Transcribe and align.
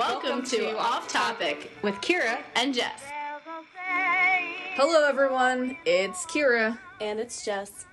Welcome 0.00 0.42
to 0.46 0.78
Off 0.78 1.08
Topic 1.08 1.70
with 1.82 1.96
Kira. 1.96 2.38
and 2.56 2.72
Jess. 2.72 3.02
Hello, 4.76 5.06
everyone. 5.06 5.76
It's 5.84 6.24
Kira, 6.24 6.78
And 7.02 7.20
it's 7.20 7.44
Jess. 7.44 7.84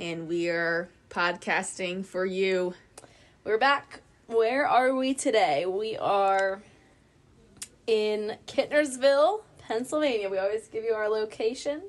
and 0.00 0.26
we 0.26 0.48
are 0.48 0.88
podcasting 1.10 2.04
for 2.04 2.26
you. 2.26 2.74
We're 3.44 3.58
back. 3.58 4.00
Where 4.26 4.66
are 4.66 4.96
we 4.96 5.14
today? 5.14 5.64
We 5.64 5.96
are 5.96 6.60
in 7.86 8.36
Kintnersville, 8.48 9.42
Pennsylvania. 9.58 10.28
We 10.28 10.38
always 10.38 10.66
give 10.66 10.82
you 10.82 10.94
our 10.94 11.08
location 11.08 11.82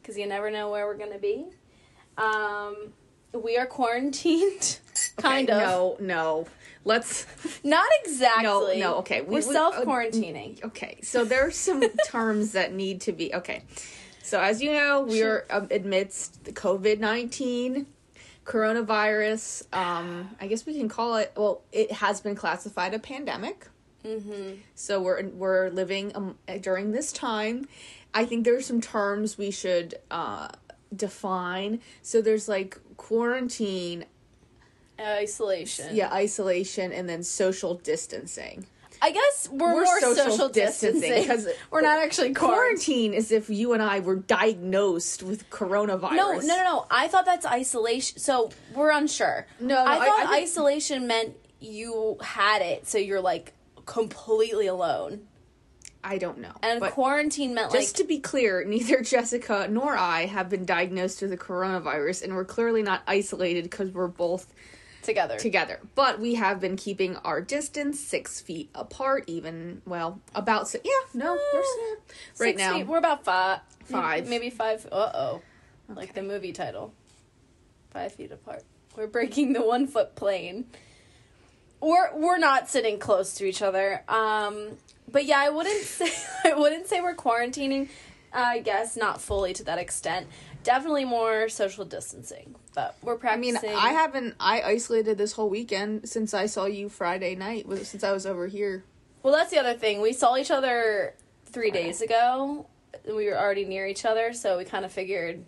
because 0.00 0.16
you 0.16 0.26
never 0.26 0.50
know 0.50 0.70
where 0.70 0.86
we're 0.86 0.96
going 0.96 1.12
to 1.12 1.18
be. 1.18 1.44
Um, 2.16 2.94
we 3.34 3.58
are 3.58 3.66
quarantined, 3.66 4.78
kind 5.18 5.50
Okay, 5.50 5.62
of. 5.62 6.00
No, 6.00 6.06
no. 6.06 6.46
Let's. 6.84 7.26
Not 7.64 7.86
exactly. 8.04 8.80
No, 8.80 8.92
no, 8.92 8.96
okay, 8.98 9.20
we- 9.20 9.36
are 9.36 9.38
uh, 9.38 9.42
self 9.42 9.76
quarantining. 9.76 10.62
Okay, 10.64 10.98
so 11.02 11.24
there 11.24 11.46
are 11.46 11.50
some 11.50 11.82
terms 12.06 12.52
that 12.52 12.72
need 12.72 13.00
to 13.02 13.12
be. 13.12 13.34
Okay. 13.34 13.64
So, 14.24 14.40
as 14.40 14.62
you 14.62 14.72
know, 14.72 15.02
we 15.02 15.22
are 15.22 15.44
um, 15.50 15.66
amidst 15.70 16.44
the 16.44 16.52
COVID 16.52 17.00
19 17.00 17.86
coronavirus. 18.44 19.64
Um, 19.74 20.30
I 20.40 20.46
guess 20.46 20.64
we 20.66 20.74
can 20.74 20.88
call 20.88 21.16
it, 21.16 21.32
well, 21.36 21.62
it 21.72 21.92
has 21.92 22.20
been 22.20 22.34
classified 22.34 22.94
a 22.94 22.98
pandemic. 22.98 23.66
mm-hmm. 24.04 24.54
So 24.74 25.00
we're 25.00 25.26
we're 25.28 25.70
living 25.70 26.12
um, 26.14 26.38
during 26.60 26.92
this 26.92 27.12
time. 27.12 27.68
I 28.14 28.24
think 28.24 28.44
there's 28.44 28.66
some 28.66 28.80
terms 28.80 29.38
we 29.38 29.50
should 29.50 29.94
uh, 30.10 30.48
define. 30.94 31.80
So 32.02 32.20
there's 32.20 32.48
like 32.48 32.78
quarantine, 32.96 34.04
Isolation. 35.00 35.94
yeah, 35.96 36.12
isolation, 36.12 36.92
and 36.92 37.08
then 37.08 37.22
social 37.22 37.74
distancing. 37.74 38.66
I 39.04 39.10
guess 39.10 39.48
we're, 39.50 39.74
We're 39.74 39.84
more 39.84 40.00
social 40.00 40.30
social, 40.30 40.48
distancing, 40.48 41.12
because 41.22 41.48
we're 41.72 41.80
not 41.80 41.98
actually 41.98 42.34
quarantined. 42.34 42.54
Quarantine 42.54 43.14
is 43.14 43.32
if 43.32 43.50
you 43.50 43.72
and 43.72 43.82
I 43.82 43.98
were 43.98 44.14
diagnosed 44.16 45.24
with 45.24 45.50
coronavirus. 45.50 46.12
No, 46.14 46.32
no, 46.34 46.40
no, 46.56 46.62
no. 46.62 46.86
I 46.88 47.08
thought 47.08 47.24
that's 47.24 47.44
isolation. 47.44 48.18
So 48.20 48.50
we're 48.76 48.92
unsure. 48.92 49.46
No, 49.58 49.76
I 49.84 49.84
no, 49.84 50.00
I- 50.02 50.06
thought 50.06 50.18
I 50.20 50.22
think- 50.34 50.42
isolation 50.44 51.06
meant 51.08 51.34
you 51.58 52.16
had 52.22 52.62
it, 52.62 52.86
so 52.86 52.98
you're 52.98 53.20
like 53.20 53.54
completely 53.86 54.68
alone. 54.68 55.22
I 56.04 56.18
don't 56.18 56.38
know. 56.38 56.52
And 56.62 56.80
quarantine 56.82 57.54
meant 57.54 57.72
just 57.72 57.96
like 57.98 58.02
to 58.02 58.08
be 58.08 58.18
clear, 58.20 58.64
neither 58.64 59.00
Jessica 59.02 59.66
nor 59.70 59.96
I 59.96 60.26
have 60.26 60.48
been 60.48 60.64
diagnosed 60.64 61.22
with 61.22 61.30
the 61.30 61.36
coronavirus, 61.36 62.22
and 62.22 62.34
we're 62.36 62.44
clearly 62.44 62.82
not 62.82 63.02
isolated 63.08 63.64
because 63.64 63.90
we're 63.90 64.08
both 64.08 64.52
together. 65.02 65.36
together. 65.38 65.80
But 65.94 66.20
we 66.20 66.34
have 66.34 66.60
been 66.60 66.76
keeping 66.76 67.16
our 67.18 67.40
distance 67.40 68.00
six 68.00 68.40
feet 68.40 68.70
apart, 68.74 69.24
even 69.26 69.82
well, 69.86 70.20
about 70.34 70.68
six. 70.68 70.84
Yeah, 70.84 71.20
no, 71.24 71.32
we're 71.34 71.60
Eh, 71.60 71.64
right 71.64 71.98
Six 72.34 72.58
now. 72.58 72.74
feet. 72.74 72.86
We're 72.86 72.98
about 72.98 73.24
five. 73.24 73.60
Five. 73.84 74.28
Maybe 74.28 74.50
five. 74.50 74.86
Uh 74.90 75.10
oh. 75.14 75.42
Like 75.88 76.14
the 76.14 76.22
movie 76.22 76.52
title. 76.52 76.92
Five 77.90 78.12
feet 78.12 78.32
apart. 78.32 78.62
We're 78.96 79.06
breaking 79.06 79.52
the 79.52 79.62
one 79.62 79.86
foot 79.86 80.14
plane. 80.14 80.66
We're 81.80 82.14
we're 82.14 82.38
not 82.38 82.70
sitting 82.70 82.98
close 82.98 83.34
to 83.34 83.44
each 83.44 83.60
other. 83.62 84.02
Um, 84.08 84.78
but 85.10 85.24
yeah, 85.24 85.40
I 85.40 85.50
wouldn't 85.50 85.82
say 85.84 86.10
I 86.44 86.54
wouldn't 86.54 86.86
say 86.86 87.00
we're 87.00 87.14
quarantining. 87.16 87.88
I 88.32 88.60
guess 88.60 88.96
not 88.96 89.20
fully 89.20 89.52
to 89.54 89.64
that 89.64 89.78
extent. 89.78 90.26
Definitely 90.64 91.04
more 91.04 91.48
social 91.48 91.84
distancing, 91.84 92.54
but 92.74 92.96
we're 93.02 93.18
I 93.26 93.36
mean, 93.36 93.54
practicing. 93.54 93.76
I 93.76 93.90
haven't. 93.90 94.34
I 94.38 94.62
isolated 94.62 95.18
this 95.18 95.32
whole 95.32 95.48
weekend 95.48 96.08
since 96.08 96.34
I 96.34 96.46
saw 96.46 96.66
you 96.66 96.88
Friday 96.88 97.34
night. 97.34 97.66
Since 97.84 98.04
I 98.04 98.12
was 98.12 98.26
over 98.26 98.46
here. 98.46 98.84
Well, 99.22 99.34
that's 99.34 99.50
the 99.50 99.58
other 99.58 99.74
thing. 99.74 100.00
We 100.00 100.12
saw 100.12 100.36
each 100.36 100.50
other 100.50 101.14
three 101.46 101.70
days 101.70 102.00
ago. 102.00 102.66
We 103.06 103.26
were 103.26 103.38
already 103.38 103.64
near 103.64 103.86
each 103.86 104.04
other, 104.04 104.32
so 104.32 104.58
we 104.58 104.64
kind 104.64 104.84
of 104.84 104.92
figured, 104.92 105.44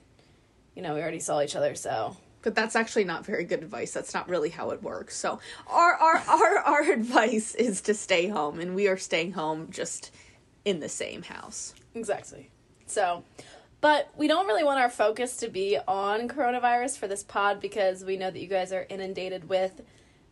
you 0.75 0.83
know, 0.83 0.95
we 0.95 1.01
already 1.01 1.21
saw 1.21 1.41
each 1.43 1.57
other, 1.57 1.75
so. 1.75 2.17
But 2.43 2.55
that's 2.55 2.77
actually 2.77 3.05
not 3.05 3.25
very 3.25 3.45
good 3.45 3.63
advice. 3.63 3.93
That's 3.93 4.13
not 4.13 4.29
really 4.29 4.51
how 4.51 4.71
it 4.71 4.83
works. 4.83 5.17
So 5.17 5.41
our 5.67 5.95
our 5.95 6.17
our, 6.17 6.59
our 6.67 6.93
advice 6.93 7.55
is 7.55 7.81
to 7.83 7.95
stay 7.95 8.29
home, 8.29 8.61
and 8.61 8.75
we 8.75 8.89
are 8.89 8.97
staying 8.97 9.33
home 9.33 9.69
just 9.71 10.11
in 10.65 10.81
the 10.81 10.89
same 10.89 11.23
house. 11.23 11.75
Exactly. 11.95 12.51
So, 12.87 13.25
but 13.85 14.09
we 14.17 14.29
don't 14.29 14.47
really 14.47 14.65
want 14.65 14.81
our 14.81 14.89
focus 14.89 15.37
to 15.37 15.49
be 15.49 15.77
on 15.87 16.27
coronavirus 16.27 16.97
for 16.97 17.07
this 17.07 17.23
pod 17.23 17.61
because 17.61 18.03
we 18.03 18.17
know 18.17 18.31
that 18.31 18.41
you 18.41 18.47
guys 18.47 18.73
are 18.73 18.87
inundated 18.89 19.47
with 19.47 19.83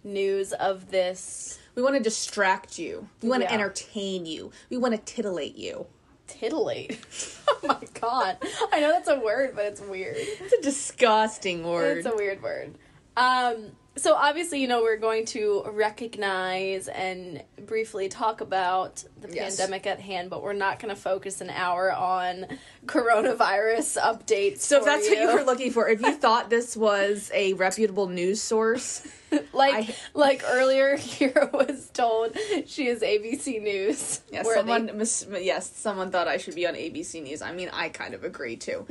news 0.02 0.54
of 0.54 0.90
this 0.90 1.58
We 1.74 1.82
want 1.82 1.94
to 1.96 2.02
distract 2.02 2.78
you. 2.78 3.10
We 3.20 3.28
want 3.28 3.42
to 3.42 3.48
Yeah. 3.50 3.54
entertain 3.54 4.24
you. 4.24 4.52
We 4.70 4.78
want 4.78 4.94
to 4.94 5.14
titillate 5.14 5.56
you. 5.56 5.84
titillate. 6.26 6.98
oh 7.48 7.58
my 7.64 7.76
god. 8.00 8.38
I 8.72 8.80
know 8.80 8.90
that's 8.90 9.08
a 9.08 9.20
word, 9.20 9.54
but 9.54 9.66
it's 9.66 9.82
weird. 9.82 10.16
It's 10.16 10.54
a 10.54 10.62
disgusting 10.62 11.62
word. 11.62 11.98
It's 11.98 12.06
a 12.06 12.16
weird 12.16 12.42
word. 12.42 12.78
Um, 13.18 13.72
so 13.96 14.14
obviously, 14.14 14.60
you 14.60 14.68
know, 14.68 14.80
we're 14.82 14.96
going 14.96 15.26
to 15.26 15.64
recognize 15.72 16.88
and 16.88 17.42
briefly 17.66 18.08
talk 18.08 18.40
about 18.40 19.04
the 19.20 19.28
Yes. 19.32 19.56
pandemic 19.58 19.86
at 19.86 20.00
hand, 20.00 20.30
but 20.30 20.42
we're 20.42 20.52
not 20.54 20.78
going 20.78 20.94
to 20.94 21.00
focus 21.00 21.40
an 21.40 21.50
hour 21.50 21.92
on 21.92 22.46
coronavirus 22.86 23.98
updates. 24.00 24.60
so 24.60 24.78
if 24.78 24.84
that's 24.84 25.08
what 25.08 25.18
you 25.18 25.34
were 25.34 25.42
looking 25.44 25.70
for, 25.70 25.88
if 25.88 26.00
you 26.00 26.12
thought 26.24 26.50
this 26.50 26.76
was 26.76 27.30
a 27.34 27.52
reputable 27.54 28.08
news 28.08 28.40
source, 28.40 29.06
like 29.52 29.74
I- 29.90 29.94
like 30.14 30.42
earlier, 30.46 30.96
Kira 30.96 31.52
was 31.52 31.88
told 31.90 32.36
she 32.66 32.86
is 32.88 33.02
ABC 33.02 33.62
News. 33.62 34.20
where 34.30 34.44
someone 34.56 34.86
they- 34.86 34.92
mis- 34.92 35.26
yes, 35.40 35.70
someone 35.74 36.10
thought 36.10 36.28
I 36.28 36.36
should 36.38 36.54
be 36.54 36.66
on 36.66 36.74
ABC 36.74 37.22
News. 37.22 37.42
I 37.42 37.52
mean, 37.52 37.70
I 37.72 37.88
kind 37.90 38.14
of 38.14 38.24
agree 38.24 38.56
too. 38.56 38.86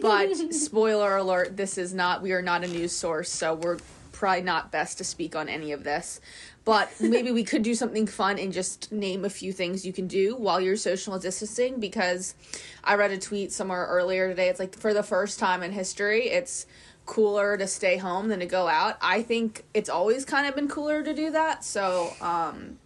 But 0.00 0.34
spoiler 0.54 1.16
alert, 1.16 1.56
this 1.56 1.76
is 1.78 1.92
not 1.92 2.22
we 2.22 2.32
are 2.32 2.42
not 2.42 2.64
a 2.64 2.68
news 2.68 2.92
source, 2.92 3.30
so 3.30 3.54
we're 3.54 3.78
probably 4.14 4.40
not 4.42 4.72
best 4.72 4.96
to 4.98 5.04
speak 5.04 5.36
on 5.36 5.48
any 5.48 5.72
of 5.72 5.84
this. 5.84 6.20
But 6.64 6.90
maybe 7.00 7.30
we 7.30 7.44
could 7.44 7.62
do 7.62 7.74
something 7.74 8.06
fun 8.06 8.38
and 8.38 8.52
just 8.52 8.90
name 8.90 9.24
a 9.26 9.30
few 9.30 9.52
things 9.52 9.84
you 9.84 9.92
can 9.92 10.06
do 10.06 10.34
while 10.36 10.60
you're 10.60 10.76
social 10.78 11.18
distancing 11.18 11.80
because 11.80 12.34
I 12.82 12.94
read 12.94 13.10
a 13.10 13.18
tweet 13.18 13.52
somewhere 13.52 13.86
earlier 13.86 14.28
today. 14.28 14.48
It's 14.48 14.58
like 14.60 14.74
for 14.78 14.94
the 14.94 15.02
first 15.02 15.38
time 15.38 15.62
in 15.62 15.72
history, 15.72 16.28
it's 16.28 16.66
cooler 17.04 17.58
to 17.58 17.66
stay 17.66 17.98
home 17.98 18.28
than 18.28 18.40
to 18.40 18.46
go 18.46 18.66
out. 18.66 18.96
I 19.02 19.20
think 19.22 19.64
it's 19.74 19.90
always 19.90 20.24
kind 20.24 20.46
of 20.46 20.54
been 20.54 20.68
cooler 20.68 21.02
to 21.02 21.12
do 21.12 21.30
that. 21.32 21.62
So, 21.64 22.14
um 22.22 22.78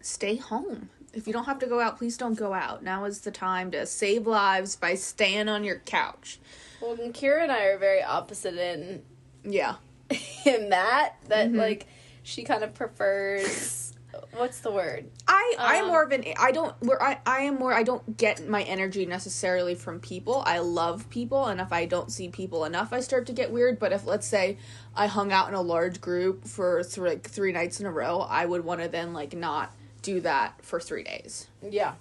stay 0.00 0.36
home. 0.36 0.90
If 1.12 1.26
you 1.26 1.32
don't 1.32 1.46
have 1.46 1.58
to 1.58 1.66
go 1.66 1.80
out, 1.80 1.98
please 1.98 2.16
don't 2.16 2.34
go 2.34 2.52
out. 2.54 2.84
Now 2.84 3.04
is 3.04 3.22
the 3.22 3.32
time 3.32 3.72
to 3.72 3.84
save 3.86 4.26
lives 4.26 4.76
by 4.76 4.94
staying 4.94 5.48
on 5.48 5.64
your 5.64 5.80
couch. 5.80 6.38
well, 6.80 6.92
and 6.92 7.12
Kira 7.12 7.42
and 7.42 7.50
I 7.50 7.64
are 7.64 7.78
very 7.78 8.02
opposite 8.02 8.54
in 8.56 9.02
Yeah. 9.42 9.76
in 10.46 10.70
that 10.70 11.14
that 11.28 11.48
Mm-hmm. 11.48 11.58
like 11.58 11.86
she 12.22 12.42
kind 12.44 12.62
of 12.64 12.74
prefers 12.74 13.94
what's 14.32 14.60
the 14.60 14.70
word 14.70 15.08
I 15.26 15.54
I'm 15.58 15.84
Um, 15.84 15.90
more 15.90 16.02
of 16.02 16.12
an 16.12 16.24
I 16.38 16.50
don't 16.52 16.74
where 16.82 17.02
I 17.02 17.18
I 17.26 17.40
am 17.42 17.56
more 17.56 17.72
I 17.72 17.82
don't 17.82 18.16
get 18.16 18.46
my 18.48 18.62
energy 18.62 19.06
necessarily 19.06 19.74
from 19.74 20.00
people. 20.00 20.42
I 20.46 20.58
love 20.58 21.08
people 21.10 21.46
and 21.46 21.60
if 21.60 21.72
I 21.72 21.86
don't 21.86 22.10
see 22.10 22.28
people 22.28 22.64
enough 22.64 22.92
I 22.92 23.00
start 23.00 23.26
to 23.26 23.32
get 23.32 23.50
weird, 23.50 23.78
but 23.78 23.92
if 23.92 24.06
let's 24.06 24.26
say 24.26 24.58
I 24.96 25.06
hung 25.06 25.32
out 25.32 25.48
in 25.48 25.54
a 25.54 25.60
large 25.62 26.00
group 26.00 26.44
for 26.46 26.82
th- 26.82 26.98
like 26.98 27.28
3 27.28 27.52
nights 27.52 27.80
in 27.80 27.86
a 27.86 27.90
row, 27.90 28.20
I 28.28 28.44
would 28.46 28.64
want 28.64 28.80
to 28.82 28.88
then 28.88 29.12
like 29.12 29.34
not 29.34 29.74
do 30.02 30.20
that 30.20 30.54
for 30.64 30.80
3 30.80 31.02
days. 31.04 31.48
yeah 31.62 31.94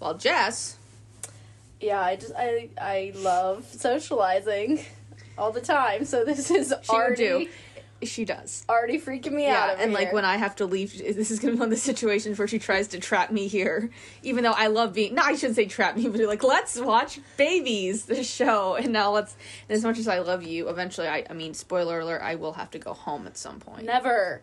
well 0.00 0.14
Jess, 0.14 0.76
yeah 1.80 2.00
i 2.00 2.16
just 2.16 2.32
i 2.36 2.68
i 2.80 3.12
love 3.16 3.64
socializing 3.72 4.80
all 5.38 5.52
the 5.52 5.60
time 5.60 6.04
so 6.04 6.24
this 6.24 6.50
is 6.50 6.72
she 6.82 6.90
already 6.92 7.16
do. 7.16 7.48
She 8.04 8.24
does. 8.24 8.64
already 8.68 9.00
freaking 9.00 9.32
me 9.32 9.46
out 9.46 9.68
Yeah, 9.68 9.72
over 9.74 9.82
and 9.82 9.92
like 9.92 10.12
when 10.12 10.24
I 10.24 10.36
have 10.36 10.56
to 10.56 10.66
leave, 10.66 10.98
this 10.98 11.30
is 11.30 11.38
gonna 11.38 11.52
be 11.52 11.58
one 11.60 11.66
of 11.66 11.70
the 11.70 11.76
situations 11.76 12.36
where 12.38 12.48
she 12.48 12.58
tries 12.58 12.88
to 12.88 12.98
trap 12.98 13.30
me 13.30 13.46
here. 13.46 13.90
Even 14.24 14.42
though 14.42 14.52
I 14.52 14.66
love 14.66 14.92
being, 14.92 15.14
no, 15.14 15.22
I 15.22 15.36
shouldn't 15.36 15.54
say 15.54 15.66
trap 15.66 15.96
me, 15.96 16.08
but 16.08 16.20
like 16.22 16.42
let's 16.42 16.80
watch 16.80 17.20
babies, 17.36 18.06
the 18.06 18.24
show, 18.24 18.74
and 18.74 18.92
now 18.92 19.12
let's. 19.12 19.36
And 19.68 19.76
as 19.76 19.84
much 19.84 19.98
as 19.98 20.08
I 20.08 20.18
love 20.18 20.42
you, 20.42 20.68
eventually, 20.68 21.06
I, 21.06 21.24
I 21.30 21.32
mean, 21.32 21.54
spoiler 21.54 22.00
alert, 22.00 22.22
I 22.22 22.34
will 22.34 22.54
have 22.54 22.72
to 22.72 22.78
go 22.80 22.92
home 22.92 23.26
at 23.28 23.36
some 23.36 23.60
point. 23.60 23.84
never 23.84 24.42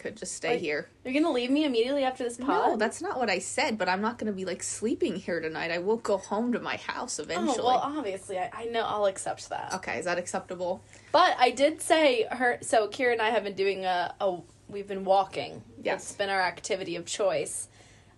could 0.00 0.16
just 0.16 0.34
stay 0.34 0.50
Like, 0.54 0.60
here. 0.60 0.88
you're 1.04 1.14
gonna 1.14 1.30
leave 1.30 1.50
me 1.50 1.64
immediately 1.64 2.02
after 2.04 2.24
this 2.24 2.36
pod 2.36 2.48
No, 2.48 2.76
that's 2.76 3.00
not 3.00 3.18
what 3.18 3.30
I 3.30 3.38
said. 3.38 3.78
But 3.78 3.88
I'm 3.88 4.00
not 4.00 4.18
gonna 4.18 4.32
be 4.32 4.44
like 4.44 4.62
sleeping 4.62 5.14
here 5.16 5.38
tonight. 5.40 5.70
I 5.70 5.78
will 5.78 5.98
go 5.98 6.16
home 6.16 6.52
to 6.54 6.58
my 6.60 6.76
house 6.76 7.18
eventually. 7.18 7.58
oh, 7.60 7.66
well 7.66 7.80
obviously 7.98 8.38
I, 8.38 8.50
I 8.52 8.64
know 8.64 8.82
i'll 8.84 9.06
accept 9.06 9.48
that 9.50 9.74
okay, 9.74 9.98
is 9.98 10.06
that 10.06 10.18
acceptable? 10.18 10.82
but 11.12 11.36
i 11.38 11.50
did 11.50 11.80
say 11.80 12.26
her 12.30 12.58
so 12.62 12.88
kira 12.88 13.12
and 13.12 13.22
i 13.22 13.30
have 13.30 13.44
been 13.44 13.54
doing 13.54 13.84
a, 13.84 14.14
a 14.20 14.38
we've 14.68 14.88
been 14.88 15.04
walking 15.04 15.62
Yes. 15.82 16.02
it's 16.04 16.12
been 16.16 16.30
our 16.30 16.40
activity 16.40 16.96
of 16.96 17.04
choice 17.06 17.68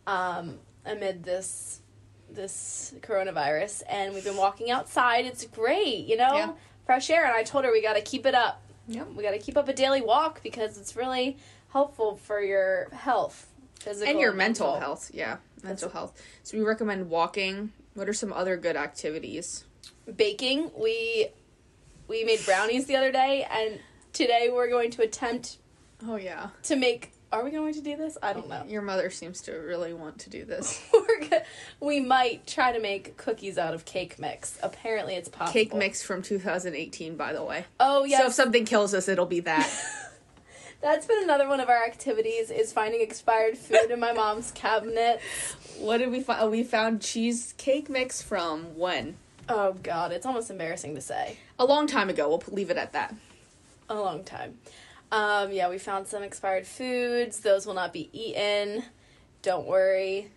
um 0.07 0.59
amid 0.87 1.23
this 1.25 1.81
this 2.31 2.95
coronavirus 3.03 3.83
and 3.89 4.15
we've 4.15 4.25
been 4.25 4.37
walking 4.37 4.71
outside 4.71 5.27
it's 5.27 5.45
great 5.47 6.07
you 6.07 6.17
know 6.17 6.35
Yeah. 6.35 6.53
fresh 6.87 7.11
air 7.11 7.25
and 7.27 7.35
i 7.35 7.43
told 7.43 7.65
her 7.65 7.73
we 7.73 7.83
got 7.83 7.95
to 7.95 8.03
keep 8.03 8.27
it 8.27 8.35
up 8.35 8.63
Yep. 8.89 9.09
we 9.17 9.23
got 9.23 9.31
to 9.31 9.39
keep 9.39 9.57
up 9.57 9.69
a 9.69 9.73
daily 9.73 10.01
walk 10.03 10.43
because 10.43 10.77
it's 10.77 10.97
really 10.97 11.37
helpful 11.73 12.17
for 12.17 12.41
your 12.41 12.89
health 12.93 13.47
physical 13.81 14.11
and 14.11 14.21
your 14.21 14.33
mental, 14.33 14.79
health. 14.79 15.11
Yeah, 15.13 15.39
mental 15.63 15.91
health. 15.91 16.21
So 16.43 16.57
we 16.59 16.65
recommend 16.65 17.09
walking. 17.11 17.73
What 17.95 18.09
are 18.09 18.15
some 18.15 18.33
other 18.33 18.57
good 18.57 18.77
activities? 18.77 19.65
Baking. 20.17 20.71
We 20.79 21.29
we 22.09 22.25
made 22.25 22.45
brownies 22.45 22.87
the 22.87 22.97
other 22.97 23.13
day, 23.13 23.47
and 23.51 23.79
today 24.13 24.51
we're 24.53 24.69
going 24.69 24.91
to 24.93 25.03
attempt 25.03 25.59
Oh 26.07 26.17
yeah, 26.17 26.49
to 26.65 26.77
make. 26.77 27.13
Are 27.31 27.43
we 27.43 27.51
going 27.51 27.73
to 27.73 27.81
do 27.81 27.97
this? 27.97 28.19
I 28.23 28.35
don't 28.35 28.47
know. 28.47 28.63
your 28.69 28.83
mother 28.83 29.09
seems 29.09 29.41
to 29.43 29.53
really 29.53 29.95
want 29.95 30.19
to 30.19 30.29
do 30.29 30.45
this. 30.45 30.87
We're 30.93 31.27
go- 31.31 31.41
we 31.81 31.99
might 31.99 32.47
try 32.47 32.73
to 32.73 32.79
make 32.79 33.17
cookies 33.17 33.57
out 33.57 33.73
of 33.73 33.87
cake 33.87 34.19
mix. 34.19 34.59
Apparently, 34.63 35.15
it's 35.15 35.31
possible. 35.31 35.53
Cake 35.55 35.75
mix 35.75 36.03
from 36.03 36.21
2018, 36.21 37.17
by 37.17 37.33
the 37.33 37.43
way. 37.43 37.65
Oh 37.81 38.05
yeah, 38.05 38.19
So 38.19 38.27
if 38.27 38.33
something 38.35 38.67
kills 38.67 38.93
us, 38.93 39.09
it'll 39.09 39.25
be 39.25 39.41
that. 39.41 39.73
that's 40.83 41.07
been 41.07 41.23
another 41.23 41.49
one 41.49 41.61
of 41.61 41.69
our 41.69 41.85
activities 41.85 42.51
is 42.51 42.73
finding 42.73 43.01
expired 43.01 43.57
food 43.57 43.91
in 43.91 44.01
my 44.01 44.13
mom's 44.13 44.51
cabinet. 44.51 45.21
what 45.79 45.99
did 45.99 46.11
we 46.11 46.21
find? 46.21 46.41
Oh, 46.43 46.51
we 46.51 46.65
found 46.65 47.01
cheesecake 47.01 47.89
mix 47.89 48.21
from 48.21 48.77
when? 48.77 49.17
Oh 49.49 49.75
god, 49.83 50.13
it's 50.13 50.27
almost 50.27 50.51
embarrassing 50.51 50.95
to 50.97 51.01
say. 51.01 51.39
A 51.59 51.65
long 51.65 51.87
time 51.87 52.11
ago. 52.11 52.29
We'll 52.29 52.43
leave 52.49 52.71
it 52.71 52.77
at 52.77 52.93
that. 52.93 53.15
A 53.89 53.95
long 53.95 54.25
time. 54.25 54.59
Um, 55.11 55.53
yeah, 55.53 55.69
we 55.69 55.79
found 55.79 56.07
some 56.07 56.23
expired 56.23 56.67
foods. 56.67 57.41
Those 57.41 57.67
will 57.67 57.75
not 57.75 57.93
be 57.93 58.09
eaten. 58.13 58.85
Don't 59.43 59.67
worry. 59.67 60.31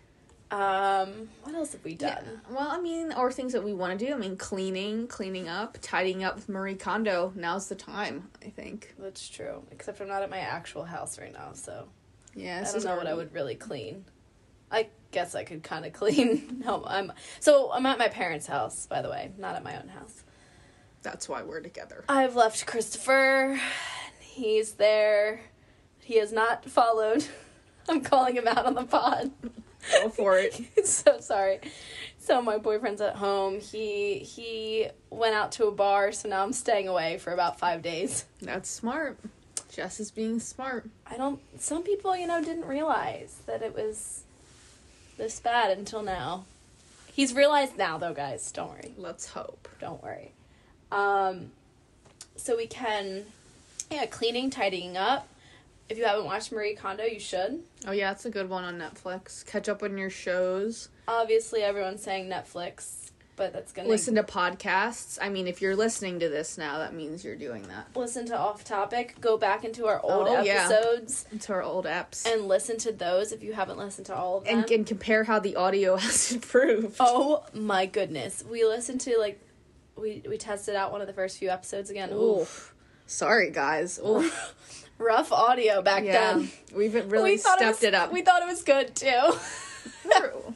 Um, 0.50 1.28
what 1.42 1.54
else 1.56 1.72
have 1.72 1.84
we 1.84 1.94
done? 1.94 2.40
Well, 2.48 2.68
I 2.68 2.80
mean, 2.80 3.12
or 3.12 3.32
things 3.32 3.52
that 3.52 3.64
we 3.64 3.72
want 3.72 3.98
to 3.98 4.06
do. 4.06 4.14
I 4.14 4.16
mean, 4.16 4.36
cleaning, 4.36 5.08
cleaning 5.08 5.48
up, 5.48 5.76
tidying 5.82 6.22
up 6.22 6.36
with 6.36 6.48
Marie 6.48 6.76
Kondo. 6.76 7.32
Now's 7.34 7.68
the 7.68 7.74
time, 7.74 8.30
I 8.44 8.50
think. 8.50 8.94
That's 8.98 9.28
true. 9.28 9.64
Except 9.72 10.00
I'm 10.00 10.08
not 10.08 10.22
at 10.22 10.30
my 10.30 10.38
actual 10.38 10.84
house 10.84 11.18
right 11.18 11.32
now, 11.32 11.52
so 11.54 11.88
Yeah, 12.34 12.58
I 12.58 12.60
this 12.60 12.70
don't 12.70 12.78
is 12.78 12.84
know 12.84 12.96
what 12.96 13.08
I 13.08 13.14
would 13.14 13.34
really 13.34 13.56
clean. 13.56 14.04
I 14.70 14.88
guess 15.10 15.34
I 15.34 15.42
could 15.44 15.62
kind 15.64 15.84
of 15.84 15.92
clean. 15.92 16.62
no, 16.64 16.84
I'm 16.86 17.12
so 17.40 17.72
I'm 17.72 17.86
at 17.86 17.98
my 17.98 18.08
parents' 18.08 18.46
house, 18.46 18.86
by 18.86 19.02
the 19.02 19.10
way, 19.10 19.32
not 19.38 19.56
at 19.56 19.64
my 19.64 19.80
own 19.80 19.88
house. 19.88 20.22
That's 21.02 21.28
why 21.28 21.42
we're 21.42 21.60
together. 21.60 22.04
I've 22.08 22.36
left 22.36 22.66
Christopher. 22.66 23.60
He's 24.20 24.72
there. 24.72 25.40
He 26.00 26.18
has 26.18 26.32
not 26.32 26.64
followed. 26.64 27.24
I'm 27.88 28.00
calling 28.00 28.36
him 28.36 28.46
out 28.48 28.66
on 28.66 28.74
the 28.74 28.84
pod. 28.84 29.30
Go 29.92 30.08
for 30.08 30.38
it. 30.38 30.60
so 30.84 31.20
sorry. 31.20 31.60
So 32.18 32.42
my 32.42 32.58
boyfriend's 32.58 33.00
at 33.00 33.16
home. 33.16 33.60
He 33.60 34.18
he 34.18 34.88
went 35.10 35.34
out 35.34 35.52
to 35.52 35.66
a 35.66 35.72
bar, 35.72 36.12
so 36.12 36.28
now 36.28 36.42
I'm 36.42 36.52
staying 36.52 36.88
away 36.88 37.18
for 37.18 37.32
about 37.32 37.58
five 37.58 37.82
days. 37.82 38.24
That's 38.42 38.68
smart. 38.68 39.18
Jess 39.70 40.00
is 40.00 40.10
being 40.10 40.40
smart. 40.40 40.88
I 41.06 41.16
don't. 41.16 41.40
Some 41.60 41.82
people, 41.82 42.16
you 42.16 42.26
know, 42.26 42.42
didn't 42.42 42.66
realize 42.66 43.42
that 43.46 43.62
it 43.62 43.74
was 43.74 44.24
this 45.18 45.38
bad 45.40 45.76
until 45.76 46.02
now. 46.02 46.44
He's 47.12 47.32
realized 47.32 47.78
now, 47.78 47.96
though, 47.96 48.12
guys. 48.12 48.50
Don't 48.52 48.70
worry. 48.70 48.92
Let's 48.98 49.28
hope. 49.28 49.68
Don't 49.80 50.02
worry. 50.02 50.32
Um, 50.92 51.50
so 52.36 52.56
we 52.56 52.66
can, 52.66 53.24
yeah, 53.90 54.06
cleaning, 54.06 54.50
tidying 54.50 54.96
up. 54.96 55.26
If 55.88 55.98
you 55.98 56.04
haven't 56.04 56.24
watched 56.24 56.50
Marie 56.52 56.74
Kondo, 56.74 57.04
you 57.04 57.20
should. 57.20 57.62
Oh 57.86 57.92
yeah, 57.92 58.10
it's 58.12 58.24
a 58.26 58.30
good 58.30 58.48
one 58.48 58.64
on 58.64 58.78
Netflix. 58.78 59.44
Catch 59.46 59.68
up 59.68 59.82
on 59.82 59.96
your 59.96 60.10
shows. 60.10 60.88
Obviously, 61.06 61.62
everyone's 61.62 62.02
saying 62.02 62.28
Netflix, 62.28 63.10
but 63.36 63.52
that's 63.52 63.70
gonna 63.72 63.88
Listen 63.88 64.16
to 64.16 64.24
podcasts. 64.24 65.16
I 65.22 65.28
mean, 65.28 65.46
if 65.46 65.62
you're 65.62 65.76
listening 65.76 66.18
to 66.20 66.28
this 66.28 66.58
now, 66.58 66.78
that 66.78 66.92
means 66.92 67.24
you're 67.24 67.36
doing 67.36 67.62
that. 67.68 67.86
listen 67.94 68.26
to 68.26 68.36
off 68.36 68.64
topic. 68.64 69.14
Go 69.20 69.38
back 69.38 69.64
into 69.64 69.86
our 69.86 70.00
oh, 70.02 70.10
old 70.10 70.28
Oh, 70.28 70.42
yeah. 70.42 70.68
episodes 70.68 71.26
It's 71.30 71.48
our 71.48 71.62
old 71.62 71.84
apps. 71.84 72.26
and 72.26 72.48
listen 72.48 72.78
to 72.78 72.90
those 72.92 73.30
if 73.30 73.44
you 73.44 73.52
haven't 73.52 73.78
listened 73.78 74.06
to 74.06 74.16
all 74.16 74.38
of 74.38 74.44
them. 74.44 74.58
and, 74.58 74.70
and 74.70 74.86
compare 74.86 75.22
how 75.22 75.38
the 75.38 75.54
audio 75.54 75.94
has 76.04 76.32
improved. 76.32 76.96
Oh 76.98 77.44
my 77.54 77.86
goodness. 77.86 78.42
We 78.50 78.64
listened 78.64 79.02
to 79.02 79.16
like 79.20 79.40
we 79.96 80.22
we 80.28 80.36
tested 80.36 80.74
out 80.74 80.90
one 80.90 81.00
of 81.00 81.06
the 81.06 81.12
first 81.14 81.38
few 81.38 81.48
episodes 81.50 81.90
again. 81.90 82.10
Ooh. 82.12 82.40
Oof. 82.40 82.74
Sorry, 83.06 83.52
guys. 83.52 84.00
Oof. 84.04 84.85
Rough 84.98 85.32
audio 85.32 85.82
back 85.82 86.04
yeah, 86.04 86.34
then. 86.34 86.50
we've 86.74 86.94
really 87.10 87.32
we 87.32 87.36
stepped 87.36 87.60
it, 87.60 87.88
it, 87.88 87.92
was, 87.92 87.94
up. 87.94 88.12
We 88.12 88.22
thought 88.22 88.42
it 88.42 88.46
was 88.46 88.62
good 88.62 88.94
too. 88.94 89.32
True. 90.16 90.54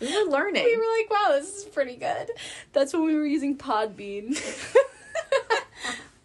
we 0.00 0.24
were 0.24 0.30
learning. 0.30 0.64
we 0.64 0.76
were 0.76 0.82
like, 0.98 1.10
wow, 1.10 1.38
this 1.38 1.58
is 1.58 1.64
pretty 1.64 1.96
good. 1.96 2.30
That's 2.72 2.92
when 2.92 3.04
we 3.04 3.14
were 3.14 3.26
using 3.26 3.56
Podbean. 3.56 4.40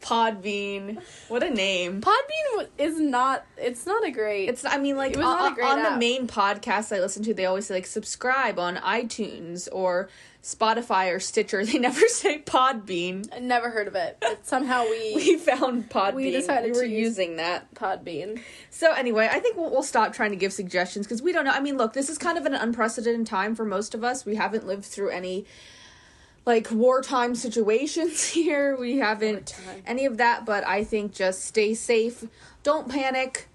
Podbean. 0.09 1.01
What 1.27 1.43
a 1.43 1.51
name. 1.51 2.01
Podbean 2.01 2.67
is 2.79 2.99
not 2.99 3.45
it's 3.57 3.85
not 3.85 4.03
a 4.03 4.11
great 4.11 4.49
It's. 4.49 4.65
I 4.65 4.77
mean, 4.77 4.97
like 4.97 5.13
It 5.13 5.17
was 5.17 5.25
not 5.25 5.57
a 5.57 5.63
on, 5.63 5.79
on 5.79 5.93
the 5.93 5.99
main 5.99 6.27
podcasts 6.27 6.95
I 6.95 6.99
listen 6.99 7.23
to, 7.23 7.33
they 7.33 7.45
always 7.45 7.67
say 7.67 7.75
like 7.75 7.85
subscribe 7.85 8.57
on 8.57 8.77
iTunes 8.77 9.69
or 9.71 10.09
Spotify 10.41 11.13
or 11.13 11.19
Stitcher. 11.19 11.63
They 11.69 11.77
never 11.77 12.07
say 12.07 12.39
Podbean. 12.39 13.29
I 13.31 13.39
never 13.39 13.69
heard 13.69 13.87
of 13.87 13.93
it. 13.93 14.17
But 14.19 14.47
somehow 14.47 14.83
we, 14.85 15.13
We 15.15 15.37
found 15.37 15.89
Podbean. 15.89 16.15
We 16.15 16.31
decided 16.31 16.71
we 16.71 16.79
were 16.79 16.85
using 16.85 17.35
that. 17.35 17.71
Podbean. 17.75 18.41
So 18.71 18.91
anyway, 18.93 19.29
I 19.31 19.39
think 19.39 19.57
we'll, 19.57 19.69
we'll 19.69 19.83
stop 19.83 20.13
trying 20.13 20.31
to 20.31 20.37
give 20.37 20.53
suggestions 20.53 21.05
because 21.05 21.21
we 21.21 21.33
don't 21.33 21.45
know. 21.45 21.51
I 21.51 21.59
mean, 21.59 21.77
look, 21.77 21.93
this 21.93 22.09
is 22.09 22.17
kind 22.17 22.37
of 22.37 22.47
an 22.47 22.55
unprecedented 22.55 23.27
time 23.27 23.53
for 23.53 23.65
most 23.65 23.93
of 23.93 24.03
us. 24.03 24.25
We 24.25 24.35
haven't 24.35 24.65
lived 24.65 24.85
through 24.85 25.09
any 25.09 25.45
like 26.49 26.71
wartime 26.71 27.35
situations 27.35 28.25
here. 28.37 28.75
We 28.75 28.97
haven't 28.97 29.55
Wartime. 29.63 29.83
any 29.85 30.05
of 30.05 30.17
that, 30.17 30.45
but 30.45 30.65
I 30.67 30.83
think 30.83 31.13
just 31.13 31.45
stay 31.45 31.75
safe. 31.75 32.25
Don't 32.63 32.89
panic. 32.89 33.47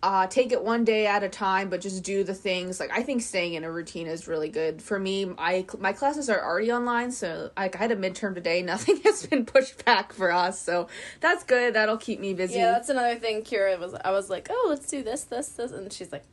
Uh, 0.00 0.28
take 0.28 0.52
it 0.52 0.62
one 0.62 0.84
day 0.84 1.08
at 1.08 1.24
a 1.24 1.28
time, 1.28 1.68
but 1.68 1.80
just 1.80 2.04
do 2.04 2.22
the 2.24 2.32
things. 2.32 2.80
Like 2.80 2.90
I 2.90 3.02
think 3.02 3.20
staying 3.20 3.54
in 3.54 3.64
a 3.64 3.70
routine 3.70 4.06
is 4.06 4.28
really 4.28 4.48
good 4.48 4.80
for 4.80 4.98
me. 4.98 5.30
I 5.36 5.66
my 5.78 5.92
classes 5.92 6.30
are 6.30 6.42
already 6.42 6.72
online, 6.72 7.10
so 7.10 7.50
like 7.56 7.74
I 7.76 7.78
had 7.80 7.90
a 7.90 7.96
midterm 7.96 8.34
today. 8.34 8.62
Nothing 8.74 8.98
has 9.02 9.26
been 9.26 9.44
pushed 9.44 9.84
back 9.84 10.12
for 10.14 10.32
us, 10.32 10.58
so 10.58 10.88
that's 11.20 11.44
good. 11.44 11.74
That'll 11.74 11.98
keep 11.98 12.18
me 12.20 12.32
busy. 12.32 12.60
Yeah, 12.60 12.70
that's 12.70 12.88
another 12.88 13.16
thing. 13.16 13.42
Kira 13.42 13.78
was. 13.78 13.92
I 13.92 14.12
was 14.12 14.30
like, 14.30 14.46
oh, 14.50 14.66
let's 14.70 14.86
do 14.86 15.02
this, 15.02 15.24
this, 15.24 15.48
this, 15.48 15.72
and 15.72 15.92
she's 15.92 16.12
like, 16.12 16.24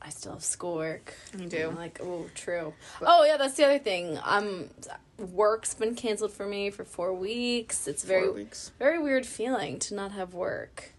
I 0.00 0.10
still 0.10 0.32
have 0.32 0.44
schoolwork. 0.44 1.14
You 1.36 1.48
do. 1.48 1.68
I'm 1.68 1.76
like, 1.76 1.98
oh, 2.00 2.26
true. 2.34 2.72
oh 3.02 3.24
yeah, 3.24 3.36
that's 3.36 3.56
the 3.56 3.64
other 3.64 3.80
thing. 3.80 4.18
Um, 4.22 4.70
work's 5.18 5.74
been 5.74 5.94
canceled 5.94 6.32
for 6.32 6.46
me 6.46 6.70
for 6.70 6.84
four 6.84 7.12
weeks. 7.12 7.86
It's 7.86 8.04
very, 8.04 8.30
weeks. 8.30 8.72
very 8.78 8.98
weird 8.98 9.26
feeling 9.26 9.78
to 9.80 9.94
not 9.94 10.12
have 10.12 10.34
work. 10.34 10.92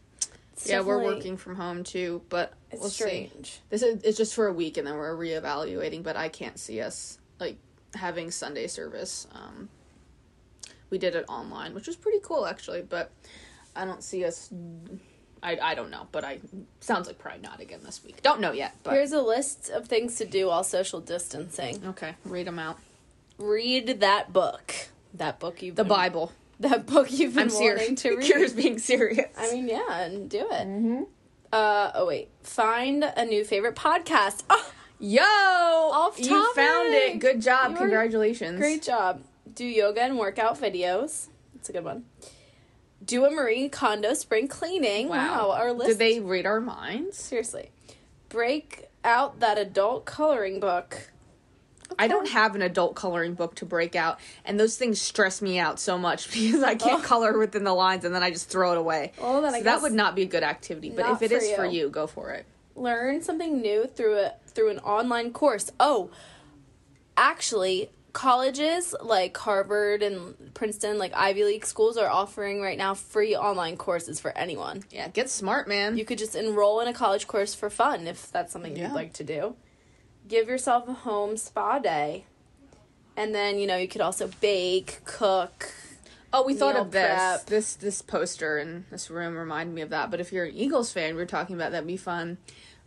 It's 0.53 0.69
Yeah, 0.69 0.81
we're 0.81 1.03
working 1.03 1.35
from 1.37 1.55
home 1.55 1.83
too, 1.83 2.21
but 2.29 2.53
It's 2.71 2.79
we'll 2.81 2.89
see. 2.89 3.03
strange. 3.03 3.59
This 3.69 3.81
is 3.81 4.01
it's 4.03 4.17
just 4.17 4.33
for 4.33 4.47
a 4.47 4.53
week 4.53 4.77
and 4.77 4.87
then 4.87 4.95
we're 4.95 5.15
reevaluating, 5.15 6.01
but 6.03 6.15
I 6.15 6.29
can't 6.29 6.57
see 6.57 6.79
us 6.81 7.17
like 7.39 7.57
having 7.93 8.31
Sunday 8.31 8.67
service. 8.67 9.27
Um 9.33 9.67
we 10.89 10.97
did 10.97 11.15
it 11.15 11.25
online, 11.27 11.73
which 11.73 11.87
was 11.87 11.95
pretty 11.97 12.19
cool 12.23 12.45
actually, 12.45 12.83
but 12.83 13.11
I 13.75 13.83
don't 13.83 14.01
see 14.03 14.23
us 14.23 14.49
I 15.43 15.57
I 15.61 15.75
don't 15.75 15.91
know, 15.91 16.07
but 16.13 16.23
I 16.23 16.39
sounds 16.79 17.07
like 17.07 17.17
probably 17.19 17.41
not 17.41 17.59
again 17.59 17.81
this 17.83 18.01
week. 18.01 18.21
Don't 18.23 18.39
know 18.39 18.53
yet, 18.53 18.75
but 18.83 18.93
Here's 18.93 19.11
a 19.11 19.21
list 19.21 19.69
of 19.69 19.87
things 19.87 20.15
to 20.15 20.25
do 20.25 20.47
while 20.47 20.63
social 20.63 21.01
distancing. 21.01 21.81
okay, 21.87 22.15
read 22.23 22.47
them 22.47 22.59
out. 22.59 22.79
Read 23.37 23.99
that 24.01 24.31
book. 24.33 24.73
That 25.13 25.39
book 25.39 25.61
you've 25.61 25.75
The 25.75 25.83
been, 25.83 25.89
Bible. 25.89 26.31
That 26.59 26.85
book 26.85 27.11
you've 27.11 27.35
been 27.35 27.49
I'm 27.49 27.53
wanting 27.53 27.97
serious. 27.97 28.01
to 28.01 28.15
read. 28.17 28.25
Kira's 28.25 28.53
being 28.53 28.79
serious. 28.79 29.27
I 29.37 29.51
mean, 29.51 29.67
yeah, 29.67 30.01
and 30.01 30.29
do 30.29 30.39
it. 30.39 30.67
Mm-hmm. 30.67 31.03
Uh 31.53 31.91
oh 31.95 32.05
wait, 32.07 32.29
find 32.43 33.03
a 33.03 33.25
new 33.25 33.43
favorite 33.43 33.75
podcast. 33.75 34.43
Oh, 34.49 34.71
Yo, 34.99 35.21
Off 35.21 36.17
you 36.17 36.53
found 36.53 36.93
it. 36.93 37.19
Good 37.19 37.41
job. 37.41 37.71
You 37.71 37.77
Congratulations. 37.77 38.57
great 38.57 38.81
job. 38.81 39.21
Do 39.53 39.65
yoga 39.65 40.01
and 40.01 40.17
workout 40.17 40.59
videos. 40.59 41.27
That's 41.53 41.69
a 41.69 41.73
good 41.73 41.83
one. 41.83 42.05
Do 43.05 43.25
a 43.25 43.29
Marie 43.29 43.67
Kondo 43.69 44.13
spring 44.13 44.47
cleaning. 44.47 45.09
Wow, 45.09 45.51
our 45.51 45.73
list. 45.73 45.89
Did 45.91 45.99
they 45.99 46.19
read 46.21 46.45
our 46.45 46.61
minds? 46.61 47.17
seriously 47.17 47.71
break 48.29 48.85
out 49.03 49.39
that 49.39 49.57
adult 49.57 50.05
coloring 50.05 50.59
book? 50.59 51.11
I 51.99 52.07
don't 52.07 52.27
have 52.29 52.55
an 52.55 52.61
adult 52.61 52.95
coloring 52.95 53.33
book 53.35 53.55
to 53.55 53.65
break 53.65 53.95
out, 53.95 54.19
and 54.43 54.59
those 54.59 54.75
things 54.77 54.99
stress 55.01 55.41
me 55.41 55.59
out 55.59 55.79
so 55.79 55.97
much 55.97 56.31
because 56.33 56.63
I 56.63 56.75
can't 56.75 57.03
Oh. 57.03 57.07
color 57.07 57.37
within 57.37 57.63
the 57.63 57.73
lines, 57.73 58.05
and 58.05 58.13
then 58.15 58.23
I 58.23 58.31
just 58.31 58.49
throw 58.49 58.71
it 58.71 58.77
away. 58.77 59.11
Well, 59.21 59.41
then 59.41 59.53
I 59.53 59.59
so 59.59 59.63
guess 59.63 59.75
that 59.75 59.81
would 59.83 59.93
not 59.93 60.15
be 60.15 60.23
a 60.23 60.25
good 60.27 60.43
activity. 60.43 60.89
But 60.89 61.09
if 61.11 61.21
it 61.21 61.29
for 61.31 61.37
is 61.37 61.51
for 61.55 61.65
you. 61.65 61.81
you, 61.85 61.89
go 61.89 62.07
for 62.07 62.31
it. 62.31 62.45
learn 62.75 63.21
something 63.21 63.61
new 63.61 63.85
through 63.87 64.17
a 64.19 64.33
through 64.47 64.69
an 64.71 64.79
online 64.79 65.31
course. 65.31 65.71
Oh, 65.79 66.09
actually, 67.17 67.89
colleges 68.13 68.95
like 69.01 69.35
Harvard 69.37 70.01
and 70.01 70.53
Princeton, 70.53 70.97
like 70.97 71.13
Ivy 71.13 71.43
League 71.43 71.65
schools, 71.65 71.97
are 71.97 72.09
offering 72.09 72.61
right 72.61 72.77
now 72.77 72.93
free 72.93 73.35
online 73.35 73.77
courses 73.77 74.19
for 74.19 74.35
anyone. 74.37 74.83
Yeah, 74.91 75.07
get 75.09 75.29
smart, 75.29 75.67
man. 75.67 75.97
You 75.97 76.05
could 76.05 76.17
just 76.17 76.35
enroll 76.35 76.79
in 76.79 76.87
a 76.87 76.93
college 76.93 77.27
course 77.27 77.53
for 77.53 77.69
fun 77.69 78.07
if 78.07 78.31
that's 78.31 78.53
something 78.53 78.75
Yeah. 78.75 78.87
you'd 78.87 78.95
like 78.95 79.13
to 79.13 79.23
do. 79.23 79.55
Give 80.27 80.47
yourself 80.47 80.87
a 80.87 80.93
home 80.93 81.37
spa 81.37 81.79
day. 81.79 82.25
And 83.17 83.33
then, 83.33 83.57
you 83.59 83.67
know, 83.67 83.77
you 83.77 83.87
could 83.87 84.01
also 84.01 84.29
bake, 84.41 84.99
cook. 85.05 85.71
oh, 86.33 86.43
we 86.43 86.53
thought 86.53 86.75
of 86.75 86.91
this. 86.91 87.05
prep. 87.05 87.45
This 87.45 87.75
this 87.75 88.01
poster 88.01 88.57
in 88.57 88.85
this 88.91 89.09
room 89.09 89.37
reminded 89.37 89.73
me 89.73 89.81
of 89.81 89.89
that. 89.91 90.11
But 90.11 90.19
if 90.19 90.33
you're 90.33 90.45
an 90.45 90.55
Eagles 90.55 90.91
fan, 90.91 91.15
we 91.15 91.21
are 91.21 91.25
talking 91.25 91.55
about 91.55 91.71
that'd 91.71 91.87
be 91.87 91.97
fun. 91.97 92.37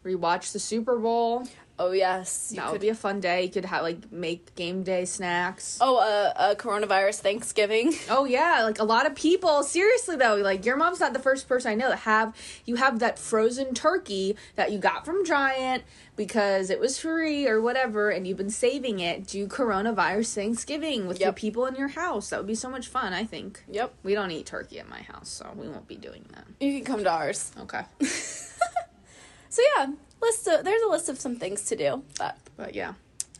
rewatch 0.04 0.52
the 0.52 0.58
Super 0.58 0.98
Bowl. 0.98 1.46
Oh 1.80 1.92
yes, 1.92 2.48
you 2.50 2.56
That 2.56 2.66
could 2.66 2.72
would 2.72 2.80
be 2.80 2.88
a 2.88 2.94
fun 2.94 3.20
day. 3.20 3.44
You 3.44 3.50
could 3.50 3.64
have 3.66 3.82
like 3.82 4.10
make 4.10 4.54
game 4.56 4.82
day 4.82 5.04
snacks. 5.04 5.78
Oh, 5.80 5.98
a, 5.98 6.50
a 6.52 6.56
coronavirus 6.56 7.20
Thanksgiving. 7.20 7.94
Oh 8.10 8.24
yeah, 8.24 8.62
like 8.64 8.78
a 8.80 8.84
lot 8.84 9.06
of 9.06 9.14
people. 9.14 9.62
Seriously 9.62 10.16
though, 10.16 10.36
like 10.36 10.64
your 10.66 10.76
mom's 10.76 10.98
not 11.00 11.12
the 11.12 11.18
first 11.18 11.48
person 11.48 11.70
I 11.70 11.74
know 11.74 11.88
that 11.90 12.00
have 12.00 12.34
you 12.64 12.76
have 12.76 12.98
that 12.98 13.18
frozen 13.18 13.74
turkey 13.74 14.36
that 14.56 14.72
you 14.72 14.78
got 14.78 15.04
from 15.04 15.24
Giant 15.24 15.84
because 16.16 16.68
it 16.70 16.80
was 16.80 16.98
free 16.98 17.46
or 17.46 17.60
whatever, 17.60 18.10
and 18.10 18.26
you've 18.26 18.36
been 18.38 18.50
saving 18.50 18.98
it. 18.98 19.26
Do 19.28 19.46
coronavirus 19.46 20.34
Thanksgiving 20.34 21.06
with 21.06 21.20
your 21.20 21.28
Yep. 21.28 21.36
people 21.36 21.66
in 21.66 21.76
your 21.76 21.88
house. 21.88 22.30
That 22.30 22.38
would 22.38 22.46
be 22.48 22.56
so 22.56 22.68
much 22.68 22.88
fun. 22.88 23.12
I 23.12 23.24
think. 23.24 23.62
Yep. 23.70 23.94
We 24.02 24.14
don't 24.14 24.30
eat 24.32 24.46
turkey 24.46 24.80
at 24.80 24.88
my 24.88 25.02
house, 25.02 25.28
so 25.28 25.52
we 25.54 25.68
won't 25.68 25.86
be 25.86 25.96
doing 25.96 26.24
that. 26.34 26.44
You 26.60 26.72
can 26.82 26.84
come 26.84 27.04
to 27.04 27.10
ours. 27.10 27.52
Okay, 27.60 27.82
So 29.50 29.62
yeah, 29.76 29.86
list 30.20 30.46
of, 30.48 30.64
there's 30.64 30.82
a 30.82 30.88
list 30.88 31.08
of 31.08 31.18
some 31.20 31.36
things 31.36 31.62
to 31.66 31.76
do. 31.76 32.02
But 32.18 32.36
but 32.56 32.74
yeah. 32.74 32.94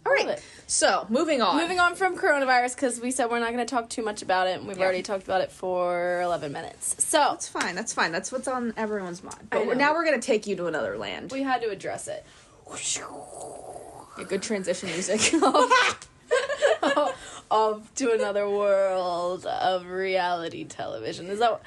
all 0.06 0.12
right. 0.12 0.40
So 0.66 1.06
moving 1.08 1.40
on. 1.42 1.56
Moving 1.56 1.78
on 1.80 1.94
from 1.94 2.16
coronavirus 2.16 2.74
because 2.76 3.00
we 3.00 3.10
said 3.10 3.30
we're 3.30 3.40
not 3.40 3.52
going 3.52 3.64
to 3.66 3.70
talk 3.74 3.88
too 3.88 4.02
much 4.02 4.22
about 4.22 4.46
it, 4.46 4.58
and 4.58 4.66
we've 4.68 4.78
Yeah. 4.78 4.84
already 4.84 5.02
talked 5.02 5.24
about 5.24 5.40
it 5.40 5.50
for 5.50 6.20
11 6.22 6.52
minutes. 6.52 6.96
So 7.04 7.18
That's 7.18 7.48
fine. 7.48 7.74
That's 7.74 7.92
fine. 7.92 8.12
That's 8.12 8.30
what's 8.32 8.48
on 8.48 8.74
everyone's 8.76 9.22
mind. 9.22 9.48
But 9.50 9.66
know. 9.66 9.72
now 9.74 9.94
we're 9.94 10.04
gonna 10.04 10.20
take 10.20 10.46
you 10.46 10.56
to 10.56 10.66
another 10.66 10.96
land. 10.98 11.32
we 11.32 11.42
had 11.42 11.62
to 11.62 11.70
address 11.70 12.06
it. 12.08 12.24
Yeah, 14.18 14.24
good 14.24 14.42
transition 14.42 14.88
music. 14.90 15.32
of 17.50 17.94
to 17.94 18.12
another 18.12 18.48
world 18.48 19.46
of 19.46 19.86
reality 19.86 20.64
television. 20.64 21.26
Is 21.28 21.38
that 21.38 21.60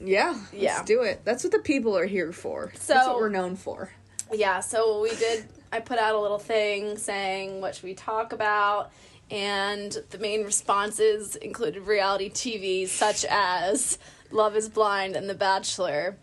Yeah, 0.00 0.34
Yeah. 0.52 0.76
let's 0.76 0.86
do 0.86 1.02
it. 1.02 1.20
That's 1.24 1.42
what 1.44 1.52
the 1.52 1.58
people 1.58 1.96
are 1.98 2.06
here 2.06 2.32
for. 2.32 2.72
So- 2.76 2.94
That's 2.94 3.06
what 3.08 3.16
we're 3.16 3.28
known 3.28 3.56
for. 3.56 3.90
Yeah? 4.32 4.60
So 4.60 5.00
we 5.02 5.10
did. 5.10 5.46
I 5.72 5.80
put 5.80 5.98
out 5.98 6.14
a 6.14 6.20
little 6.20 6.38
thing 6.38 6.96
saying 6.96 7.60
what 7.60 7.74
should 7.74 7.84
we 7.84 7.94
talk 7.94 8.32
about, 8.32 8.90
and 9.30 9.96
the 10.10 10.18
main 10.18 10.44
responses 10.44 11.36
included 11.36 11.82
reality 11.82 12.30
TV 12.30 12.88
such 12.88 13.24
as 13.26 13.98
Love 14.30 14.56
Is 14.56 14.68
Blind 14.68 15.16
and 15.16 15.28
The 15.28 15.34
Bachelor. 15.34 16.16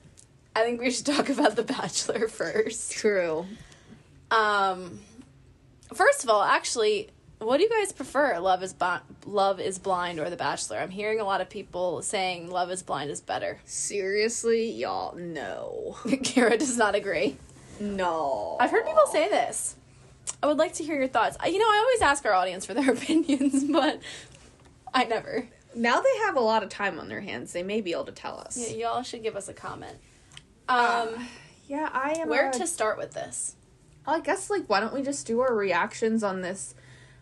I 0.56 0.64
think 0.64 0.80
we 0.80 0.92
should 0.92 1.06
talk 1.16 1.30
about 1.30 1.56
The 1.56 1.64
Bachelor 1.64 2.28
first. 2.28 2.92
True. 2.92 3.46
Um, 4.32 5.00
first 5.94 6.24
of 6.24 6.30
all, 6.30 6.44
actually, 6.44 7.10
what 7.40 7.58
do 7.58 7.64
you 7.64 7.70
guys 7.70 7.92
prefer? 7.92 8.40
Love 8.40 8.64
is 8.64 8.74
Love 9.26 9.60
is 9.60 9.78
Blind 9.78 10.20
or 10.20 10.30
The 10.30 10.38
Bachelor? 10.38 10.80
I'm 10.80 10.90
hearing 10.90 11.20
a 11.20 11.26
lot 11.26 11.42
of 11.42 11.50
people 11.50 12.02
saying 12.02 12.50
Love 12.50 12.72
is 12.72 12.82
Blind 12.82 13.12
is 13.12 13.22
better. 13.22 13.60
Seriously, 13.66 14.72
y'all, 14.72 15.16
no. 15.16 15.98
Kara 16.24 16.58
does 16.58 16.78
not 16.78 16.96
agree. 16.96 17.38
No. 17.80 18.58
I've 18.60 18.72
heard 18.72 18.86
people 18.86 19.06
say 19.08 19.30
this. 19.30 19.76
I 20.42 20.48
would 20.48 20.58
like 20.58 20.74
to 20.76 20.84
hear 20.84 20.96
your 20.96 21.08
thoughts. 21.08 21.38
You 21.46 21.58
know, 21.60 21.66
I 21.66 21.78
always 21.86 22.02
ask 22.02 22.26
our 22.26 22.34
audience 22.34 22.66
for 22.66 22.74
their 22.74 22.92
opinions, 22.94 23.64
but 23.66 24.00
I 24.94 25.04
never. 25.06 25.48
Now 25.76 26.02
they 26.02 26.18
have 26.26 26.36
a 26.36 26.40
lot 26.42 26.64
of 26.64 26.70
time 26.70 27.00
on 27.00 27.10
their 27.10 27.22
hands. 27.22 27.52
They 27.54 27.64
may 27.64 27.82
be 27.82 27.92
able 27.92 28.06
to 28.06 28.12
tell 28.12 28.40
us. 28.40 28.58
Y- 28.58 28.78
y'all 28.78 29.04
should 29.04 29.24
give 29.24 29.36
us 29.36 29.48
a 29.50 29.54
comment. 29.54 29.98
Uh, 30.70 31.08
Um, 31.16 31.28
yeah, 31.68 31.90
I 31.92 32.12
am. 32.20 32.30
where 32.30 32.50
a- 32.50 32.54
to 32.54 32.66
start 32.68 32.98
with 32.98 33.12
this? 33.14 33.56
I 34.08 34.20
guess, 34.20 34.50
like, 34.50 34.66
why 34.68 34.80
don't 34.80 34.94
we 34.94 35.02
just 35.02 35.26
do 35.28 35.40
our 35.42 35.54
reactions 35.54 36.24
on 36.24 36.42
this 36.42 36.76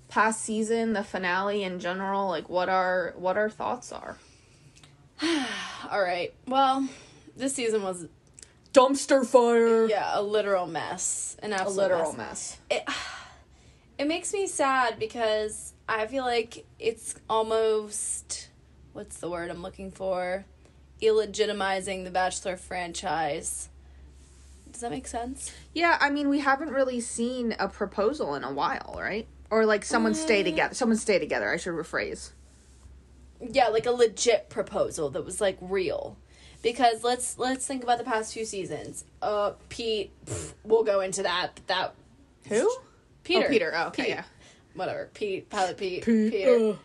past 0.09 0.41
season, 0.41 0.93
the 0.93 1.03
finale 1.03 1.63
in 1.63 1.79
general? 1.79 2.27
Like, 2.27 2.47
what 2.49 2.69
our 2.69 3.13
what 3.17 3.37
our 3.37 3.49
thoughts 3.49 3.91
are. 3.91 4.17
All 5.89 6.01
right. 6.01 6.33
Well, 6.47 6.87
this 7.35 7.55
season 7.55 7.83
was 7.83 8.07
Dumpster 8.73 9.25
fire. 9.25 9.87
yeah 9.87 10.11
a 10.17 10.21
literal 10.21 10.65
mess, 10.67 11.37
an 11.43 11.51
A 11.53 11.57
absolute 11.57 11.77
literal 11.77 12.13
mess. 12.13 12.17
mess. 12.17 12.57
it 12.69 12.83
it 13.99 14.07
makes 14.07 14.33
me 14.33 14.47
sad 14.47 14.97
because 14.99 15.73
I 15.87 16.07
feel 16.07 16.23
like 16.25 16.65
it's 16.79 17.15
almost 17.29 18.49
what's 18.93 19.17
the 19.17 19.29
word 19.29 19.49
I'm 19.51 19.61
looking 19.61 19.91
for? 19.91 20.45
Illegitimizing 21.01 22.03
the 22.03 22.11
Bachelor 22.11 22.57
franchise. 22.57 23.69
Does 24.71 24.81
that 24.81 24.89
make 24.91 25.05
sense? 25.07 25.51
Yeah, 25.73 25.97
I 26.01 26.09
mean, 26.09 26.29
we 26.29 26.39
haven't 26.39 26.69
really 26.71 26.99
seen 26.99 27.55
a 27.59 27.67
proposal 27.67 28.33
in 28.35 28.43
a 28.43 28.51
while, 28.51 28.95
right? 28.97 29.27
Or 29.51 29.65
like 29.67 29.85
someone 29.85 30.15
stay 30.15 30.41
Mm. 30.41 30.45
together. 30.45 30.73
Someone 30.73 30.97
stay 30.97 31.19
together. 31.19 31.51
I 31.51 31.57
should 31.57 31.73
rephrase. 31.75 32.31
Yeah, 33.39 33.67
like 33.67 33.85
a 33.85 33.91
legit 33.91 34.49
proposal 34.49 35.09
that 35.11 35.23
was 35.25 35.39
like 35.41 35.57
real. 35.61 36.17
Because 36.63 37.03
let's 37.03 37.37
let's 37.37 37.67
think 37.67 37.83
about 37.83 37.99
the 37.99 38.03
past 38.03 38.33
few 38.33 38.45
seasons. 38.45 39.03
Uh 39.21 39.51
Pete 39.69 40.11
pff, 40.25 40.53
we'll 40.63 40.83
go 40.83 41.01
into 41.01 41.21
that. 41.21 41.51
but 41.55 41.67
That 41.67 41.95
Who? 42.47 42.75
Peter. 43.23 43.45
Oh, 43.45 43.49
Peter. 43.49 43.73
Oh, 43.75 43.87
okay, 43.87 44.03
Pete. 44.03 44.09
yeah. 44.09 44.23
Whatever. 44.73 45.09
Pete, 45.13 45.49
Pilot 45.49 45.77
Pete, 45.77 46.03
Pete, 46.03 46.31
Peter. 46.31 46.69
uh. 46.71 46.75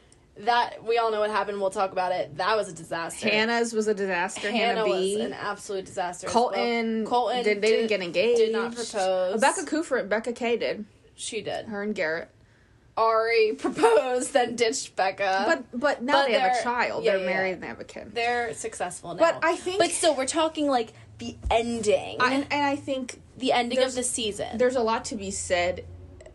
That 0.44 0.84
we 0.84 0.98
all 0.98 1.10
know 1.10 1.18
what 1.20 1.30
happened. 1.30 1.60
We'll 1.60 1.70
talk 1.70 1.90
about 1.90 2.12
it. 2.12 2.36
That 2.36 2.56
was 2.56 2.68
a 2.68 2.72
disaster. 2.72 3.28
Hannah's 3.28 3.72
was 3.72 3.88
a 3.88 3.94
disaster. 3.94 4.50
Hannah, 4.52 4.80
Hannah 4.80 4.84
B. 4.84 5.16
was 5.16 5.24
an 5.26 5.32
absolute 5.32 5.84
disaster. 5.86 6.28
Colton. 6.28 6.98
well. 7.02 7.10
Colton. 7.10 7.42
Did, 7.42 7.60
they 7.60 7.70
didn't 7.70 7.88
get 7.88 8.02
engaged. 8.02 8.38
Did 8.38 8.52
not 8.52 8.72
propose. 8.74 9.40
Becca 9.40 9.62
Kufrin. 9.62 10.08
Becca 10.08 10.32
K 10.34 10.56
did. 10.56 10.84
She 11.16 11.42
did. 11.42 11.66
Her 11.66 11.82
and 11.82 11.92
Garrett. 11.92 12.30
Ari 12.98 13.52
proposed, 13.58 14.32
then 14.32 14.56
ditched 14.56 14.96
Becca. 14.96 15.44
But 15.46 15.80
but 15.80 16.02
now 16.02 16.14
but 16.14 16.26
they 16.26 16.34
have 16.34 16.56
a 16.56 16.62
child. 16.62 17.04
yeah, 17.04 17.12
they're 17.12 17.20
yeah, 17.20 17.26
married 17.26 17.52
and 17.52 17.62
they 17.62 17.68
have 17.68 17.80
a 17.80 17.84
kid. 17.84 18.14
they're 18.14 18.52
successful 18.54 19.14
now. 19.14 19.20
But 19.20 19.38
I 19.42 19.54
think- 19.56 19.78
But 19.78 19.90
still, 19.90 20.14
we're 20.16 20.26
talking 20.26 20.68
like 20.68 20.92
the 21.18 21.36
ending. 21.50 22.16
I, 22.20 22.34
and, 22.34 22.46
and 22.50 22.62
I 22.66 22.76
think 22.76 23.20
the 23.36 23.52
ending 23.52 23.78
of 23.78 23.94
the 23.94 24.02
season. 24.02 24.58
there's 24.58 24.76
a 24.76 24.82
lot 24.82 25.04
to 25.06 25.14
be 25.16 25.30
said 25.30 25.84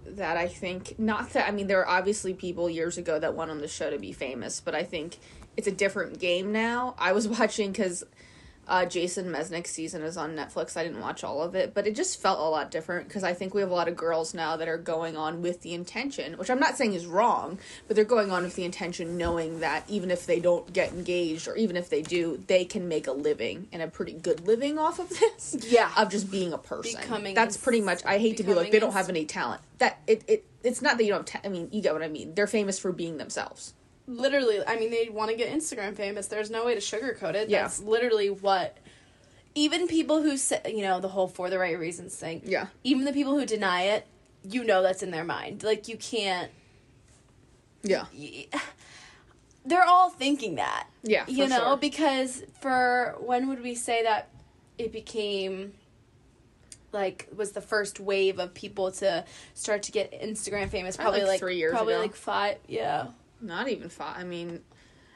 that 0.05 0.37
I 0.37 0.47
think 0.47 0.97
not 0.99 1.31
that 1.31 1.47
I 1.47 1.51
mean 1.51 1.67
there 1.67 1.79
are 1.85 1.97
obviously 1.97 2.33
people 2.33 2.69
years 2.69 2.97
ago 2.97 3.17
that 3.19 3.35
went 3.35 3.49
on 3.51 3.59
the 3.59 3.67
show 3.67 3.89
to 3.89 3.97
be 3.99 4.11
famous, 4.13 4.61
but 4.61 4.73
I 4.75 4.83
think 4.83 5.17
it's 5.57 5.67
a 5.67 5.71
different 5.71 6.19
game 6.19 6.51
now. 6.51 6.95
I 6.97 7.11
was 7.13 7.27
watching 7.39 7.71
because 7.71 8.03
uh, 8.67 8.85
Jason 8.85 9.25
Mesnick's 9.27 9.71
season 9.71 10.01
is 10.03 10.17
on 10.17 10.35
Netflix. 10.35 10.77
I 10.77 10.83
didn't 10.83 11.01
watch 11.01 11.23
all 11.23 11.41
of 11.41 11.55
it, 11.55 11.73
but 11.73 11.85
it 11.85 11.95
just 11.95 12.21
felt 12.21 12.39
a 12.39 12.43
lot 12.43 12.71
different 12.71 13.07
because 13.07 13.23
I 13.23 13.33
think 13.33 13.53
we 13.53 13.61
have 13.61 13.71
a 13.71 13.73
lot 13.73 13.87
of 13.87 13.95
girls 13.95 14.33
now 14.33 14.55
that 14.57 14.67
are 14.67 14.77
going 14.77 15.17
on 15.17 15.41
with 15.41 15.61
the 15.61 15.73
intention, 15.73 16.37
which 16.37 16.49
I'm 16.49 16.59
not 16.59 16.77
saying 16.77 16.93
is 16.93 17.05
wrong, 17.05 17.59
but 17.87 17.95
they're 17.95 18.05
going 18.05 18.31
on 18.31 18.43
with 18.43 18.55
the 18.55 18.63
intention 18.63 19.17
knowing 19.17 19.59
that 19.59 19.83
even 19.89 20.11
if 20.11 20.25
they 20.25 20.39
don't 20.39 20.71
get 20.71 20.93
engaged 20.93 21.47
or 21.47 21.55
even 21.55 21.75
if 21.75 21.89
they 21.89 22.01
do, 22.01 22.41
they 22.47 22.63
can 22.65 22.87
make 22.87 23.07
a 23.07 23.11
living 23.11 23.67
and 23.71 23.81
a 23.81 23.87
pretty 23.87 24.13
good 24.13 24.47
living 24.47 24.77
off 24.77 24.99
of 24.99 25.09
this. 25.09 25.57
Yeah. 25.67 25.91
Of 25.97 26.09
just 26.09 26.31
being 26.31 26.53
a 26.53 26.57
person. 26.57 27.01
Becoming 27.01 27.35
That's 27.35 27.57
pretty 27.57 27.81
much 27.81 28.05
I 28.05 28.17
hate 28.17 28.37
to 28.37 28.43
be 28.43 28.53
like 28.53 28.71
they 28.71 28.79
don't 28.79 28.93
have 28.93 29.09
any 29.09 29.25
talent. 29.25 29.61
That 29.79 29.99
it, 30.07 30.23
it 30.27 30.45
it's 30.63 30.81
not 30.81 30.97
that 30.97 31.03
you 31.03 31.11
don't 31.11 31.27
have 31.29 31.41
ta- 31.41 31.47
I 31.47 31.51
mean, 31.51 31.69
you 31.71 31.81
get 31.81 31.93
what 31.93 32.03
I 32.03 32.07
mean. 32.07 32.33
They're 32.33 32.47
famous 32.47 32.79
for 32.79 32.91
being 32.91 33.17
themselves. 33.17 33.73
Literally 34.07 34.59
i 34.67 34.75
mean 34.77 34.91
they 34.91 35.07
want 35.09 35.29
to 35.31 35.35
get 35.37 35.51
instagram 35.51 35.95
famous 35.95 36.27
there's 36.27 36.49
no 36.51 36.65
way 36.65 36.73
to 36.75 36.81
sugarcoat 36.81 37.35
it 37.35 37.49
Yeah. 37.49 37.61
that's 37.63 37.81
literally 37.81 38.29
what 38.29 38.77
even 39.55 39.87
people 39.87 40.21
who 40.21 40.35
say 40.37 40.61
you 40.67 40.81
know 40.81 40.99
the 40.99 41.07
whole 41.09 41.27
for 41.27 41.49
the 41.49 41.57
right 41.59 41.77
reasons 41.79 42.15
thing 42.15 42.41
Yeah. 42.43 42.67
even 42.83 43.05
the 43.05 43.13
people 43.13 43.37
who 43.37 43.45
deny 43.45 43.83
it 43.83 44.05
you 44.43 44.63
know 44.65 44.81
that's 44.81 45.03
in 45.03 45.11
their 45.11 45.23
mind 45.23 45.63
like 45.63 45.87
you 45.87 45.95
can't 45.97 46.51
Yeah. 47.83 48.05
y- 48.13 48.47
they're 49.65 49.85
all 49.85 50.09
thinking 50.09 50.55
that 50.55 50.87
Yeah, 51.03 51.23
you 51.27 51.47
know 51.47 51.59
sure. 51.59 51.77
because 51.77 52.43
for 52.59 53.15
when 53.21 53.47
would 53.47 53.61
we 53.63 53.75
say 53.75 54.03
that 54.03 54.29
it 54.77 54.91
became 54.91 55.73
like 56.91 57.29
was 57.35 57.53
the 57.53 57.61
first 57.61 57.99
wave 57.99 58.39
of 58.39 58.53
people 58.53 58.91
to 58.91 59.23
start 59.53 59.83
to 59.83 59.91
get 59.91 60.11
instagram 60.21 60.67
famous 60.69 60.97
Probably 60.97 61.21
like 61.21 61.29
like 61.29 61.39
three 61.39 61.57
years 61.57 61.71
probably 61.71 61.93
ago. 61.93 62.01
like 62.01 62.15
five 62.15 62.57
yeah 62.67 63.07
Not 63.43 63.69
even 63.69 63.89
five. 63.89 64.17
I 64.17 64.23
mean, 64.23 64.61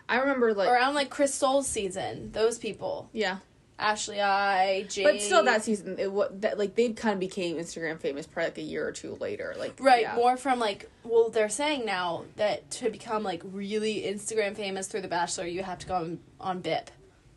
I 0.09 0.17
remember 0.19 0.53
like 0.53 0.69
around 0.69 0.93
like 0.93 1.09
Chris 1.09 1.33
Soules's 1.33 1.71
season. 1.71 2.31
Those 2.31 2.59
people, 2.59 3.09
yeah. 3.13 3.37
Ashley 3.79 4.19
I, 4.19 4.83
Jade, 4.89 5.05
But 5.05 5.21
still 5.21 5.43
that 5.43 5.63
season 5.63 5.99
it 5.99 6.11
what 6.11 6.41
that 6.41 6.57
like 6.57 6.75
they 6.75 6.89
kind 6.93 7.13
of 7.13 7.19
became 7.19 7.57
Instagram 7.57 7.99
famous 7.99 8.25
probably 8.25 8.49
like 8.49 8.57
a 8.57 8.61
year 8.61 8.87
or 8.87 8.91
two 8.91 9.15
later. 9.15 9.55
Like 9.57 9.75
right 9.79 10.01
yeah. 10.01 10.15
more 10.15 10.35
from 10.35 10.57
like 10.59 10.89
well 11.03 11.29
they're 11.29 11.47
saying 11.47 11.85
now 11.85 12.23
that 12.37 12.69
to 12.71 12.89
become 12.89 13.21
like 13.21 13.43
really 13.45 14.01
Instagram 14.01 14.55
famous 14.55 14.87
through 14.87 15.01
The 15.01 15.07
Bachelor 15.07 15.45
you 15.45 15.61
have 15.61 15.77
to 15.79 15.87
go 15.87 15.95
on, 15.95 16.19
on 16.39 16.61
BIP. 16.61 16.87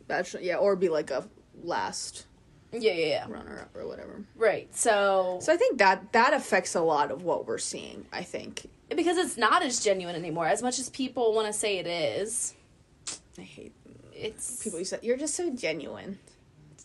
Bachelor, 0.07 0.41
yeah, 0.41 0.55
or 0.55 0.75
be 0.75 0.89
like 0.89 1.11
a 1.11 1.27
last 1.63 2.25
Yeah, 2.73 2.93
yeah, 2.93 3.05
yeah. 3.07 3.25
runner 3.29 3.59
up 3.61 3.75
or 3.75 3.85
whatever. 3.87 4.23
Right. 4.35 4.73
So, 4.75 5.39
So 5.41 5.53
I 5.53 5.57
think 5.57 5.77
that 5.79 6.11
that 6.13 6.33
affects 6.33 6.75
a 6.75 6.81
lot 6.81 7.11
of 7.11 7.23
what 7.23 7.45
we're 7.47 7.57
seeing. 7.57 8.05
I 8.13 8.23
think 8.23 8.65
because 8.89 9.17
it's 9.17 9.37
not 9.37 9.63
as 9.63 9.83
genuine 9.83 10.15
anymore 10.15 10.47
as 10.47 10.61
much 10.61 10.77
as 10.79 10.89
people 10.89 11.33
want 11.33 11.47
to 11.47 11.53
say 11.53 11.77
it 11.77 11.87
is. 11.87 12.53
I 13.37 13.41
hate 13.41 13.73
It's 14.13 14.61
people 14.63 14.79
who 14.79 14.85
say 14.85 14.99
you're 15.01 15.17
just 15.17 15.35
so 15.35 15.49
genuine. 15.53 16.19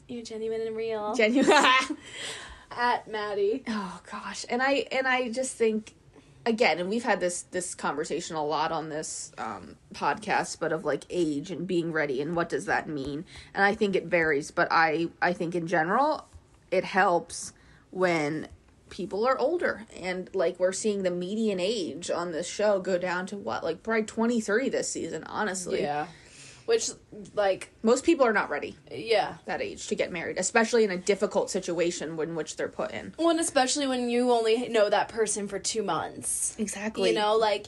you're 0.09 0.23
genuine 0.23 0.61
and 0.61 0.77
real. 0.77 1.15
Genuine. 1.15 1.51
At 2.71 3.09
Maddie. 3.09 3.63
oh 3.69 4.01
gosh, 4.11 4.45
and 4.49 4.61
I 4.63 4.87
and 4.93 5.07
I 5.07 5.31
just 5.31 5.57
think 5.57 5.95
again, 6.47 6.79
and 6.79 6.89
we've 6.89 7.05
had 7.05 7.21
this 7.21 7.43
this 7.43 7.75
conversation 7.75 8.37
a 8.37 8.45
lot 8.45 8.73
on 8.73 8.89
this 8.89 9.33
um, 9.37 9.77
podcast, 9.93 10.59
but 10.59 10.73
of 10.73 10.85
like 10.85 11.05
age 11.11 11.51
and 11.51 11.67
being 11.67 11.93
ready 11.93 12.23
and 12.23 12.35
what 12.35 12.49
does 12.49 12.65
that 12.67 12.89
mean? 12.89 13.25
And 13.53 13.63
I 13.65 13.75
think 13.75 13.95
it 13.97 14.07
varies, 14.07 14.51
but 14.51 14.69
I 14.71 15.09
I 15.21 15.33
think 15.33 15.55
in 15.55 15.67
general 15.67 16.27
it 16.71 16.85
helps 16.85 17.53
when 17.91 18.49
people 18.89 19.27
are 19.27 19.37
older 19.39 19.85
and 20.01 20.31
like 20.33 20.59
we're 20.61 20.73
seeing 20.73 21.03
the 21.03 21.11
median 21.11 21.59
age 21.59 22.09
on 22.09 22.31
this 22.31 22.47
show 22.47 22.79
go 22.79 22.97
down 22.97 23.27
to 23.27 23.37
what 23.37 23.65
like 23.65 23.83
probably 23.83 24.05
23 24.05 24.69
this 24.69 24.89
season 24.89 25.25
honestly 25.25 25.83
Yeah. 25.83 26.07
Which, 26.67 26.91
like, 27.35 27.71
most 27.83 28.05
people 28.05 28.27
are 28.27 28.33
not 28.33 28.51
ready 28.51 28.77
yeah. 28.91 29.37
that 29.47 29.63
age 29.63 29.87
to 29.87 29.95
get 29.95 30.11
married 30.13 30.37
especially 30.37 30.83
in 30.85 30.91
a 30.91 30.97
difficult 30.97 31.49
situation 31.51 32.19
in 32.21 32.35
which 32.35 32.57
they're 32.57 32.69
put 32.69 32.91
in 32.91 33.15
Well, 33.19 33.31
and 33.31 33.41
especially 33.41 33.87
when 33.87 34.11
you 34.11 34.31
only 34.33 34.69
know 34.69 34.91
that 34.91 35.09
person 35.09 35.47
for 35.49 35.59
two 35.59 35.83
months. 35.83 36.57
exactly 36.59 37.11
You 37.11 37.15
know, 37.15 37.37
like, 37.37 37.67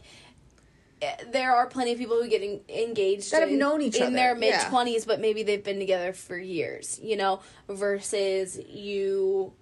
eh, 1.01 1.15
there 1.31 1.55
are 1.55 1.67
plenty 1.69 1.93
of 1.93 1.99
people 1.99 2.21
who 2.21 2.29
get 2.29 2.43
en- 2.43 2.61
engaged 2.69 3.31
That 3.33 3.41
have 3.41 3.51
in- 3.51 3.59
known 3.59 3.83
each 3.83 3.97
in 3.97 4.03
other, 4.03 4.09
in 4.09 4.15
their 4.15 4.35
mid 4.35 4.55
20s, 4.55 5.07
but 5.07 5.21
maybe 5.21 5.45
they've 5.45 5.63
been 5.63 5.79
together 5.79 6.13
for 6.13 6.37
years, 6.37 6.99
you 7.03 7.17
know, 7.17 7.41
versus 7.69 8.59
you 8.69 9.53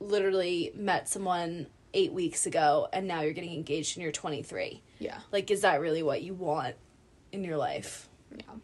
literally 0.00 0.72
met 0.74 1.08
someone 1.08 1.66
eight 1.94 2.12
weeks 2.12 2.46
ago 2.46 2.88
and 2.92 3.06
now 3.06 3.20
you're 3.20 3.32
getting 3.32 3.52
engaged 3.54 3.96
and 3.96 4.02
you're 4.02 4.10
23. 4.12 4.82
yeah 4.98 5.18
Like, 5.30 5.50
is 5.50 5.60
that 5.60 5.80
really 5.80 6.02
what 6.02 6.22
you 6.22 6.34
want 6.34 6.74
in 7.30 7.44
your 7.44 7.56
life? 7.56 8.08
Yeah. 8.38 8.54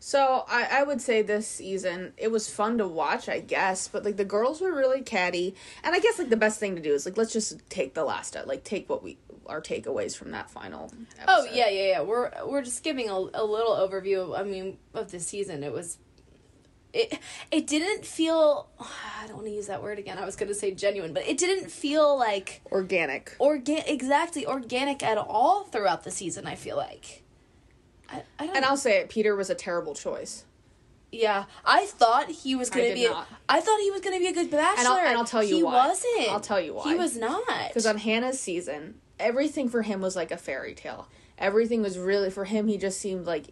So 0.00 0.44
I, 0.48 0.68
I 0.70 0.82
would 0.84 1.00
say 1.00 1.22
this 1.22 1.46
season 1.48 2.12
it 2.16 2.30
was 2.30 2.48
fun 2.48 2.78
to 2.78 2.86
watch, 2.86 3.28
I 3.28 3.40
guess, 3.40 3.88
but 3.88 4.04
like 4.04 4.16
the 4.16 4.24
girls 4.24 4.60
were 4.60 4.72
really 4.72 5.02
catty, 5.02 5.54
and 5.82 5.94
I 5.94 5.98
guess 5.98 6.18
like 6.18 6.30
the 6.30 6.36
best 6.36 6.60
thing 6.60 6.76
to 6.76 6.82
do 6.82 6.92
is 6.92 7.04
like 7.04 7.16
let's 7.16 7.32
just 7.32 7.68
take 7.68 7.94
the 7.94 8.04
last 8.04 8.36
uh, 8.36 8.42
like 8.46 8.62
take 8.62 8.88
what 8.88 9.02
we 9.02 9.18
our 9.48 9.60
takeaways 9.60 10.16
from 10.16 10.30
that 10.32 10.50
final. 10.50 10.92
Episode. 11.18 11.24
Oh 11.26 11.46
yeah, 11.52 11.68
yeah, 11.68 11.86
yeah. 11.88 12.02
We're 12.02 12.30
we're 12.46 12.62
just 12.62 12.84
giving 12.84 13.08
a, 13.08 13.14
a 13.14 13.44
little 13.44 13.74
overview. 13.74 14.22
Of, 14.22 14.32
I 14.34 14.48
mean, 14.48 14.78
of 14.94 15.10
the 15.10 15.18
season. 15.18 15.64
It 15.64 15.72
was, 15.72 15.98
it 16.92 17.18
it 17.50 17.66
didn't 17.66 18.04
feel. 18.04 18.68
I 18.80 19.26
don't 19.26 19.36
want 19.36 19.46
to 19.48 19.52
use 19.52 19.66
that 19.66 19.82
word 19.82 19.98
again. 19.98 20.18
I 20.18 20.24
was 20.24 20.36
going 20.36 20.48
to 20.48 20.54
say 20.54 20.72
genuine, 20.72 21.12
but 21.12 21.26
it 21.26 21.38
didn't 21.38 21.70
feel 21.70 22.16
like 22.16 22.60
organic. 22.70 23.34
organ 23.38 23.82
exactly 23.86 24.46
organic 24.46 25.02
at 25.02 25.18
all 25.18 25.64
throughout 25.64 26.04
the 26.04 26.10
season. 26.10 26.46
I 26.46 26.54
feel 26.54 26.76
like. 26.76 27.24
I, 28.10 28.22
I 28.38 28.46
don't 28.46 28.56
And 28.56 28.64
I'll 28.64 28.76
say 28.76 28.98
it, 29.00 29.08
Peter 29.08 29.36
was 29.36 29.50
a 29.50 29.54
terrible 29.54 29.94
choice. 29.94 30.44
yeah, 31.12 31.44
I 31.64 31.86
thought 31.86 32.30
he 32.30 32.54
was 32.54 32.70
gonna 32.70 32.84
did 32.88 32.94
be. 32.94 33.04
A. 33.06 33.26
I 33.48 33.60
thought 33.60 33.80
he 33.80 33.90
was 33.90 34.00
gonna 34.00 34.18
be 34.18 34.26
a 34.28 34.32
good 34.32 34.50
bachelor. 34.50 34.78
And 34.78 34.88
I'll- 34.88 35.06
and 35.08 35.18
I'll 35.18 35.24
tell 35.24 35.42
you 35.42 35.54
why 35.54 35.58
he 35.58 35.62
why. 35.64 35.88
wasn't. 35.88 36.28
I'll 36.30 36.40
tell 36.40 36.60
you 36.60 36.74
why. 36.74 36.84
He 36.84 36.94
was 36.94 37.16
not. 37.16 37.68
Because 37.68 37.86
on 37.86 37.98
Hannah's 37.98 38.38
season, 38.40 39.00
everything 39.18 39.68
for 39.68 39.82
him 39.82 40.00
was 40.00 40.16
like 40.16 40.30
a 40.30 40.36
fairy 40.36 40.74
tale. 40.74 41.08
Everything 41.38 41.82
was 41.82 41.98
really 41.98 42.30
for 42.30 42.44
him. 42.44 42.66
He 42.68 42.76
just 42.78 43.00
seemed 43.00 43.26
like 43.26 43.46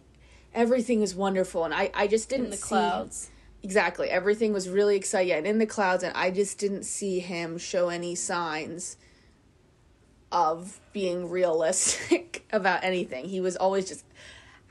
everything 0.53 0.99
was 0.99 1.15
wonderful, 1.15 1.63
and 1.65 1.73
I 1.73 1.89
I 1.93 2.07
just 2.07 2.29
didn't 2.29 2.45
in 2.45 2.51
the 2.51 2.57
see- 2.57 2.63
clouds. 2.67 3.29
Exactly. 3.63 4.07
Everything 4.09 4.53
was 4.53 4.69
really 4.69 4.95
exciting 4.95 5.33
and 5.33 5.47
in 5.47 5.57
the 5.57 5.65
clouds, 5.65 6.03
and 6.03 6.15
I 6.15 6.29
just 6.31 6.57
didn't 6.59 6.83
see 6.83 7.19
him 7.19 7.57
show 7.57 7.89
any 7.89 8.13
signs 8.13 8.97
of 10.31 10.79
being 10.93 11.29
realistic 11.29 12.45
about 12.51 12.83
anything. 12.83 13.25
He 13.25 13.39
was 13.41 13.55
always 13.55 13.87
just 13.87 14.03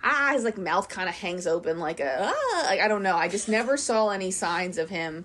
ah, 0.07 0.31
his 0.33 0.45
like 0.45 0.57
mouth 0.57 0.89
kind 0.89 1.09
of 1.09 1.15
hangs 1.15 1.47
open 1.47 1.79
like 1.81 2.01
a 2.01 2.19
ah, 2.33 2.63
like 2.67 2.81
I 2.81 2.89
don't 2.89 3.03
know. 3.03 3.17
I 3.17 3.29
just 3.29 3.49
never 3.49 3.77
saw 3.77 4.09
any 4.11 4.31
signs 4.31 4.79
of 4.79 4.89
him 4.89 5.25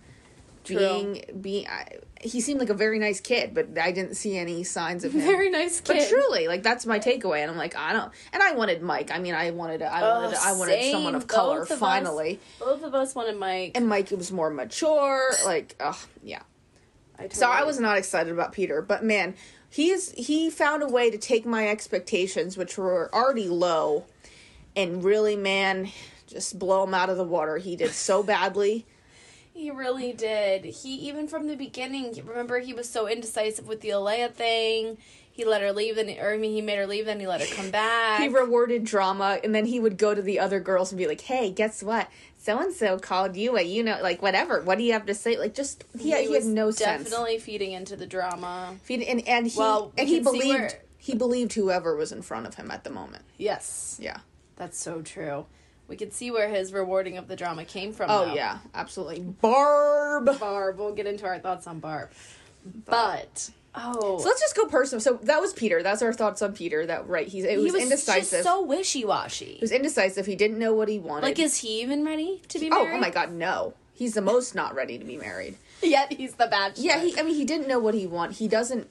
True. 0.63 0.77
being 0.77 1.23
being. 1.39 1.67
I, 1.67 1.87
he 2.23 2.39
seemed 2.39 2.59
like 2.59 2.69
a 2.69 2.75
very 2.75 2.99
nice 2.99 3.19
kid, 3.19 3.55
but 3.55 3.79
I 3.81 3.91
didn't 3.91 4.13
see 4.13 4.37
any 4.37 4.63
signs 4.63 5.03
of 5.03 5.11
him. 5.13 5.21
Very 5.21 5.49
nice 5.49 5.81
kid. 5.81 5.97
But 5.97 6.07
truly, 6.09 6.47
like 6.47 6.61
that's 6.61 6.85
my 6.85 6.99
takeaway, 6.99 7.39
and 7.41 7.49
I'm 7.49 7.57
like, 7.57 7.75
I 7.75 7.93
don't. 7.93 8.11
And 8.31 8.43
I 8.43 8.51
wanted 8.53 8.81
Mike. 8.83 9.09
I 9.11 9.17
mean, 9.17 9.33
I 9.33 9.49
wanted, 9.51 9.81
I 9.81 10.01
Oh, 10.01 10.21
wanted, 10.23 10.37
I 10.39 10.51
wanted 10.53 10.71
same. 10.81 10.91
someone 10.91 11.15
of 11.15 11.25
color 11.27 11.59
Both 11.61 11.71
of 11.71 11.71
us. 11.73 11.79
finally 11.79 12.39
Both 12.59 12.83
of 12.83 12.93
us 12.93 13.15
wanted 13.15 13.37
Mike. 13.37 13.71
and 13.73 13.87
Mike 13.87 14.11
was 14.11 14.31
more 14.31 14.51
mature. 14.51 15.31
Like, 15.45 15.75
ugh, 15.79 15.97
yeah. 16.23 16.43
I 17.17 17.27
So 17.29 17.49
I 17.49 17.63
was 17.63 17.79
not 17.79 17.97
excited 17.97 18.31
about 18.31 18.51
Peter, 18.51 18.83
but 18.83 19.03
man, 19.03 19.33
he's 19.71 20.11
he 20.11 20.51
found 20.51 20.83
a 20.83 20.87
way 20.87 21.09
to 21.09 21.17
take 21.17 21.43
my 21.43 21.67
expectations, 21.69 22.55
which 22.55 22.77
were 22.77 23.09
already 23.15 23.47
low, 23.47 24.05
and 24.75 25.03
really, 25.03 25.35
man, 25.35 25.89
just 26.27 26.57
blow 26.57 26.83
him 26.83 26.93
out 26.93 27.09
of 27.09 27.17
the 27.17 27.23
water. 27.23 27.57
He 27.57 27.75
did 27.75 27.91
so 27.91 28.23
badly. 28.23 28.85
He 29.53 29.69
really 29.69 30.13
did. 30.13 30.63
He 30.65 30.95
even 31.09 31.27
from 31.27 31.47
the 31.47 31.55
beginning. 31.55 32.19
Remember, 32.25 32.59
he 32.59 32.73
was 32.73 32.89
so 32.89 33.07
indecisive 33.07 33.67
with 33.67 33.81
the 33.81 33.89
Alayah 33.89 34.31
thing. 34.31 34.97
He 35.33 35.45
let 35.45 35.61
her 35.61 35.71
leave, 35.71 35.95
then 35.95 36.09
or 36.19 36.33
I 36.33 36.37
mean, 36.37 36.51
he 36.51 36.61
made 36.61 36.77
her 36.77 36.85
leave, 36.87 37.05
then 37.05 37.19
he 37.19 37.27
let 37.27 37.41
her 37.41 37.55
come 37.55 37.69
back. 37.71 38.21
He 38.21 38.27
rewarded 38.27 38.83
drama, 38.83 39.39
and 39.43 39.55
then 39.55 39.65
he 39.65 39.79
would 39.79 39.97
go 39.97 40.13
to 40.13 40.21
the 40.21 40.39
other 40.39 40.59
girls 40.59 40.91
and 40.91 40.97
be 40.99 41.07
like, 41.07 41.21
"Hey, 41.21 41.51
guess 41.51 41.81
what? 41.81 42.09
So 42.37 42.59
and 42.59 42.73
so 42.73 42.97
called 42.97 43.35
you 43.37 43.55
a 43.57 43.61
you 43.61 43.83
know 43.83 43.99
like 44.01 44.21
whatever. 44.21 44.61
What 44.61 44.77
do 44.77 44.83
you 44.83 44.93
have 44.93 45.05
to 45.05 45.13
say? 45.13 45.37
Like 45.37 45.53
just 45.53 45.85
he, 45.97 46.05
he, 46.05 46.09
had 46.11 46.29
was 46.29 46.45
no 46.45 46.71
sense. 46.71 47.09
Definitely 47.09 47.37
feeding 47.39 47.71
into 47.73 47.95
the 47.95 48.07
drama. 48.07 48.75
He- 48.87 49.05
and 49.07 49.25
and 49.27 49.47
he 49.47 49.57
Well, 49.59 49.91
we 49.95 50.01
and 50.01 50.09
he 50.09 50.19
believed 50.21 50.47
where- 50.59 50.81
he 50.97 51.15
believed 51.15 51.53
whoever 51.53 51.95
was 51.95 52.11
in 52.11 52.21
front 52.21 52.45
of 52.45 52.55
him 52.55 52.69
at 52.71 52.83
the 52.83 52.89
moment. 52.89 53.23
Yes, 53.37 53.97
Yeah. 54.01 54.17
That's 54.55 54.77
so 54.77 55.01
true. 55.01 55.45
We 55.87 55.97
could 55.97 56.13
see 56.13 56.31
where 56.31 56.47
his 56.47 56.71
rewarding 56.71 57.17
of 57.17 57.27
the 57.27 57.35
drama 57.35 57.65
came 57.65 57.91
from. 57.91 58.09
Oh 58.09 58.27
though. 58.27 58.33
yeah, 58.33 58.59
absolutely. 58.73 59.19
Barb. 59.19 60.39
Barb. 60.39 60.77
We'll 60.77 60.93
get 60.93 61.05
into 61.05 61.25
our 61.25 61.39
thoughts 61.39 61.67
on 61.67 61.79
Barb, 61.79 62.11
but 62.85 63.51
oh, 63.75 64.17
So 64.19 64.25
let's 64.27 64.39
just 64.39 64.55
go 64.55 64.65
personal. 64.67 65.01
So 65.01 65.19
that 65.23 65.41
was 65.41 65.53
Peter. 65.53 65.83
That's 65.83 66.01
our 66.01 66.13
thoughts 66.13 66.41
on 66.41 66.53
Peter. 66.53 66.85
That 66.85 67.07
right? 67.09 67.27
He's 67.27 67.43
it 67.43 67.57
he 67.57 67.63
was, 67.63 67.73
was 67.73 67.83
indecisive. 67.83 68.31
just 68.31 68.43
so 68.43 68.63
wishy 68.63 69.03
washy. 69.03 69.55
he 69.55 69.61
was 69.61 69.71
indecisive. 69.71 70.25
He 70.25 70.35
didn't 70.35 70.59
know 70.59 70.73
what 70.73 70.87
he 70.87 70.97
wanted. 70.97 71.25
Like, 71.25 71.39
is 71.39 71.57
he 71.57 71.81
even 71.81 72.05
ready 72.05 72.41
to 72.47 72.59
be 72.59 72.69
oh, 72.71 72.87
oh 72.89 72.97
my 72.97 73.09
god, 73.09 73.31
no. 73.31 73.73
He's 73.93 74.13
the 74.13 74.21
most 74.21 74.55
not 74.55 74.73
ready 74.73 74.97
to 74.97 75.05
be 75.05 75.17
married. 75.17 75.57
Yet 75.83 76.13
he's 76.13 76.33
the 76.33 76.47
bachelor. 76.47 76.83
Yeah, 76.83 77.03
he. 77.03 77.19
I 77.19 77.23
mean, 77.23 77.35
he 77.35 77.45
didn't 77.45 77.67
know 77.67 77.79
what 77.79 77.93
he 77.93 78.07
want. 78.07 78.33
He 78.33 78.47
doesn't. 78.47 78.89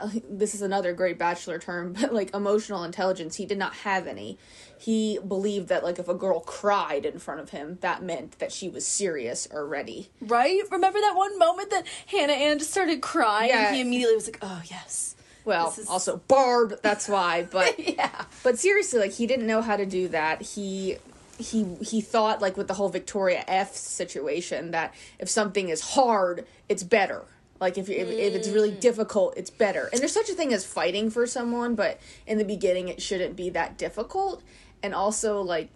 Uh, 0.00 0.10
this 0.30 0.54
is 0.54 0.62
another 0.62 0.92
great 0.92 1.18
bachelor 1.18 1.58
term, 1.58 1.92
but 2.00 2.12
like 2.12 2.34
emotional 2.34 2.84
intelligence, 2.84 3.36
he 3.36 3.46
did 3.46 3.58
not 3.58 3.74
have 3.74 4.06
any. 4.06 4.38
He 4.78 5.18
believed 5.26 5.68
that 5.68 5.84
like 5.84 5.98
if 5.98 6.08
a 6.08 6.14
girl 6.14 6.40
cried 6.40 7.06
in 7.06 7.18
front 7.18 7.40
of 7.40 7.50
him, 7.50 7.78
that 7.80 8.02
meant 8.02 8.38
that 8.38 8.52
she 8.52 8.68
was 8.68 8.86
serious 8.86 9.48
or 9.50 9.66
ready. 9.66 10.10
Right? 10.20 10.60
Remember 10.70 11.00
that 11.00 11.14
one 11.16 11.38
moment 11.38 11.70
that 11.70 11.86
Hannah 12.06 12.34
Ann 12.34 12.58
just 12.58 12.72
started 12.72 13.00
crying? 13.00 13.50
Yeah. 13.50 13.68
And 13.68 13.76
he 13.76 13.80
immediately 13.82 14.14
was 14.14 14.26
like, 14.26 14.38
oh, 14.42 14.62
yes. 14.66 15.14
Well, 15.46 15.72
is- 15.78 15.88
also 15.88 16.18
Barb. 16.28 16.80
That's 16.82 17.08
why. 17.08 17.46
But 17.50 17.78
Yeah. 17.78 18.24
But 18.42 18.58
seriously, 18.58 19.00
like 19.00 19.12
he 19.12 19.26
didn't 19.26 19.46
know 19.46 19.62
how 19.62 19.76
to 19.76 19.86
do 19.86 20.08
that. 20.08 20.42
He 20.42 20.98
he 21.38 21.76
he 21.82 22.00
thought 22.00 22.42
like 22.42 22.56
with 22.56 22.66
the 22.68 22.74
whole 22.74 22.88
Victoria 22.88 23.44
F 23.46 23.74
situation 23.74 24.72
that 24.72 24.94
if 25.18 25.28
something 25.28 25.68
is 25.68 25.80
hard, 25.80 26.46
it's 26.68 26.82
better. 26.82 27.24
Like 27.60 27.78
if 27.78 27.88
you, 27.88 27.96
if, 27.96 28.08
if 28.08 28.34
it's 28.34 28.48
really 28.48 28.70
difficult, 28.70 29.34
it's 29.36 29.50
better. 29.50 29.88
And 29.92 30.00
there's 30.00 30.12
such 30.12 30.28
a 30.28 30.34
thing 30.34 30.52
as 30.52 30.64
fighting 30.64 31.10
for 31.10 31.26
someone, 31.26 31.74
but 31.74 32.00
in 32.26 32.38
the 32.38 32.44
beginning 32.44 32.88
it 32.88 33.00
shouldn't 33.00 33.36
be 33.36 33.50
that 33.50 33.78
difficult. 33.78 34.42
And 34.82 34.94
also 34.94 35.40
like 35.40 35.70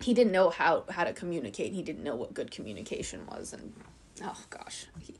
he 0.00 0.12
didn't 0.14 0.32
know 0.32 0.50
how 0.50 0.84
how 0.90 1.04
to 1.04 1.12
communicate. 1.12 1.72
He 1.72 1.82
didn't 1.82 2.04
know 2.04 2.14
what 2.16 2.34
good 2.34 2.50
communication 2.50 3.26
was 3.26 3.52
and 3.52 3.72
oh 4.22 4.36
gosh. 4.50 4.86
He, 5.00 5.14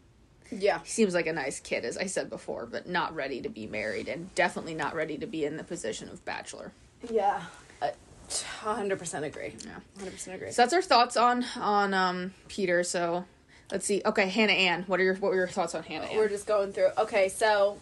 Yeah. 0.51 0.81
he 0.85 0.89
seems 0.89 1.15
like 1.15 1.27
a 1.27 1.33
nice 1.33 1.59
kid 1.61 1.85
as 1.85 1.97
I 1.97 2.07
said 2.07 2.29
before, 2.29 2.67
but 2.67 2.87
not 2.89 3.15
ready 3.15 3.41
to 3.43 3.49
be 3.49 3.67
married 3.67 4.09
and 4.09 4.35
definitely 4.35 4.75
not 4.75 4.95
ready 4.95 5.17
to 5.19 5.27
be 5.27 5.45
in 5.45 5.57
the 5.57 5.65
position 5.65 6.09
of 6.09 6.25
bachelor. 6.25 6.73
Yeah. 7.11 7.43
I 7.81 7.93
100% 8.29 9.23
agree. 9.23 9.55
Yeah. 9.65 10.05
100% 10.05 10.35
agree. 10.35 10.51
So 10.51 10.63
that's 10.63 10.75
our 10.75 10.83
thoughts 10.83 11.17
on 11.17 11.45
on 11.57 11.95
um 11.95 12.35
Peter. 12.49 12.83
So 12.85 13.25
let's 13.71 13.87
see. 13.87 14.03
Okay, 14.05 14.29
Hannah 14.29 14.53
Ann. 14.53 14.85
What 14.87 15.01
are 15.01 15.05
your 15.05 15.15
what 15.17 15.31
were 15.31 15.37
your 15.37 15.49
thoughts 15.49 15.75
on 15.75 15.83
Hannah 15.83 16.07
Ann? 16.07 16.17
We're 16.17 16.29
just 16.29 16.47
going 16.47 16.73
through. 16.73 16.91
Okay, 16.99 17.29
so 17.29 17.79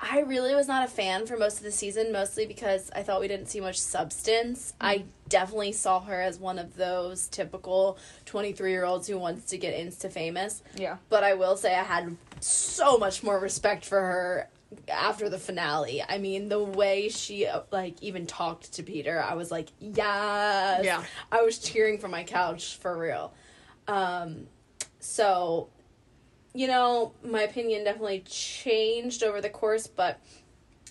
I 0.00 0.20
really 0.20 0.54
was 0.54 0.66
not 0.66 0.84
a 0.84 0.90
fan 0.90 1.26
for 1.26 1.36
most 1.36 1.58
of 1.58 1.64
the 1.64 1.70
season, 1.70 2.12
mostly 2.12 2.46
because 2.46 2.90
I 2.94 3.02
thought 3.02 3.20
we 3.20 3.28
didn't 3.28 3.46
see 3.46 3.60
much 3.60 3.78
substance. 3.78 4.74
I 4.80 5.04
definitely 5.28 5.72
saw 5.72 6.00
her 6.00 6.20
as 6.20 6.38
one 6.38 6.58
of 6.58 6.76
those 6.76 7.28
typical 7.28 7.98
23 8.26 8.70
year 8.70 8.84
olds 8.84 9.06
who 9.06 9.18
wants 9.18 9.46
to 9.50 9.58
get 9.58 9.74
insta 9.74 10.10
famous. 10.10 10.62
yeah. 10.76 10.98
But 11.08 11.24
I 11.24 11.34
will 11.34 11.56
say 11.56 11.74
I 11.74 11.82
had 11.84 12.16
so 12.40 12.98
much 12.98 13.22
more 13.22 13.38
respect 13.38 13.86
for 13.86 14.00
her 14.00 14.48
after 14.88 15.28
the 15.28 15.38
finale. 15.38 16.02
I 16.06 16.18
mean, 16.18 16.48
the 16.48 16.62
way 16.62 17.08
she 17.08 17.46
uh, 17.46 17.60
like 17.70 18.02
even 18.02 18.26
talked 18.26 18.74
to 18.74 18.82
Peter, 18.82 19.22
I 19.22 19.34
was 19.34 19.50
like, 19.50 19.68
yes. 19.78 20.84
Yeah. 20.84 21.02
I 21.30 21.42
was 21.42 21.58
cheering 21.58 21.98
from 21.98 22.10
my 22.10 22.24
couch 22.24 22.76
for 22.76 22.98
real. 22.98 23.32
Um, 23.86 24.48
so, 25.04 25.68
you 26.54 26.66
know, 26.66 27.12
my 27.22 27.42
opinion 27.42 27.84
definitely 27.84 28.20
changed 28.26 29.22
over 29.22 29.40
the 29.40 29.50
course, 29.50 29.86
but 29.86 30.18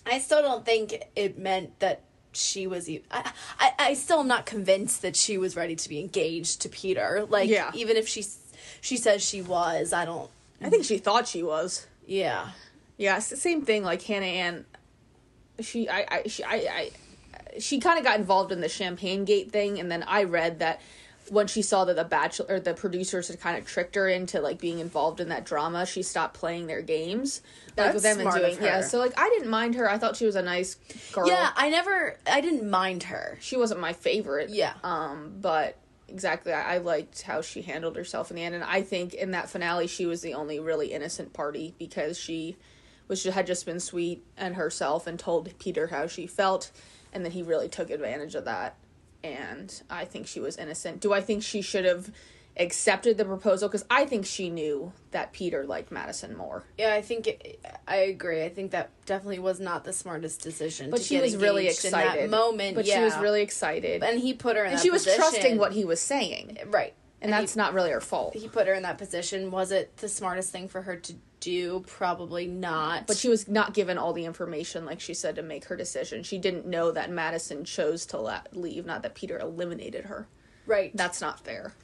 I 0.06 0.20
still 0.20 0.40
don't 0.40 0.64
think 0.64 1.02
it 1.16 1.36
meant 1.38 1.78
that 1.80 2.02
she 2.32 2.66
was. 2.66 2.88
I 3.10 3.32
I 3.58 3.72
I 3.78 3.94
still 3.94 4.20
am 4.20 4.28
not 4.28 4.46
convinced 4.46 5.02
that 5.02 5.16
she 5.16 5.36
was 5.36 5.56
ready 5.56 5.74
to 5.76 5.88
be 5.88 5.98
engaged 6.00 6.60
to 6.62 6.68
Peter. 6.68 7.26
Like, 7.28 7.48
Yeah. 7.50 7.70
even 7.74 7.96
if 7.96 8.08
she 8.08 8.24
she 8.80 8.96
says 8.96 9.22
she 9.22 9.42
was, 9.42 9.92
I 9.92 10.04
don't. 10.04 10.30
I 10.62 10.70
think 10.70 10.84
she 10.84 10.98
thought 10.98 11.26
she 11.28 11.42
was. 11.42 11.86
Yeah. 12.06 12.50
Yeah, 12.96 13.16
it's 13.16 13.28
the 13.30 13.36
same 13.36 13.62
thing. 13.62 13.82
Like 13.82 14.02
Hannah 14.02 14.26
Ann, 14.26 14.64
she 15.60 15.88
I 15.88 16.06
I 16.08 16.28
she 16.28 16.44
I, 16.44 16.54
I 16.54 16.90
she 17.58 17.80
kind 17.80 17.98
of 17.98 18.04
got 18.04 18.18
involved 18.18 18.52
in 18.52 18.60
the 18.60 18.68
Champagne 18.68 19.24
Gate 19.24 19.50
thing, 19.50 19.80
and 19.80 19.90
then 19.90 20.04
I 20.04 20.24
read 20.24 20.58
that 20.60 20.80
when 21.30 21.46
she 21.46 21.62
saw 21.62 21.84
that 21.84 21.96
the 21.96 22.04
bachelor 22.04 22.46
or 22.48 22.60
the 22.60 22.74
producers 22.74 23.28
had 23.28 23.40
kind 23.40 23.56
of 23.56 23.66
tricked 23.66 23.94
her 23.94 24.08
into 24.08 24.40
like 24.40 24.58
being 24.58 24.78
involved 24.78 25.20
in 25.20 25.28
that 25.28 25.44
drama, 25.44 25.86
she 25.86 26.02
stopped 26.02 26.34
playing 26.34 26.66
their 26.66 26.82
games. 26.82 27.40
Like 27.68 27.76
That's 27.76 27.94
with 27.94 28.02
them 28.02 28.20
smart 28.20 28.36
and 28.36 28.44
of 28.44 28.50
doing 28.52 28.64
yeah. 28.64 28.80
So 28.82 28.98
like 28.98 29.18
I 29.18 29.28
didn't 29.30 29.50
mind 29.50 29.74
her. 29.76 29.90
I 29.90 29.98
thought 29.98 30.16
she 30.16 30.26
was 30.26 30.36
a 30.36 30.42
nice 30.42 30.76
girl. 31.12 31.28
Yeah, 31.28 31.50
I 31.56 31.70
never. 31.70 32.18
I 32.30 32.40
didn't 32.40 32.68
mind 32.68 33.04
her. 33.04 33.38
She 33.40 33.56
wasn't 33.56 33.80
my 33.80 33.92
favorite. 33.92 34.50
Yeah. 34.50 34.74
Um, 34.82 35.34
but 35.40 35.78
exactly, 36.08 36.52
I, 36.52 36.76
I 36.76 36.78
liked 36.78 37.22
how 37.22 37.40
she 37.40 37.62
handled 37.62 37.96
herself 37.96 38.30
in 38.30 38.36
the 38.36 38.44
end, 38.44 38.54
and 38.54 38.64
I 38.64 38.82
think 38.82 39.14
in 39.14 39.32
that 39.32 39.48
finale 39.48 39.86
she 39.86 40.06
was 40.06 40.20
the 40.20 40.34
only 40.34 40.60
really 40.60 40.92
innocent 40.92 41.32
party 41.32 41.74
because 41.78 42.18
she 42.18 42.56
was 43.08 43.24
had 43.24 43.46
just 43.46 43.66
been 43.66 43.80
sweet 43.80 44.24
and 44.36 44.54
herself 44.54 45.06
and 45.06 45.18
told 45.18 45.58
Peter 45.58 45.88
how 45.88 46.06
she 46.06 46.26
felt, 46.26 46.70
and 47.12 47.24
then 47.24 47.32
he 47.32 47.42
really 47.42 47.68
took 47.68 47.90
advantage 47.90 48.34
of 48.34 48.44
that, 48.44 48.76
and 49.24 49.82
I 49.88 50.04
think 50.04 50.26
she 50.26 50.38
was 50.38 50.56
innocent. 50.56 51.00
Do 51.00 51.12
I 51.12 51.20
think 51.20 51.42
she 51.42 51.62
should 51.62 51.84
have? 51.84 52.10
accepted 52.56 53.18
the 53.18 53.24
proposal 53.24 53.68
because 53.68 53.84
I 53.90 54.04
think 54.04 54.24
she 54.24 54.48
knew 54.48 54.92
that 55.10 55.32
Peter 55.32 55.64
liked 55.64 55.90
Madison 55.90 56.36
more. 56.36 56.62
Yeah, 56.78 56.94
I 56.94 57.02
think 57.02 57.26
it, 57.26 57.60
I 57.88 57.96
agree. 57.96 58.44
I 58.44 58.48
think 58.48 58.70
that 58.70 58.90
definitely 59.06 59.40
was 59.40 59.58
not 59.58 59.82
the 59.82 59.92
smartest 59.92 60.40
decision. 60.40 60.90
But 60.90 61.02
she 61.02 61.20
was 61.20 61.36
really 61.36 61.66
excited. 61.66 62.22
in 62.22 62.30
that 62.30 62.36
moment. 62.36 62.76
But 62.76 62.86
yeah. 62.86 62.98
she 62.98 63.00
was 63.02 63.16
really 63.18 63.42
excited. 63.42 64.04
and 64.04 64.20
he 64.20 64.34
put 64.34 64.56
her 64.56 64.64
in 64.64 64.74
and 64.74 64.80
she 64.80 64.90
was 64.90 65.02
position. 65.02 65.20
trusting 65.20 65.58
what 65.58 65.72
he 65.72 65.84
was 65.84 66.00
saying. 66.00 66.58
right, 66.66 66.94
And, 67.20 67.32
that's 67.32 67.56
not 67.56 67.74
really 67.74 67.90
her 67.90 68.00
fault. 68.00 68.34
he 68.34 68.46
put 68.48 68.68
her 68.68 68.74
in 68.74 68.84
that 68.84 68.98
position. 68.98 69.50
Was 69.50 69.72
it 69.72 69.96
the 69.96 70.08
smartest 70.08 70.52
thing 70.52 70.68
for 70.68 70.82
her 70.82 70.94
to 70.94 71.14
do? 71.44 71.84
Probably 71.86 72.46
not. 72.46 73.06
But 73.06 73.16
she 73.16 73.28
was 73.28 73.46
not 73.48 73.74
given 73.74 73.98
all 73.98 74.12
the 74.12 74.24
information, 74.24 74.84
like 74.86 75.00
she 75.00 75.14
said, 75.14 75.36
to 75.36 75.42
make 75.42 75.66
her 75.66 75.76
decision. 75.76 76.22
She 76.22 76.38
didn't 76.38 76.66
know 76.66 76.90
that 76.90 77.10
Madison 77.10 77.64
chose 77.64 78.06
to 78.06 78.18
let 78.18 78.56
leave, 78.56 78.86
not 78.86 79.02
that 79.02 79.14
Peter 79.14 79.38
eliminated 79.38 80.06
her. 80.06 80.26
right. 80.66 80.90
That's 80.96 81.20
not 81.20 81.40
fair. 81.44 81.74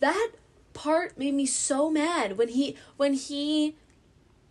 that 0.00 0.30
part 0.74 1.18
made 1.18 1.34
me 1.34 1.44
so 1.46 1.90
mad 1.90 2.38
when 2.38 2.48
he 2.48 2.76
when 2.96 3.12
he 3.14 3.74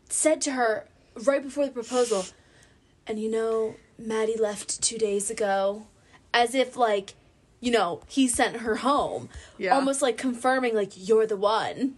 said 0.10 0.42
to 0.42 0.52
her 0.52 0.86
right 1.24 1.42
before 1.42 1.66
the 1.66 1.72
proposal, 1.72 2.26
and 3.06 3.18
you 3.20 3.32
know, 3.32 3.76
Maddie 3.98 4.38
left 4.38 4.82
two 4.82 4.98
days 4.98 5.30
ago, 5.32 5.88
as 6.34 6.54
if 6.54 6.76
like, 6.76 7.14
you 7.62 7.72
know, 7.72 8.02
he 8.08 8.28
sent 8.28 8.58
her 8.58 8.76
home, 8.78 9.30
Yeah. 9.58 9.74
almost 9.76 10.02
like 10.02 10.18
confirming 10.18 10.76
like 10.76 10.92
you're 10.96 11.26
the 11.28 11.38
one. 11.38 11.96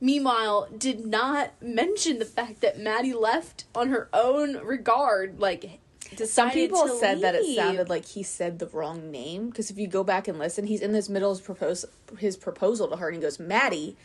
Meanwhile, 0.00 0.68
did 0.76 1.06
not 1.06 1.52
mention 1.62 2.18
the 2.18 2.24
fact 2.24 2.60
that 2.60 2.78
Maddie 2.78 3.14
left 3.14 3.64
on 3.74 3.88
her 3.88 4.08
own 4.12 4.56
regard, 4.58 5.40
like. 5.40 5.80
Some 6.26 6.50
people 6.50 6.86
said 6.86 7.22
that 7.22 7.34
it 7.34 7.56
sounded 7.56 7.88
like 7.88 8.04
he 8.04 8.22
said 8.22 8.58
the 8.58 8.66
wrong 8.66 9.10
name 9.10 9.48
because 9.48 9.70
if 9.70 9.78
you 9.78 9.86
go 9.88 10.04
back 10.04 10.28
and 10.28 10.38
listen, 10.38 10.66
he's 10.66 10.82
in 10.82 10.92
this 10.92 11.08
middle 11.08 11.30
of 11.32 11.38
his, 11.38 11.46
propose- 11.46 11.84
his 12.18 12.36
proposal 12.36 12.88
to 12.88 12.96
her 12.96 13.08
and 13.08 13.16
he 13.16 13.22
goes 13.22 13.40
Maddie, 13.40 13.96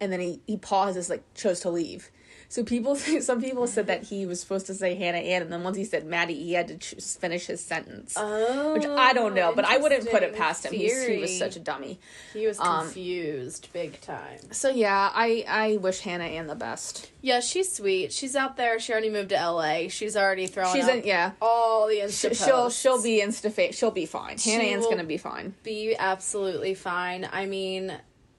and 0.00 0.12
then 0.12 0.20
he 0.20 0.40
he 0.46 0.56
pauses 0.56 1.08
like 1.08 1.22
chose 1.34 1.60
to 1.60 1.70
leave. 1.70 2.10
So 2.48 2.62
people, 2.62 2.94
some 3.20 3.40
people 3.42 3.66
said 3.66 3.88
that 3.88 4.04
he 4.04 4.24
was 4.26 4.40
supposed 4.40 4.66
to 4.66 4.74
say 4.74 4.94
Hannah 4.94 5.18
Ann, 5.18 5.42
and 5.42 5.52
then 5.52 5.62
once 5.64 5.76
he 5.76 5.84
said 5.84 6.06
Maddie, 6.06 6.34
he 6.42 6.52
had 6.52 6.68
to 6.68 6.78
ch- 6.78 6.94
finish 7.18 7.46
his 7.46 7.60
sentence. 7.60 8.14
Oh, 8.16 8.74
which 8.74 8.86
I 8.86 9.12
don't 9.12 9.34
know, 9.34 9.52
but 9.54 9.64
I 9.64 9.78
wouldn't 9.78 10.08
put 10.10 10.22
it 10.22 10.34
past 10.36 10.64
him. 10.64 10.72
He's, 10.72 11.06
he 11.06 11.18
was 11.18 11.36
such 11.36 11.56
a 11.56 11.60
dummy. 11.60 11.98
He 12.32 12.46
was 12.46 12.58
Um, 12.60 12.84
confused 12.84 13.68
big 13.72 14.00
time. 14.00 14.38
So 14.52 14.68
yeah, 14.70 15.10
I 15.14 15.44
I 15.48 15.76
wish 15.78 16.00
Hannah 16.00 16.24
Ann 16.24 16.46
the 16.46 16.54
best. 16.54 17.10
Yeah, 17.20 17.40
she's 17.40 17.72
sweet. 17.72 18.12
She's 18.12 18.36
out 18.36 18.56
there. 18.56 18.78
She 18.78 18.92
already 18.92 19.10
moved 19.10 19.30
to 19.30 19.34
LA. 19.36 19.88
She's 19.88 20.16
already 20.16 20.46
throwing 20.46 20.74
She's 20.76 20.86
in 20.86 21.02
yeah. 21.04 21.32
all 21.42 21.88
the 21.88 21.96
Insta 21.96 22.36
She'll 22.44 22.70
she'll 22.70 23.02
be 23.02 23.20
insta 23.20 23.50
fa- 23.50 23.72
she'll 23.72 23.90
be 23.90 24.06
fine. 24.06 24.38
Hannah 24.38 24.62
She 24.64 24.70
Ann's 24.72 24.86
gonna 24.86 25.02
be 25.04 25.16
fine. 25.18 25.54
be 25.64 25.96
absolutely 25.98 26.74
fine. 26.74 27.28
I 27.32 27.46
mean, 27.46 27.92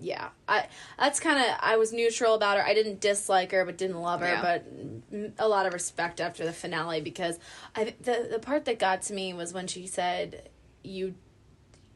yeah, 0.00 0.30
I 0.48 0.66
that's 0.98 1.20
kind 1.20 1.38
of 1.38 1.56
I 1.60 1.76
was 1.76 1.92
neutral 1.92 2.34
about 2.34 2.56
her. 2.56 2.64
I 2.64 2.74
didn't 2.74 3.00
dislike 3.00 3.52
her, 3.52 3.64
but 3.64 3.76
didn't 3.78 4.00
love 4.00 4.20
her. 4.20 4.26
Yeah. 4.26 4.42
But 4.42 5.34
a 5.38 5.46
lot 5.48 5.66
of 5.66 5.72
respect 5.72 6.20
after 6.20 6.44
the 6.44 6.52
finale 6.52 7.00
because 7.00 7.38
I 7.76 7.94
the 8.00 8.28
the 8.30 8.38
part 8.38 8.64
that 8.64 8.78
got 8.78 9.02
to 9.02 9.12
me 9.12 9.32
was 9.34 9.52
when 9.52 9.66
she 9.66 9.86
said, 9.86 10.48
"You, 10.82 11.14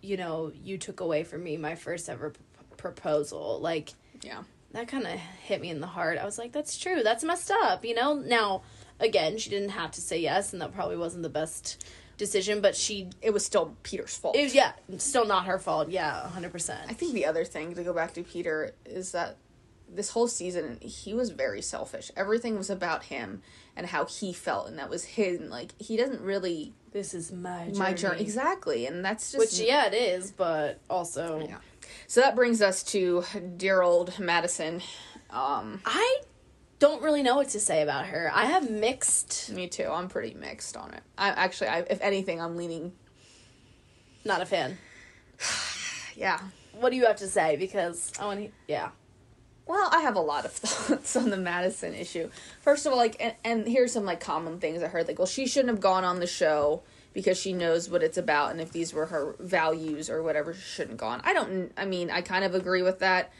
you 0.02 0.16
know, 0.16 0.52
you 0.54 0.76
took 0.78 1.00
away 1.00 1.24
from 1.24 1.42
me 1.42 1.56
my 1.56 1.74
first 1.74 2.08
ever 2.08 2.30
p- 2.30 2.38
proposal." 2.76 3.58
Like 3.60 3.94
Yeah. 4.22 4.42
that 4.72 4.88
kind 4.88 5.06
of 5.06 5.12
hit 5.12 5.60
me 5.60 5.70
in 5.70 5.80
the 5.80 5.86
heart. 5.86 6.18
I 6.18 6.24
was 6.24 6.36
like, 6.38 6.52
that's 6.52 6.76
true. 6.78 7.02
That's 7.02 7.22
messed 7.24 7.50
up, 7.50 7.84
you 7.84 7.94
know? 7.94 8.14
Now, 8.14 8.62
again, 9.00 9.38
she 9.38 9.48
didn't 9.50 9.68
have 9.70 9.92
to 9.92 10.00
say 10.00 10.18
yes, 10.18 10.52
and 10.52 10.60
that 10.62 10.72
probably 10.74 10.96
wasn't 10.96 11.22
the 11.22 11.28
best 11.28 11.84
decision, 12.16 12.60
but 12.60 12.76
she, 12.76 13.08
It 13.22 13.32
was 13.32 13.44
still 13.44 13.76
Peter's 13.82 14.16
fault. 14.16 14.36
it, 14.36 14.54
yeah, 14.54 14.72
still 14.98 15.26
not 15.26 15.46
her 15.46 15.58
fault. 15.58 15.88
Yeah, 15.88 16.28
100%. 16.34 16.76
I 16.88 16.92
think 16.92 17.12
the 17.12 17.26
other 17.26 17.44
thing 17.44 17.74
to 17.74 17.82
go 17.82 17.92
back 17.92 18.14
to 18.14 18.22
Peter 18.22 18.72
is 18.84 19.12
that 19.12 19.36
this 19.88 20.10
whole 20.10 20.28
season 20.28 20.78
he 20.80 21.14
was 21.14 21.30
very 21.30 21.62
selfish. 21.62 22.10
Everything 22.16 22.56
was 22.56 22.70
about 22.70 23.04
him 23.04 23.42
and 23.76 23.86
how 23.86 24.04
he 24.06 24.32
felt, 24.32 24.68
and 24.68 24.78
that 24.78 24.90
was 24.90 25.04
his. 25.04 25.40
Like 25.40 25.80
he 25.80 25.96
doesn't 25.96 26.20
really 26.20 26.72
this 26.92 27.14
is 27.14 27.32
my 27.32 27.66
journey. 27.66 27.78
my 27.78 27.92
journey 27.92 28.20
exactly, 28.20 28.86
and 28.86 29.04
that's 29.04 29.32
just 29.32 29.58
Which, 29.58 29.68
yeah, 29.68 29.86
it 29.86 29.94
is, 29.94 30.32
but 30.32 30.80
also, 30.88 31.40
Yeah. 31.46 31.58
So 32.06 32.20
that 32.20 32.34
brings 32.34 32.62
us 32.62 32.82
to 32.84 33.24
dear 33.56 33.82
old 33.82 34.18
Madison. 34.18 34.80
Um, 35.30 35.80
I 35.84 36.20
don't 36.84 37.02
really 37.02 37.22
know 37.22 37.36
what 37.36 37.48
to 37.48 37.60
say 37.60 37.80
about 37.80 38.04
her. 38.08 38.30
I 38.34 38.44
have 38.44 38.70
mixed, 38.70 39.50
me 39.50 39.68
too. 39.68 39.88
I'm 39.90 40.06
pretty 40.08 40.34
mixed 40.34 40.76
on 40.76 40.92
it. 40.92 41.00
I 41.16 41.28
actually, 41.30 41.68
I, 41.68 41.78
if 41.78 41.98
anything, 42.02 42.42
I'm 42.42 42.56
leaning. 42.56 42.92
not 44.24 44.42
a 44.42 44.46
fan. 44.46 44.78
Yeah. 46.16 46.38
What 46.78 46.90
do 46.90 46.96
you 46.96 47.06
have 47.06 47.16
to 47.16 47.26
say? 47.26 47.56
Because 47.56 48.12
I 48.20 48.26
want 48.26 48.38
to, 48.38 48.48
yeah. 48.68 48.90
Well, 49.66 49.88
I 49.90 50.02
have 50.02 50.14
a 50.14 50.20
lot 50.20 50.44
of 50.44 50.52
thoughts 50.52 51.16
on 51.16 51.30
the 51.30 51.36
Madison 51.36 51.92
issue. 51.92 52.30
First 52.60 52.86
of 52.86 52.92
all, 52.92 52.98
like, 52.98 53.16
and, 53.18 53.34
and 53.42 53.66
here's 53.66 53.92
some 53.92 54.04
like 54.04 54.20
common 54.20 54.60
things 54.60 54.80
I 54.80 54.86
heard. 54.86 55.08
Like, 55.08 55.18
well, 55.18 55.26
she 55.26 55.48
shouldn't 55.48 55.70
have 55.70 55.80
gone 55.80 56.04
on 56.04 56.20
the 56.20 56.28
show 56.28 56.84
because 57.12 57.36
she 57.36 57.52
knows 57.52 57.90
what 57.90 58.04
it's 58.04 58.16
about, 58.16 58.52
and 58.52 58.60
if 58.60 58.70
these 58.70 58.94
were 58.94 59.06
her 59.06 59.34
values 59.40 60.08
or 60.08 60.22
whatever, 60.22 60.54
she 60.54 60.60
shouldn't 60.60 60.98
go 60.98 61.06
on. 61.06 61.20
I 61.24 61.32
don't. 61.32 61.72
I 61.76 61.84
mean, 61.84 62.12
I 62.12 62.20
kind 62.20 62.44
of 62.44 62.54
agree 62.54 62.82
with 62.82 63.00
that. 63.00 63.32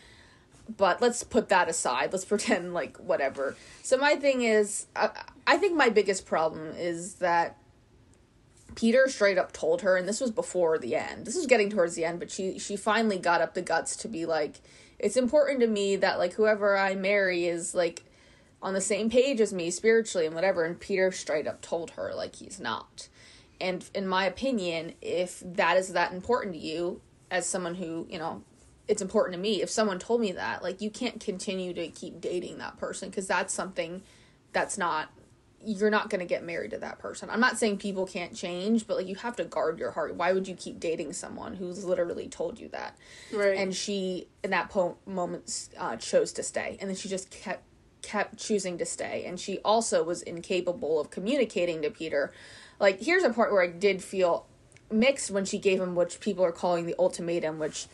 But 0.77 1.03
let's 1.03 1.23
put 1.23 1.49
that 1.51 1.69
aside. 1.69 2.13
Let's 2.13 2.25
pretend 2.35 2.75
like 2.75 2.97
whatever. 2.99 3.57
So 3.83 3.97
my 3.97 4.17
thing 4.17 4.43
is, 4.43 4.87
I, 4.97 5.11
I 5.47 5.57
think 5.57 5.77
my 5.77 5.89
biggest 5.89 6.27
problem 6.27 6.73
is 6.77 7.15
that 7.15 7.59
Peter 8.75 9.09
straight 9.09 9.39
up 9.39 9.53
told 9.53 9.83
her, 9.83 9.97
and 9.97 10.09
this 10.09 10.21
was 10.21 10.31
before 10.31 10.79
the 10.79 10.97
end. 10.97 11.27
This 11.27 11.37
was 11.37 11.47
getting 11.47 11.71
towards 11.71 11.95
the 11.95 12.05
end, 12.05 12.19
but 12.19 12.31
she 12.31 12.59
she 12.59 12.77
finally 12.77 13.19
got 13.19 13.41
up 13.41 13.55
the 13.55 13.63
guts 13.63 13.97
to 13.97 14.09
be 14.09 14.27
like, 14.27 14.61
it's 14.99 15.17
important 15.17 15.61
to 15.61 15.67
me 15.67 15.97
that 15.97 16.19
like 16.19 16.35
whoever 16.35 16.77
I 16.77 16.95
marry 16.95 17.47
is 17.47 17.75
like 17.75 18.05
on 18.63 18.75
the 18.75 18.81
same 18.81 19.11
page 19.11 19.41
as 19.41 19.53
me 19.53 19.71
spiritually 19.71 20.27
and 20.27 20.35
whatever. 20.35 20.65
And 20.65 20.81
Peter 20.81 21.13
straight 21.13 21.47
up 21.47 21.61
told 21.61 21.91
her 21.91 22.13
like 22.15 22.37
he's 22.37 22.59
not. 22.59 23.09
And 23.61 23.89
in 23.95 24.07
my 24.07 24.25
opinion, 24.25 24.95
if 25.01 25.43
that 25.45 25.77
is 25.77 25.93
that 25.93 26.13
important 26.13 26.55
to 26.55 26.61
you, 26.61 27.01
as 27.31 27.47
someone 27.47 27.75
who 27.75 28.07
you 28.11 28.19
know, 28.19 28.43
it's 28.89 29.03
important 29.03 29.35
to 29.35 29.41
me. 29.41 29.63
If 29.63 29.71
someone 29.71 29.99
told 29.99 30.21
me 30.21 30.33
that, 30.33 30.63
like 30.63 30.81
you 30.81 30.91
can't 30.91 31.21
continue 31.21 31.73
to 31.75 31.89
keep 31.89 32.21
dating 32.21 32.59
that 32.59 32.77
person 32.77 33.09
because 33.09 33.27
that's 33.27 33.53
something 33.53 34.03
that's 34.53 34.79
not 34.79 35.11
you're 35.67 35.91
not 35.91 36.11
going 36.11 36.21
to 36.21 36.27
get 36.27 36.45
married 36.45 36.73
to 36.73 36.79
that 36.79 36.99
person. 36.99 37.31
I'm 37.31 37.41
not 37.41 37.59
saying 37.59 37.79
people 37.79 38.07
can't 38.07 38.35
change, 38.35 38.87
but 38.87 38.99
like 38.99 39.07
you 39.07 39.15
have 39.17 39.37
to 39.37 39.45
guard 39.45 39.79
your 39.79 39.93
heart. 39.93 40.15
Why 40.15 40.33
would 40.33 40.47
you 40.47 40.55
keep 40.55 40.79
dating 40.79 41.13
someone 41.15 41.55
who's 41.55 41.85
literally 41.85 42.29
told 42.29 42.59
you 42.59 42.69
that? 42.69 42.97
Right. 43.33 43.57
And 43.57 43.75
she, 43.75 44.29
in 44.43 44.51
that 44.51 44.71
po- 44.71 44.99
moment, 45.07 45.71
uh, 45.79 45.97
chose 45.97 46.33
to 46.35 46.43
stay, 46.43 46.77
and 46.81 46.91
then 46.91 46.97
she 46.97 47.09
just 47.09 47.31
kept 47.31 47.65
kept 48.03 48.37
choosing 48.37 48.77
to 48.77 48.85
stay, 48.85 49.25
and 49.25 49.41
she 49.41 49.59
also 49.61 50.05
was 50.05 50.21
incapable 50.21 51.01
of 51.01 51.11
communicating 51.11 51.81
to 51.81 51.91
Peter. 51.91 52.33
Like, 52.79 53.01
here's 53.01 53.23
a 53.23 53.31
part 53.31 53.51
where 53.51 53.63
I 53.63 53.69
did 53.69 54.03
feel 54.03 54.47
mixed 54.91 55.31
when 55.31 55.47
she 55.47 55.59
gave 55.59 55.81
him 55.81 55.95
what 55.95 56.19
people 56.21 56.45
are 56.45 56.53
calling 56.53 56.85
the 56.85 56.95
ultimatum, 56.99 57.59
which 57.59 57.87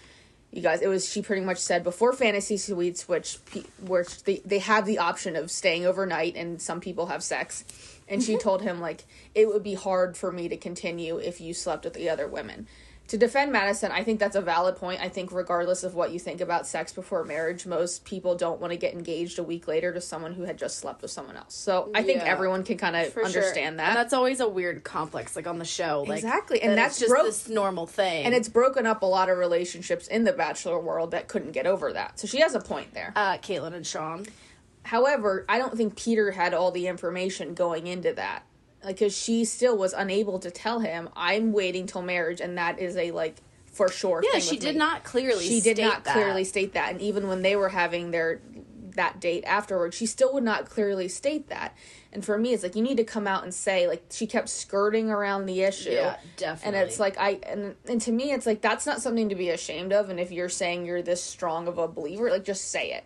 you 0.53 0.63
guys 0.63 0.81
it 0.81 0.89
was 0.89 1.09
she 1.09 1.23
pretty 1.23 1.45
much 1.45 1.59
said 1.59 1.85
before 1.85 2.13
fantasy 2.13 2.57
suites 2.57 3.09
which 3.09 3.39
where 3.87 4.05
they, 4.25 4.41
they 4.45 4.59
have 4.59 4.85
the 4.85 4.99
option 4.99 5.37
of 5.37 5.51
staying 5.51 5.87
overnight 5.87 6.37
and 6.37 6.61
some 6.61 6.81
people 6.81 7.07
have 7.07 7.23
sex. 7.23 7.65
And 8.09 8.21
she 8.21 8.33
mm-hmm. 8.33 8.43
told 8.43 8.63
him 8.63 8.81
like 8.81 9.05
it 9.35 9.47
would 9.47 9.63
be 9.63 9.75
hard 9.75 10.17
for 10.17 10.33
me 10.33 10.49
to 10.49 10.57
continue 10.57 11.19
if 11.19 11.41
you 11.41 11.55
slept 11.55 11.85
with 11.85 11.95
the 11.95 12.11
other 12.11 12.27
women 12.27 12.67
to 13.11 13.19
defend 13.19 13.51
madison 13.53 13.91
i 13.93 14.03
think 14.05 14.19
that's 14.21 14.37
a 14.37 14.41
valid 14.41 14.77
point 14.77 15.01
i 15.01 15.09
think 15.09 15.33
regardless 15.33 15.83
of 15.85 15.95
what 15.95 16.13
you 16.13 16.19
think 16.19 16.41
about 16.41 16.67
sex 16.67 16.93
before 16.93 17.25
marriage 17.25 17.67
most 17.67 18.05
people 18.05 18.35
don't 18.37 18.61
want 18.61 18.71
to 18.73 18.77
get 18.77 18.95
engaged 18.95 19.39
a 19.39 19.43
week 19.43 19.67
later 19.69 19.93
to 19.93 20.01
someone 20.01 20.33
who 20.33 20.45
had 20.45 20.57
just 20.57 20.79
slept 20.79 21.03
with 21.03 21.11
someone 21.11 21.37
else 21.37 21.53
so 21.55 21.91
i 21.95 22.03
think 22.03 22.23
Yeah. 22.23 22.29
everyone 22.29 22.63
can 22.65 22.79
kind 22.79 22.95
of 22.97 23.07
For 23.13 23.21
sure. 23.21 23.27
understand 23.27 23.67
And 23.71 23.79
that 23.81 23.95
that's 23.95 24.13
always 24.13 24.41
a 24.41 24.49
weird 24.49 24.85
complex, 24.85 25.35
like 25.37 25.47
on 25.47 25.59
the 25.59 25.65
show. 25.65 26.05
Like, 26.09 26.19
Exactly, 26.19 26.63
and 26.63 26.71
that 26.73 26.77
that's 26.77 26.99
just 26.99 27.11
broke- 27.11 27.27
this 27.27 27.49
normal 27.49 27.87
thing. 27.87 28.25
and 28.25 28.35
it's 28.35 28.49
broken 28.49 28.87
up 28.87 29.03
a 29.03 29.07
lot 29.07 29.29
of 29.29 29.37
relationships 29.39 30.07
in 30.07 30.25
the 30.25 30.33
bachelor 30.33 30.79
world 30.79 31.11
that 31.11 31.29
couldn't 31.29 31.53
get 31.53 31.67
over 31.67 31.93
that 31.93 32.19
so 32.19 32.27
she 32.27 32.41
has 32.41 32.55
a 32.55 32.61
point 32.61 32.95
there 32.95 33.13
uh, 33.17 33.37
Kaitlyn 33.39 33.75
and 33.75 33.87
Shawn. 33.87 34.27
However, 34.83 35.45
I 35.49 35.59
don't 35.59 35.77
think 35.77 35.97
Peter 35.97 36.31
had 36.31 36.55
all 36.55 36.71
the 36.71 36.87
information 36.87 37.55
going 37.55 37.87
into 37.87 38.13
that. 38.15 38.45
Like, 38.85 38.99
cause 38.99 39.17
she 39.17 39.45
still 39.45 39.77
was 39.77 39.93
unable 39.93 40.39
to 40.39 40.51
tell 40.51 40.81
him, 40.81 41.09
I'm 41.15 41.53
waiting 41.53 41.87
till 41.87 42.03
marriage, 42.03 42.41
and 42.41 42.57
that 42.59 42.79
is 42.79 42.97
a, 42.97 43.11
like, 43.11 43.37
for 43.67 43.89
sure. 43.89 44.23
Yeah, 44.25 44.33
thing 44.33 44.41
she 44.41 44.57
did 44.57 44.75
me. 44.75 44.79
not 44.79 45.05
clearly. 45.05 45.45
She 45.45 45.61
did 45.61 45.77
state 45.77 45.85
not 45.85 46.05
that. 46.05 46.15
clearly 46.15 46.45
state 46.45 46.73
that, 46.75 46.93
and 46.93 47.01
even 47.01 47.29
when 47.29 47.43
they 47.43 47.57
were 47.57 47.69
having 47.69 48.11
their 48.11 48.41
that 48.97 49.21
date 49.21 49.45
afterwards, 49.45 49.97
she 49.97 50.07
still 50.07 50.33
would 50.35 50.43
not 50.43 50.69
clearly 50.69 51.09
state 51.09 51.49
that. 51.49 51.77
And 52.13 52.25
for 52.25 52.37
me, 52.37 52.53
it's 52.53 52.65
like 52.65 52.75
you 52.75 52.83
need 52.83 52.97
to 52.97 53.05
come 53.05 53.27
out 53.27 53.45
and 53.45 53.55
say 53.55 53.87
like 53.87 54.05
she 54.11 54.27
kept 54.27 54.49
skirting 54.49 55.11
around 55.11 55.47
the 55.47 55.63
issue. 55.63 55.91
Yeah, 55.91 56.17
definitely 56.37 56.79
And 56.81 56.89
it's 56.89 56.99
like 56.99 57.17
I 57.17 57.39
and 57.45 57.77
and 57.89 58.01
to 58.01 58.13
me, 58.13 58.33
it's 58.33 58.47
like 58.47 58.61
that's 58.61 58.87
not 58.87 59.01
something 59.01 59.29
to 59.29 59.37
be 59.37 59.51
ashamed 59.51 59.93
of. 59.93 60.11
And 60.11 60.19
if 60.19 60.33
you're 60.33 60.49
saying 60.49 60.87
you're 60.87 61.03
this 61.03 61.23
strong 61.23 61.69
of 61.69 61.79
a 61.79 61.87
believer, 61.87 62.31
like 62.31 62.45
just 62.45 62.71
say 62.71 62.93
it. 62.93 63.05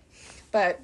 But 0.51 0.81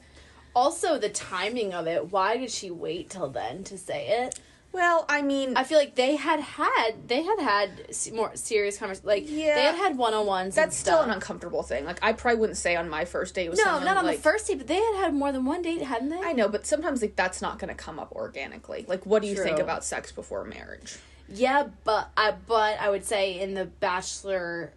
Also, 0.55 0.99
the 0.99 1.09
timing 1.09 1.73
of 1.73 1.87
it. 1.87 2.11
Why 2.11 2.37
did 2.37 2.51
she 2.51 2.71
wait 2.71 3.11
till 3.11 3.29
then 3.29 3.65
to 3.65 3.79
say 3.79 4.25
it? 4.25 4.39
Well, 4.73 5.05
I 5.09 5.23
mean, 5.23 5.57
I 5.57 5.65
feel 5.65 5.79
like 5.79 5.95
they 5.97 6.17
had 6.17 6.41
had 6.41 7.09
they 7.09 7.23
had 7.23 7.41
had 7.41 7.71
more 8.13 8.31
serious 8.37 8.79
conversations. 8.79 9.07
Like 9.07 9.25
Yeah. 9.27 9.55
they 9.55 9.63
had 9.63 9.75
had 9.75 9.97
one 9.99 10.15
on 10.15 10.27
ones. 10.27 10.55
that's 10.55 10.77
still 10.77 11.01
an 11.01 11.11
uncomfortable 11.11 11.63
thing. 11.63 11.85
Like 11.85 11.99
I 12.03 12.13
probably 12.13 12.41
wouldn't 12.41 12.57
say 12.59 12.77
on 12.77 12.89
my 12.89 13.05
first 13.05 13.35
date 13.35 13.49
with 13.51 13.59
no, 13.59 13.65
someone. 13.65 13.85
not 13.85 13.97
on 13.97 14.05
like, 14.07 14.17
the 14.19 14.23
first 14.23 14.47
date, 14.47 14.59
but 14.59 14.67
they 14.67 14.77
had 14.81 14.95
had 14.97 15.15
more 15.15 15.33
than 15.33 15.45
one 15.45 15.63
date, 15.63 15.83
hadn't 15.83 16.09
they? 16.11 16.19
I 16.21 16.33
know, 16.33 16.49
but 16.49 16.67
sometimes 16.67 17.03
like 17.03 17.17
that's 17.17 17.43
not 17.43 17.59
going 17.59 17.69
to 17.69 17.75
come 17.75 17.99
up 17.99 18.13
organically. 18.13 18.85
Like, 18.89 19.05
what 19.07 19.23
do 19.23 19.29
you 19.29 19.37
think 19.37 19.59
about 19.59 19.85
sex 19.85 20.13
before 20.13 20.45
marriage? 20.45 20.99
Yeah, 21.33 21.69
but 21.85 22.11
I 22.17 22.33
but 22.47 22.81
I 22.81 22.91
would 22.91 23.05
say 23.05 23.39
in 23.41 23.55
the 23.55 23.65
Bachelor 23.65 24.73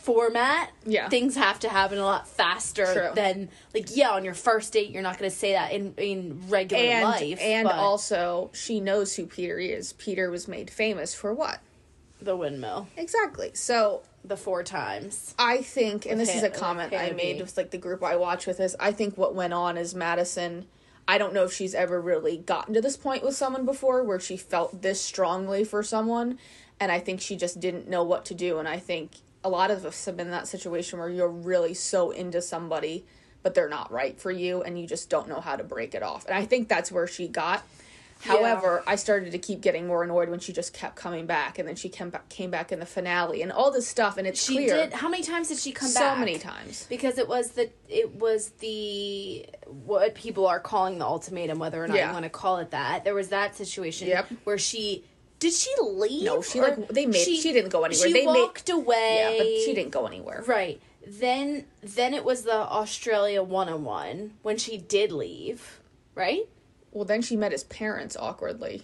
format, 0.00 0.70
Yeah. 0.84 1.08
things 1.08 1.36
have 1.36 1.58
to 1.60 1.68
happen 1.68 1.98
a 1.98 2.04
lot 2.04 2.26
faster 2.26 2.86
True. 2.92 3.10
than 3.14 3.48
like 3.74 3.94
yeah 3.94 4.10
on 4.10 4.24
your 4.24 4.34
first 4.34 4.72
date 4.72 4.90
you're 4.90 5.02
not 5.02 5.18
going 5.18 5.30
to 5.30 5.36
say 5.36 5.52
that 5.52 5.72
in 5.72 5.94
in 5.98 6.42
regular 6.48 6.82
and 6.82 7.04
life 7.04 7.38
and 7.40 7.66
but 7.66 7.76
also 7.76 8.50
she 8.54 8.80
knows 8.80 9.14
who 9.14 9.26
Peter 9.26 9.58
is. 9.58 9.92
Peter 9.94 10.30
was 10.30 10.48
made 10.48 10.70
famous 10.70 11.14
for 11.14 11.32
what? 11.34 11.60
the 12.22 12.36
windmill 12.36 12.86
Exactly. 12.98 13.50
So 13.54 14.02
the 14.24 14.36
four 14.36 14.62
times 14.62 15.34
I 15.38 15.62
think, 15.62 16.04
and 16.04 16.18
With 16.18 16.28
this 16.28 16.36
is 16.36 16.42
a 16.42 16.50
comment 16.50 16.92
I 16.92 17.12
made 17.12 17.40
with 17.40 17.56
like 17.56 17.70
the 17.70 17.78
group 17.78 18.04
I 18.04 18.16
watch 18.16 18.46
with 18.46 18.60
is 18.60 18.76
I 18.78 18.92
think 18.92 19.16
what 19.16 19.34
went 19.34 19.54
on 19.54 19.78
is 19.78 19.94
Madison. 19.94 20.66
I 21.08 21.16
don't 21.16 21.32
know 21.32 21.44
if 21.44 21.52
she's 21.54 21.74
ever 21.74 21.98
really 22.00 22.36
gotten 22.36 22.74
to 22.74 22.80
this 22.82 22.96
point 22.98 23.24
with 23.24 23.34
someone 23.34 23.64
before 23.64 24.04
where 24.04 24.20
she 24.20 24.36
felt 24.36 24.82
this 24.82 25.00
strongly 25.00 25.64
for 25.64 25.82
someone, 25.82 26.38
and 26.78 26.92
I 26.92 27.00
think 27.00 27.20
she 27.22 27.36
just 27.36 27.58
didn't 27.58 27.88
know 27.88 28.04
what 28.04 28.26
to 28.26 28.34
do. 28.34 28.58
And 28.58 28.68
I 28.68 28.78
think 28.78 29.12
a 29.42 29.48
lot 29.48 29.70
of 29.70 29.84
us 29.86 30.04
have 30.04 30.16
been 30.16 30.26
in 30.26 30.32
that 30.32 30.48
situation 30.48 30.98
where 30.98 31.08
you're 31.08 31.28
really 31.28 31.74
so 31.74 32.10
into 32.10 32.42
somebody, 32.42 33.04
but 33.42 33.54
they're 33.54 33.68
not 33.68 33.90
right 33.90 34.18
for 34.20 34.30
you, 34.30 34.62
and 34.62 34.78
you 34.78 34.86
just 34.86 35.08
don't 35.08 35.28
know 35.28 35.40
how 35.40 35.56
to 35.56 35.64
break 35.64 35.94
it 35.94 36.02
off. 36.02 36.26
And 36.26 36.34
I 36.34 36.44
think 36.44 36.68
that's 36.68 36.92
where 36.92 37.06
she 37.06 37.26
got. 37.28 37.62
However, 38.22 38.82
I 38.86 38.96
started 38.96 39.32
to 39.32 39.38
keep 39.38 39.62
getting 39.62 39.86
more 39.86 40.02
annoyed 40.04 40.28
when 40.28 40.40
she 40.40 40.52
just 40.52 40.74
kept 40.74 40.94
coming 40.94 41.24
back, 41.24 41.58
and 41.58 41.66
then 41.66 41.74
she 41.74 41.88
came 41.88 42.10
back, 42.10 42.28
came 42.28 42.50
back 42.50 42.70
in 42.70 42.78
the 42.78 42.84
finale, 42.84 43.40
and 43.40 43.50
all 43.50 43.70
this 43.70 43.86
stuff. 43.88 44.18
And 44.18 44.26
it's 44.26 44.44
she 44.44 44.56
clear 44.56 44.74
did 44.76 44.92
how 44.92 45.08
many 45.08 45.22
times 45.22 45.48
did 45.48 45.56
she 45.56 45.72
come 45.72 45.90
back? 45.94 46.14
so 46.16 46.20
many 46.20 46.38
times. 46.38 46.84
because 46.90 47.16
it 47.16 47.26
was 47.28 47.52
the 47.52 47.70
it 47.88 48.14
was 48.16 48.50
the 48.60 49.46
what 49.64 50.14
people 50.14 50.46
are 50.46 50.60
calling 50.60 50.98
the 50.98 51.06
ultimatum 51.06 51.58
whether 51.58 51.82
or 51.82 51.88
not 51.88 51.96
Yeah. 51.96 52.08
you 52.08 52.12
want 52.12 52.24
to 52.24 52.28
call 52.30 52.58
it 52.58 52.72
that 52.72 53.04
there 53.04 53.14
was 53.14 53.28
that 53.30 53.56
situation 53.56 54.08
Yep. 54.08 54.26
where 54.44 54.58
she 54.58 55.02
did 55.40 55.52
she 55.52 55.70
leave 55.82 56.22
No, 56.22 56.40
she 56.42 56.60
like 56.60 56.88
they 56.88 57.06
made 57.06 57.24
she, 57.24 57.40
didn't 57.52 57.70
go 57.70 57.82
anywhere. 57.84 58.06
she 58.06 58.12
they 58.12 58.24
walked 58.26 58.68
made 58.68 58.74
away 58.76 59.18
yeah, 59.32 59.38
but 59.38 59.46
she 59.64 59.74
didn't 59.74 59.90
go 59.90 60.06
anywhere. 60.06 60.44
Right. 60.46 60.80
Then 61.06 61.64
then 61.82 62.14
it 62.14 62.24
was 62.24 62.42
the 62.42 62.54
Australia 62.54 63.42
one 63.42 63.68
on 63.68 63.82
one 63.84 64.34
when 64.42 64.56
she 64.58 64.76
did 64.78 65.10
leave, 65.10 65.80
right? 66.14 66.42
Well, 66.92 67.04
then 67.04 67.22
she 67.22 67.36
met 67.36 67.50
his 67.52 67.64
parents 67.64 68.16
awkwardly, 68.16 68.82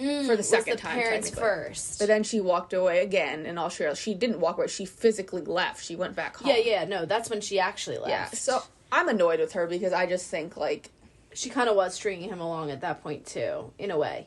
Mm, 0.00 0.26
For 0.26 0.34
the 0.36 0.42
second 0.42 0.76
the 0.76 0.80
time, 0.82 0.98
parents 0.98 1.30
first. 1.30 1.98
but 1.98 2.08
then 2.08 2.22
she 2.22 2.40
walked 2.40 2.72
away 2.72 3.00
again 3.02 3.46
in 3.46 3.58
Australia. 3.58 3.94
She 3.94 4.14
didn't 4.14 4.40
walk 4.40 4.56
away. 4.56 4.66
She 4.68 4.84
physically 4.86 5.42
left. 5.42 5.84
She 5.84 5.94
went 5.94 6.16
back 6.16 6.36
home. 6.38 6.48
yeah, 6.48 6.56
yeah, 6.56 6.84
no, 6.84 7.04
that's 7.04 7.28
when 7.30 7.40
she 7.40 7.60
actually 7.60 7.98
left. 7.98 8.10
yeah. 8.10 8.26
So 8.30 8.62
I'm 8.90 9.08
annoyed 9.08 9.38
with 9.40 9.52
her 9.52 9.66
because 9.66 9.92
I 9.92 10.06
just 10.06 10.28
think 10.28 10.56
like 10.56 10.90
she 11.34 11.50
kind 11.50 11.68
of 11.68 11.76
was 11.76 11.94
stringing 11.94 12.30
him 12.30 12.40
along 12.40 12.70
at 12.70 12.80
that 12.80 13.02
point 13.02 13.26
too, 13.26 13.72
in 13.78 13.90
a 13.90 13.98
way. 13.98 14.26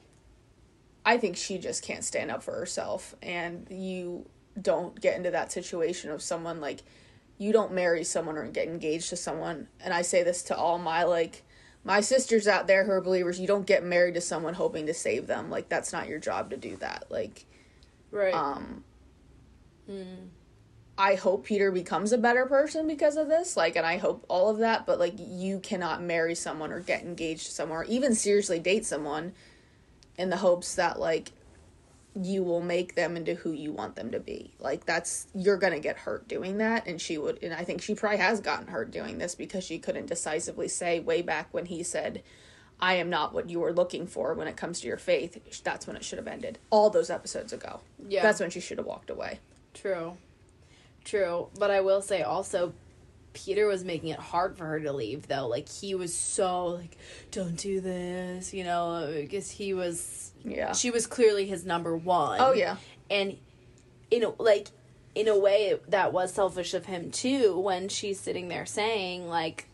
I 1.06 1.18
think 1.18 1.36
she 1.36 1.58
just 1.58 1.84
can't 1.84 2.04
stand 2.04 2.32
up 2.32 2.44
for 2.44 2.54
herself, 2.54 3.16
and 3.22 3.68
you 3.70 4.26
don't 4.62 5.00
get 5.00 5.18
into 5.18 5.32
that 5.32 5.52
situation 5.52 6.12
of 6.12 6.22
someone 6.22 6.62
like 6.62 6.84
you 7.38 7.52
don't 7.52 7.74
marry 7.74 8.04
someone 8.04 8.38
or 8.38 8.48
get 8.48 8.68
engaged 8.68 9.10
to 9.10 9.16
someone. 9.16 9.68
And 9.84 9.94
I 9.94 10.02
say 10.02 10.24
this 10.24 10.44
to 10.44 10.56
all 10.56 10.78
my 10.78 11.04
like 11.04 11.44
my 11.84 12.00
sisters 12.02 12.48
out 12.48 12.68
there 12.68 12.86
who 12.86 12.92
are 12.92 13.02
believers. 13.02 13.40
You 13.40 13.48
don't 13.48 13.66
get 13.66 13.84
married 13.84 14.14
to 14.14 14.22
someone 14.22 14.54
hoping 14.54 14.86
to 14.86 14.94
save 14.94 15.28
them. 15.28 15.50
Like 15.50 15.70
that's 15.70 15.92
not 15.92 16.08
your 16.08 16.20
job 16.20 16.52
to 16.52 16.58
do 16.58 16.76
that. 16.78 17.06
Like 17.10 17.46
Right. 18.12 18.34
um 18.34 18.84
I 20.98 21.16
hope 21.16 21.46
Peter 21.46 21.72
becomes 21.72 22.12
a 22.14 22.18
better 22.18 22.46
person 22.46 22.86
because 22.88 23.18
of 23.18 23.28
this. 23.28 23.58
Like, 23.58 23.76
and 23.76 23.86
I 23.86 23.98
hope 23.98 24.24
all 24.28 24.50
of 24.50 24.60
that. 24.60 24.86
But 24.86 25.00
like, 25.00 25.16
you 25.18 25.60
cannot 25.60 26.04
marry 26.04 26.36
someone 26.36 26.72
or 26.72 26.80
get 26.80 27.02
engaged 27.02 27.48
to 27.48 27.52
someone 27.52 27.80
or 27.80 27.84
even 27.86 28.14
seriously 28.14 28.60
date 28.60 28.86
someone 28.86 29.34
in 30.18 30.30
the 30.30 30.38
hopes 30.38 30.76
that 30.76 31.00
like 31.00 31.32
you 32.16 32.44
will 32.44 32.62
make 32.62 32.96
them 32.96 33.18
into 33.18 33.34
who 33.34 33.52
you 33.52 33.72
want 33.72 33.96
them 33.96 34.12
to 34.12 34.20
be. 34.20 34.54
Like, 34.60 34.86
that's 34.86 35.28
you're 35.34 35.58
gonna 35.58 35.80
get 35.80 35.98
hurt 35.98 36.28
doing 36.28 36.60
that. 36.60 36.88
And 36.88 37.02
she 37.02 37.18
would, 37.18 37.42
and 37.42 37.54
I 37.54 37.64
think 37.64 37.82
she 37.82 37.96
probably 37.96 38.20
has 38.20 38.40
gotten 38.40 38.68
hurt 38.68 38.92
doing 38.92 39.18
this 39.18 39.36
because 39.36 39.64
she 39.64 39.80
couldn't 39.80 40.08
decisively 40.08 40.68
say 40.68 41.00
way 41.00 41.22
back 41.22 41.48
when 41.52 41.66
he 41.66 41.84
said. 41.84 42.24
I 42.80 42.96
am 42.96 43.10
not 43.10 43.34
what 43.34 43.50
you 43.50 43.62
were 43.62 43.72
looking 43.72 44.08
for 44.08 44.34
when 44.34 44.48
it 44.48 44.58
comes 44.58 44.82
to 44.82 44.88
your 44.88 44.98
faith. 44.98 45.64
That's 45.64 45.88
when 45.88 45.96
it 45.96 46.04
should 46.04 46.18
have 46.18 46.28
ended. 46.28 46.60
All 46.70 46.90
those 46.90 47.10
episodes 47.10 47.54
ago. 47.54 47.80
Yeah. 48.10 48.24
That's 48.24 48.42
when 48.42 48.50
she 48.50 48.60
should 48.60 48.78
have 48.78 48.88
walked 48.88 49.10
away. 49.10 49.40
True. 49.74 50.18
True. 51.06 51.48
But 51.58 51.72
I 51.72 51.80
will 51.80 52.02
say 52.02 52.24
also 52.24 52.74
Peter 53.34 53.66
was 53.68 53.84
making 53.84 54.10
it 54.10 54.20
hard 54.20 54.58
for 54.58 54.66
her 54.66 54.80
to 54.80 54.94
leave 54.94 55.28
though. 55.28 55.48
Like 55.48 55.68
he 55.68 55.96
was 55.96 56.16
so 56.16 56.68
like 56.68 56.98
don't 57.32 57.56
do 57.58 57.82
this, 57.82 58.54
you 58.54 58.64
know, 58.64 59.12
because 59.16 59.50
he 59.50 59.74
was 59.74 60.32
Yeah. 60.46 60.74
she 60.74 60.92
was 60.92 61.08
clearly 61.08 61.46
his 61.48 61.66
number 61.66 61.96
1. 61.98 62.40
Oh 62.42 62.54
yeah. 62.54 62.78
And 63.10 63.38
in 64.12 64.24
a, 64.24 64.30
like 64.42 64.68
in 65.16 65.28
a 65.28 65.38
way 65.38 65.80
that 65.90 66.14
was 66.14 66.34
selfish 66.34 66.74
of 66.74 66.86
him 66.86 67.12
too 67.12 67.60
when 67.60 67.90
she's 67.90 68.20
sitting 68.20 68.48
there 68.50 68.66
saying 68.66 69.28
like 69.28 69.68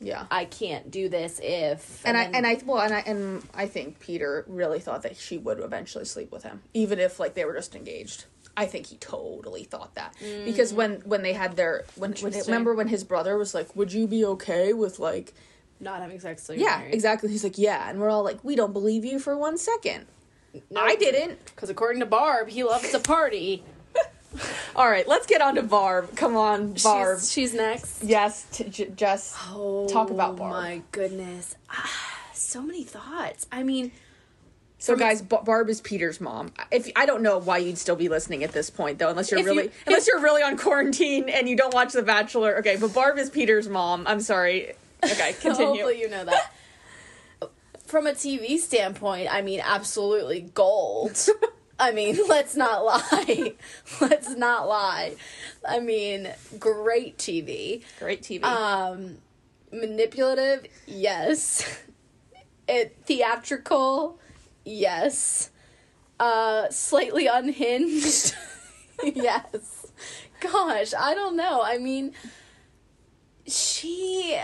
Yeah. 0.00 0.26
I 0.30 0.44
can't 0.46 0.90
do 0.90 1.08
this 1.08 1.40
if 1.42 2.02
And, 2.06 2.16
I 2.16 2.24
then- 2.24 2.34
and 2.36 2.46
I 2.46 2.58
well 2.64 2.80
and 2.80 2.94
I 2.94 3.00
and 3.00 3.42
I 3.54 3.66
think 3.66 4.00
Peter 4.00 4.44
really 4.48 4.80
thought 4.80 5.02
that 5.02 5.16
she 5.16 5.36
would 5.38 5.60
eventually 5.60 6.04
sleep 6.06 6.32
with 6.32 6.42
him, 6.42 6.62
even 6.72 6.98
if 6.98 7.20
like 7.20 7.34
they 7.34 7.44
were 7.44 7.54
just 7.54 7.74
engaged. 7.76 8.24
I 8.56 8.66
think 8.66 8.86
he 8.86 8.96
totally 8.96 9.64
thought 9.64 9.94
that 9.96 10.14
because 10.44 10.72
when 10.72 10.96
when 11.04 11.22
they 11.22 11.32
had 11.32 11.56
their 11.56 11.84
when, 11.96 12.12
when 12.14 12.32
remember 12.32 12.74
when 12.74 12.88
his 12.88 13.02
brother 13.04 13.36
was 13.36 13.54
like, 13.54 13.74
"Would 13.76 13.92
you 13.92 14.06
be 14.06 14.24
okay 14.24 14.72
with 14.72 14.98
like?" 14.98 15.34
not 15.80 16.00
having 16.00 16.20
sex 16.20 16.46
till 16.46 16.54
Yeah, 16.56 16.80
exactly. 16.82 17.30
He's 17.30 17.42
like, 17.44 17.58
"Yeah," 17.58 17.88
and 17.90 17.98
we're 18.00 18.08
all 18.10 18.22
like, 18.22 18.42
"We 18.44 18.54
don't 18.54 18.72
believe 18.72 19.04
you 19.04 19.18
for 19.18 19.36
one 19.36 19.58
second. 19.58 20.06
I 20.76 20.94
didn't. 20.94 21.44
Because 21.46 21.68
according 21.68 21.98
to 22.00 22.06
Barb, 22.06 22.48
he 22.48 22.62
loves 22.62 22.90
to 22.92 23.00
party. 23.00 23.64
All 24.76 24.88
right, 24.88 25.06
let's 25.06 25.26
get 25.26 25.40
on 25.40 25.56
to 25.56 25.62
Barb. 25.62 26.16
Come 26.16 26.36
on, 26.36 26.74
Barb. 26.82 27.18
She's, 27.20 27.32
she's 27.32 27.54
next. 27.54 28.02
yes, 28.04 28.46
t- 28.52 28.64
j- 28.68 28.92
just 28.94 29.34
Oh, 29.50 29.88
talk 29.88 30.10
about 30.10 30.36
Barb. 30.36 30.52
my 30.52 30.82
goodness. 30.92 31.56
Ah, 31.70 31.90
so 32.32 32.62
many 32.62 32.84
thoughts. 32.84 33.46
I 33.52 33.62
mean, 33.64 33.90
So, 34.84 34.96
guys, 34.96 35.22
Barb 35.22 35.70
is 35.70 35.80
Peter's 35.80 36.20
mom. 36.20 36.52
If 36.70 36.90
I 36.94 37.06
don't 37.06 37.22
know 37.22 37.38
why 37.38 37.56
you'd 37.56 37.78
still 37.78 37.96
be 37.96 38.10
listening 38.10 38.44
at 38.44 38.52
this 38.52 38.68
point, 38.68 38.98
though, 38.98 39.08
unless 39.08 39.30
you're 39.30 39.40
If 39.40 39.46
you- 39.46 39.52
really 39.52 39.70
unless 39.86 40.06
you're 40.06 40.20
really 40.20 40.42
on 40.42 40.58
quarantine 40.58 41.30
and 41.30 41.48
you 41.48 41.56
don't 41.56 41.72
watch 41.72 41.94
The 41.94 42.02
Bachelor. 42.02 42.58
Okay, 42.58 42.76
but 42.76 42.92
Barb 42.92 43.16
is 43.16 43.30
Peter's 43.30 43.66
mom. 43.66 44.06
I'm 44.06 44.20
sorry. 44.20 44.74
Okay, 45.02 45.32
continue. 45.40 45.68
hopefully 45.68 46.00
you 46.02 46.10
know 46.10 46.26
that. 46.26 46.52
From 47.86 48.06
a 48.06 48.12
TV 48.12 48.58
standpoint, 48.58 49.32
I 49.32 49.40
mean, 49.40 49.62
absolutely 49.64 50.42
gold. 50.52 51.18
I 51.78 51.92
mean, 51.92 52.18
let's 52.28 52.54
not 52.54 52.84
lie. 52.84 53.54
let's 54.02 54.36
not 54.36 54.68
lie. 54.68 55.14
I 55.66 55.80
mean, 55.80 56.28
great 56.58 57.16
TV. 57.16 57.82
Great 57.98 58.20
TV. 58.20 58.44
Um, 58.44 59.16
manipulative, 59.72 60.66
yes. 60.86 61.80
It 62.68 62.98
theatrical, 63.06 64.18
yes. 64.64 65.50
Uh, 66.20 66.68
slightly 66.70 67.26
unhinged, 67.26 68.34
yes. 69.04 69.86
Gosh, 70.40 70.94
I 70.96 71.14
don't 71.14 71.36
know. 71.36 71.60
I 71.62 71.78
mean, 71.78 72.12
she. 73.46 74.38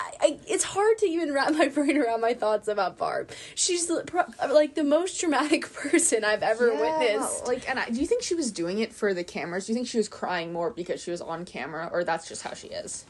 I, 0.00 0.10
I, 0.20 0.38
it's 0.46 0.62
hard 0.64 0.96
to 0.98 1.06
even 1.06 1.32
wrap 1.32 1.52
my 1.52 1.68
brain 1.74 1.96
around 1.98 2.20
my 2.20 2.34
thoughts 2.34 2.68
about 2.68 2.98
Barb. 2.98 3.30
She's 3.54 3.90
like 3.90 4.74
the 4.74 4.84
most 4.84 5.20
dramatic 5.20 5.72
person 5.72 6.24
I've 6.24 6.42
ever 6.42 6.72
Yeah, 6.72 6.98
witnessed. 6.98 7.46
Like, 7.46 7.68
and 7.68 7.78
I, 7.78 7.88
do 7.90 8.00
you 8.00 8.06
think 8.06 8.22
she 8.22 8.34
was 8.34 8.52
doing 8.52 8.78
it 8.78 8.92
for 8.92 9.12
the 9.12 9.24
cameras? 9.24 9.66
Do 9.66 9.72
you 9.72 9.74
think 9.76 9.88
she 9.88 9.98
was 9.98 10.08
crying 10.08 10.52
more 10.52 10.70
because 10.70 11.02
she 11.02 11.10
was 11.10 11.20
on 11.20 11.44
camera, 11.44 11.88
or 11.92 12.04
that's 12.04 12.28
just 12.28 12.42
how 12.42 12.54
she 12.54 12.68
is? 12.68 13.04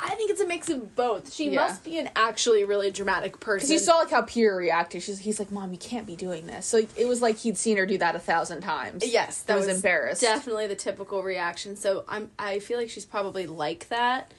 I 0.00 0.14
think 0.14 0.30
it's 0.30 0.40
a 0.40 0.46
mix 0.46 0.68
of 0.68 0.94
both. 0.94 1.32
She 1.32 1.50
Yeah. 1.50 1.66
must 1.66 1.82
be 1.82 1.98
an 1.98 2.10
actually 2.14 2.64
really 2.64 2.90
dramatic 2.90 3.40
person. 3.40 3.66
Because 3.66 3.70
you 3.72 3.78
saw 3.80 3.96
like 3.98 4.10
how 4.10 4.22
Peter 4.22 4.54
reacted. 4.54 5.02
She's, 5.02 5.18
he's 5.18 5.38
like, 5.40 5.50
"Mom, 5.50 5.72
you 5.72 5.78
can't 5.78 6.06
be 6.06 6.14
doing 6.14 6.46
this." 6.46 6.66
So 6.66 6.86
it 6.96 7.06
was 7.08 7.20
like 7.20 7.36
he'd 7.38 7.58
seen 7.58 7.76
her 7.78 7.86
do 7.86 7.98
that 7.98 8.14
a 8.14 8.20
thousand 8.20 8.60
times. 8.60 9.04
Yes, 9.04 9.42
that 9.42 9.56
was, 9.56 9.66
embarrassed. 9.66 10.20
Definitely 10.22 10.68
the 10.68 10.76
typical 10.76 11.22
reaction. 11.22 11.74
So 11.74 12.04
I'm 12.08 12.30
I 12.38 12.60
feel 12.60 12.78
like 12.78 12.90
she's 12.90 13.04
probably 13.06 13.46
like 13.48 13.88
that, 13.88 14.30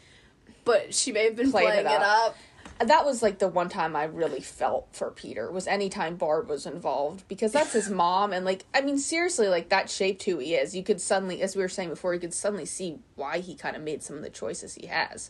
but 0.63 0.93
she 0.93 1.11
may 1.11 1.25
have 1.25 1.35
been 1.35 1.51
Played 1.51 1.65
playing 1.65 1.85
it 1.85 1.91
it 1.91 2.01
up. 2.01 2.37
That 2.79 3.05
was 3.05 3.21
like 3.21 3.39
the 3.39 3.47
one 3.47 3.69
time 3.69 3.95
I 3.95 4.05
really 4.05 4.39
felt 4.39 4.87
for 4.91 5.11
Peter 5.11 5.51
was 5.51 5.67
anytime 5.67 6.15
Barb 6.15 6.49
was 6.49 6.65
involved 6.65 7.27
because 7.27 7.51
that's 7.51 7.73
his 7.73 7.89
mom 7.89 8.31
and 8.31 8.45
like 8.45 8.65
I 8.73 8.81
mean 8.81 8.97
seriously 8.97 9.47
like 9.47 9.69
that 9.69 9.89
shaped 9.89 10.23
who 10.23 10.39
he 10.39 10.55
is. 10.55 10.75
You 10.75 10.83
could 10.83 11.01
suddenly 11.01 11.41
as 11.41 11.55
we 11.55 11.61
were 11.61 11.69
saying 11.69 11.89
before 11.89 12.13
you 12.13 12.19
could 12.19 12.33
suddenly 12.33 12.65
see 12.65 12.99
why 13.15 13.39
he 13.39 13.55
kind 13.55 13.75
of 13.75 13.81
made 13.81 14.01
some 14.01 14.15
of 14.15 14.23
the 14.23 14.29
choices 14.29 14.75
he 14.75 14.87
has. 14.87 15.29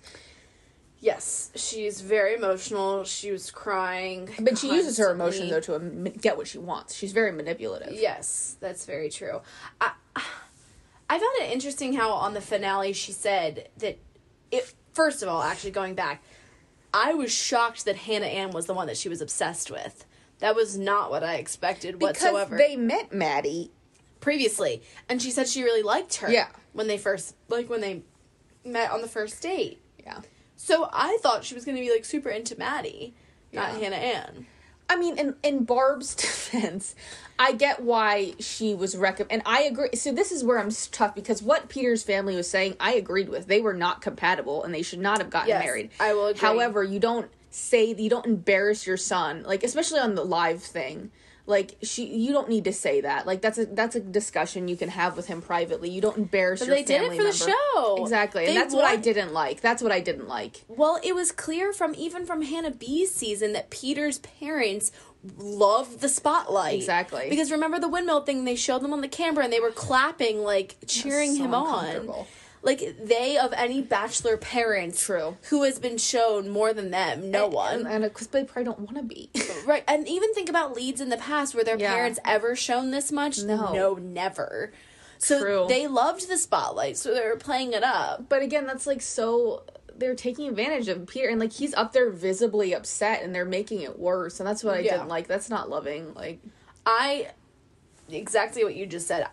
Yes, 1.02 1.52
she's 1.56 2.02
very 2.02 2.36
emotional. 2.36 3.06
She 3.06 3.32
was 3.32 3.52
crying. 3.52 4.30
But 4.38 4.58
she 4.58 4.68
uses 4.68 4.98
her 4.98 5.12
emotions 5.12 5.50
constantly. 5.50 6.10
though 6.10 6.12
to 6.12 6.20
get 6.20 6.36
what 6.36 6.48
she 6.48 6.58
wants. 6.58 6.94
She's 6.94 7.14
very 7.14 7.32
manipulative. 7.32 7.94
Yes, 7.94 8.58
that's 8.60 8.86
very 8.86 9.10
true. 9.10 9.42
I 9.80 9.92
I 11.10 11.18
found 11.18 11.36
it 11.42 11.52
interesting 11.52 11.94
how 11.94 12.12
on 12.12 12.34
the 12.34 12.42
finale 12.42 12.94
she 12.94 13.12
said 13.14 13.70
that 13.78 13.98
it 14.52 14.74
first 14.94 15.24
of 15.24 15.30
all, 15.30 15.42
actually 15.42 15.72
going 15.72 15.96
back, 15.96 16.22
I 16.94 17.14
was 17.14 17.32
shocked 17.32 17.86
that 17.86 17.96
Hannah 17.96 18.26
Ann 18.26 18.52
was 18.52 18.66
the 18.66 18.74
one 18.74 18.88
that 18.88 18.98
she 18.98 19.10
was 19.10 19.22
obsessed 19.22 19.70
with. 19.70 20.06
That 20.40 20.56
was 20.56 20.78
not 20.78 21.12
what 21.12 21.24
I 21.24 21.36
expected 21.36 22.00
Because 22.00 22.22
whatsoever. 22.22 22.58
they 22.58 22.76
met 22.76 23.12
Maddie. 23.14 23.72
previously, 24.22 24.82
and 25.08 25.22
she 25.22 25.32
said 25.32 25.48
she 25.48 25.64
really 25.64 25.84
liked 25.84 26.16
her. 26.16 26.32
Yeah. 26.32 26.48
When 26.74 26.88
they 26.88 26.98
first 26.98 27.36
like 27.48 27.70
when 27.70 27.82
they 27.82 28.04
met 28.66 28.92
on 28.92 29.02
the 29.02 29.08
first 29.08 29.42
date. 29.42 29.80
Yeah. 30.04 30.22
So 30.56 30.90
I 30.92 31.18
thought 31.22 31.44
she 31.44 31.56
was 31.56 31.64
going 31.66 31.76
to 31.78 31.82
be 31.82 31.92
like 31.92 32.06
super 32.06 32.30
into 32.30 32.58
Maddie, 32.58 33.14
not 33.54 33.74
Yeah. 33.74 33.80
Hannah 33.80 33.96
Ann. 33.96 34.46
I 34.90 34.96
mean, 34.96 35.18
in 35.18 35.36
in 35.44 35.64
Barb's 35.64 36.16
defense, 36.16 36.96
I 37.38 37.54
get 37.54 37.82
why 37.82 38.34
she 38.40 38.74
was 38.74 38.98
rec- 38.98 39.26
and 39.30 39.42
I 39.46 39.62
agree. 39.62 39.96
So 39.96 40.12
this 40.12 40.32
is 40.32 40.44
where 40.44 40.60
I'm 40.60 40.72
tough 40.92 41.16
because 41.16 41.42
what 41.44 41.70
Peter's 41.70 42.04
family 42.04 42.36
was 42.36 42.50
saying, 42.50 42.76
I 42.80 42.94
agreed 42.94 43.30
with. 43.30 43.48
They 43.48 43.62
were 43.62 43.74
not 43.74 44.02
compatible, 44.02 44.64
and 44.64 44.74
they 44.74 44.82
should 44.82 45.00
not 45.00 45.20
have 45.20 45.30
gotten 45.30 45.50
Yes, 45.50 45.64
married. 45.64 45.92
I 46.00 46.14
will 46.14 46.28
agree. 46.28 46.42
However, 46.42 46.84
you 46.84 47.00
don't 47.00 47.30
say 47.52 47.94
you 47.94 48.10
don't 48.10 48.26
embarrass 48.26 48.86
your 48.86 48.98
son, 48.98 49.44
like 49.44 49.64
especially 49.64 50.00
on 50.00 50.16
the 50.16 50.24
live 50.26 50.64
thing. 50.64 51.12
Like 51.50 51.78
she, 51.82 52.06
you 52.06 52.32
don't 52.32 52.48
need 52.48 52.66
to 52.66 52.72
say 52.72 53.02
that. 53.02 53.26
Like 53.26 53.42
that's 53.42 53.58
a 53.58 53.66
that's 53.66 53.96
a 53.96 54.00
discussion 54.00 54.68
you 54.68 54.78
can 54.78 54.90
have 54.90 55.18
with 55.18 55.26
him 55.26 55.42
privately. 55.42 55.90
You 55.90 56.00
don't 56.00 56.16
embarrass 56.16 56.60
But 56.60 56.68
your 56.68 56.76
they 56.76 56.84
did 56.84 57.02
it 57.02 57.10
family 57.10 57.18
for 57.18 57.24
the 57.24 57.34
show. 57.34 57.98
Exactly, 58.04 58.46
They 58.46 58.50
and 58.50 58.58
that's 58.58 58.76
what 58.76 58.86
I 58.86 58.96
didn't 58.96 59.34
like. 59.34 59.60
That's 59.60 59.82
what 59.82 59.92
I 59.92 60.00
didn't 60.00 60.28
like. 60.28 60.64
Well, 60.68 61.00
it 61.04 61.16
was 61.16 61.32
clear 61.32 61.74
from 61.74 61.96
even 61.96 62.24
from 62.28 62.44
Hannah 62.44 62.70
B's 62.70 63.12
season 63.12 63.54
that 63.54 63.72
Peter's 63.72 64.20
parents 64.20 64.92
loved 65.38 66.02
the 66.02 66.08
spotlight. 66.10 66.76
Exactly. 66.76 67.26
Because 67.30 67.52
remember 67.52 67.80
the 67.80 67.90
windmill 67.90 68.22
thing? 68.22 68.46
They 68.46 68.56
showed 68.56 68.84
them 68.84 68.94
on 68.94 69.02
the 69.02 69.08
camera 69.08 69.44
and 69.44 69.52
they 69.52 69.60
were 69.60 69.72
clapping, 69.72 70.44
like 70.44 70.76
cheering 70.86 71.36
so 71.36 71.46
him 71.46 71.56
on. 71.56 72.26
Like 72.62 72.98
they 73.02 73.38
of 73.38 73.54
any 73.54 73.82
bachelor 73.82 74.36
parents, 74.38 75.02
True. 75.06 75.38
who 75.50 75.64
has 75.64 75.80
been 75.80 75.98
shown 75.98 76.50
more 76.50 76.74
than 76.74 76.92
them? 76.92 77.32
No 77.32 77.48
one. 77.48 77.88
and 77.88 78.04
because 78.04 78.28
they 78.28 78.44
probably 78.44 78.66
don't 78.66 78.80
want 78.80 78.98
to 78.98 79.04
be. 79.04 79.30
Right, 79.66 79.84
and 79.88 80.08
even 80.08 80.34
think 80.34 80.50
about 80.50 80.74
leads 80.76 81.00
in 81.00 81.10
the 81.10 81.18
past 81.18 81.54
where 81.54 81.64
their 81.64 81.78
Yeah. 81.78 81.94
parents 81.94 82.20
ever 82.26 82.56
shown 82.56 82.92
this 82.92 83.12
much. 83.12 83.40
No. 83.40 83.72
no, 83.74 83.94
never. 83.96 84.72
So 85.20 85.40
True. 85.40 85.66
they 85.70 85.86
loved 85.86 86.28
the 86.30 86.38
spotlight, 86.38 86.98
so 86.98 87.14
they 87.14 87.22
were 87.26 87.36
playing 87.36 87.74
it 87.74 87.84
up. 87.84 88.28
But 88.30 88.42
again, 88.42 88.66
that's 88.66 88.88
like 88.88 89.02
so 89.02 89.64
they're 89.96 90.16
taking 90.16 90.48
advantage 90.48 90.88
of 90.88 91.06
Peter 91.08 91.28
and 91.28 91.40
like 91.40 91.52
he's 91.54 91.74
up 91.74 91.92
there 91.94 92.10
visibly 92.10 92.74
upset 92.74 93.22
and 93.22 93.36
they're 93.36 93.44
making 93.46 93.82
it 93.82 94.00
worse 94.00 94.40
and 94.40 94.48
that's 94.48 94.64
what 94.64 94.76
I 94.76 94.80
Yeah. 94.80 94.94
didn't 94.94 95.10
like. 95.10 95.28
That's 95.28 95.50
not 95.50 95.70
loving. 95.70 96.14
Like 96.14 96.40
I 96.86 97.32
exactly 98.10 98.64
what 98.64 98.76
you 98.76 98.86
just 98.86 99.08
said. 99.08 99.28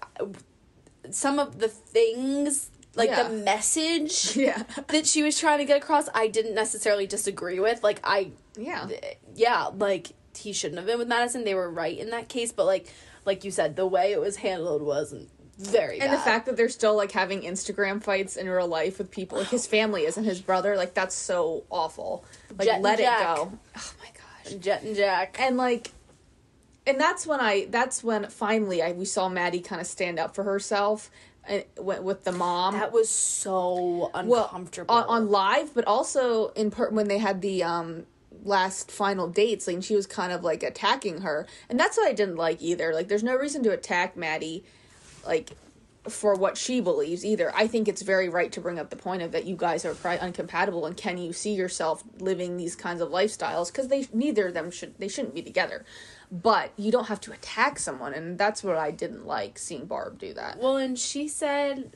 Some 1.10 1.38
of 1.38 1.60
the 1.60 1.68
things, 1.68 2.70
like 2.96 3.10
Yeah. 3.10 3.22
the 3.28 3.34
message 3.36 4.36
Yeah. 4.36 4.64
that 4.88 5.06
she 5.06 5.22
was 5.22 5.38
trying 5.38 5.58
to 5.58 5.64
get 5.64 5.76
across, 5.76 6.08
I 6.14 6.26
didn't 6.26 6.54
necessarily 6.54 7.06
disagree 7.06 7.60
with. 7.60 7.84
Like 7.84 8.00
I, 8.02 8.32
Yeah. 8.56 8.88
yeah, 9.34 9.66
like 9.76 10.08
he 10.36 10.52
shouldn't 10.52 10.78
have 10.78 10.86
been 10.86 10.98
with 10.98 11.08
Madison. 11.08 11.44
They 11.44 11.54
were 11.54 11.70
right 11.70 11.96
in 11.96 12.10
that 12.10 12.28
case, 12.28 12.50
but 12.52 12.66
like, 12.66 12.92
like 13.24 13.44
you 13.44 13.50
said, 13.50 13.76
the 13.76 13.86
way 13.86 14.12
it 14.12 14.20
was 14.20 14.36
handled 14.36 14.82
wasn't 14.82 15.28
very. 15.58 16.00
And 16.00 16.12
the 16.12 16.18
fact 16.18 16.46
that 16.46 16.56
they're 16.56 16.68
still 16.68 16.94
like 16.96 17.12
having 17.12 17.42
Instagram 17.42 18.02
fights 18.02 18.36
in 18.36 18.48
real 18.48 18.68
life 18.68 18.98
with 18.98 19.10
people 19.10 19.38
like 19.38 19.48
his 19.48 19.66
oh 19.66 19.70
family 19.70 20.04
isn't 20.04 20.24
his 20.24 20.40
brother, 20.40 20.76
like 20.76 20.92
that's 20.94 21.14
so 21.14 21.64
awful. 21.70 22.24
Like 22.58 22.68
Jet 22.68 22.82
let 22.82 23.00
it 23.00 23.04
go. 23.04 23.52
Oh 23.76 23.92
my 24.00 24.08
gosh. 24.50 24.54
Jet 24.60 24.82
and 24.82 24.94
Jack. 24.96 25.36
and 25.40 25.56
like 25.56 25.90
and 26.86 27.00
that's 27.00 27.26
when 27.26 27.40
i 27.40 27.66
that's 27.70 28.04
when 28.04 28.28
finally 28.28 28.80
i 28.80 28.92
we 28.92 29.04
saw 29.04 29.28
maddie 29.28 29.58
kind 29.60 29.80
of 29.80 29.88
stand 29.88 30.20
up 30.20 30.36
for 30.36 30.44
herself 30.44 31.10
with 31.78 32.24
the 32.24 32.32
mom. 32.32 32.74
That 32.74 32.92
was 32.92 33.08
so 33.08 34.10
well 34.24 34.44
uncomfortable. 34.44 34.94
on, 34.94 35.04
on 35.04 35.30
live 35.30 35.74
but 35.74 35.86
also 35.86 36.48
in 36.48 36.70
per- 36.70 36.90
when 36.90 37.08
they 37.08 37.18
had 37.18 37.40
the 37.40 37.62
um 37.62 38.06
last 38.44 38.90
final 38.90 39.28
dates 39.28 39.66
like 39.66 39.74
and 39.74 39.84
she 39.84 39.96
was 39.96 40.06
kind 40.06 40.32
of 40.32 40.44
like 40.44 40.62
attacking 40.62 41.22
her. 41.22 41.46
And 41.68 41.78
that's 41.78 41.96
what 41.96 42.08
i 42.08 42.12
didn't 42.12 42.36
like 42.36 42.62
either. 42.62 42.92
Like 42.94 43.08
there's 43.08 43.24
no 43.24 43.36
reason 43.36 43.62
to 43.64 43.70
attack 43.70 44.16
maddie 44.16 44.64
like 45.26 45.52
for 46.08 46.34
what 46.34 46.56
she 46.56 46.80
believes 46.80 47.24
either. 47.24 47.52
I 47.54 47.66
think 47.66 47.88
it's 47.88 48.02
very 48.02 48.28
right 48.28 48.52
to 48.52 48.60
bring 48.60 48.78
up 48.78 48.90
the 48.90 48.96
point 48.96 49.22
of 49.22 49.32
that 49.32 49.44
you 49.44 49.56
guys 49.56 49.84
are 49.84 49.94
probably 49.94 50.18
uncompatible 50.18 50.86
and 50.86 50.96
can 50.96 51.18
you 51.18 51.32
see 51.32 51.52
yourself 51.52 52.04
living 52.20 52.56
these 52.56 52.76
kinds 52.76 53.00
of 53.00 53.10
lifestyles? 53.10 53.72
Because 53.72 53.88
they 53.88 54.06
neither 54.12 54.48
of 54.48 54.54
them 54.54 54.70
should 54.70 54.98
they 54.98 55.08
shouldn't 55.08 55.34
be 55.34 55.42
together 55.42 55.84
but 56.30 56.72
you 56.76 56.90
don't 56.90 57.06
have 57.08 57.20
to 57.20 57.32
attack 57.32 57.78
someone 57.78 58.12
and 58.12 58.38
that's 58.38 58.64
what 58.64 58.76
i 58.76 58.90
didn't 58.90 59.26
like 59.26 59.58
seeing 59.58 59.86
barb 59.86 60.18
do 60.18 60.32
that 60.34 60.58
Well, 60.58 60.76
and 60.76 60.98
she 60.98 61.28
said 61.28 61.92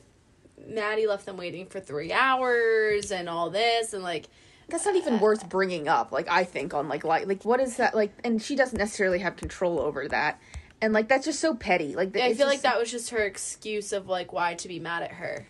Maddie 0.67 1.07
left 1.07 1.25
them 1.25 1.37
waiting 1.37 1.65
for 1.65 1.79
three 1.79 2.13
hours 2.13 3.11
and 3.11 3.27
all 3.27 3.49
this, 3.49 3.93
and 3.93 4.03
like, 4.03 4.27
that's 4.69 4.85
not 4.85 4.95
even 4.95 5.15
uh, 5.15 5.17
worth 5.17 5.49
bringing 5.49 5.87
up 5.87 6.11
like 6.13 6.29
i 6.29 6.43
think 6.45 6.73
on 6.73 6.87
like 6.87 7.03
like 7.03 7.27
like 7.27 7.43
what 7.43 7.59
is 7.59 7.75
that 7.77 7.93
like 7.93 8.13
and 8.23 8.41
she 8.41 8.55
doesn't 8.55 8.77
necessarily 8.77 9.19
have 9.19 9.35
control 9.35 9.79
over 9.79 10.07
that 10.07 10.39
and 10.81 10.93
like 10.93 11.07
that's 11.07 11.25
just 11.25 11.39
so 11.39 11.53
petty 11.53 11.95
like 11.95 12.15
I 12.15 12.27
it's 12.27 12.37
feel 12.37 12.47
like 12.47 12.61
that 12.61 12.79
was 12.79 12.89
just 12.89 13.11
her 13.11 13.23
excuse 13.23 13.93
of 13.93 14.07
like 14.07 14.33
why 14.33 14.55
to 14.55 14.67
be 14.67 14.79
mad 14.79 15.03
at 15.03 15.11
her. 15.11 15.47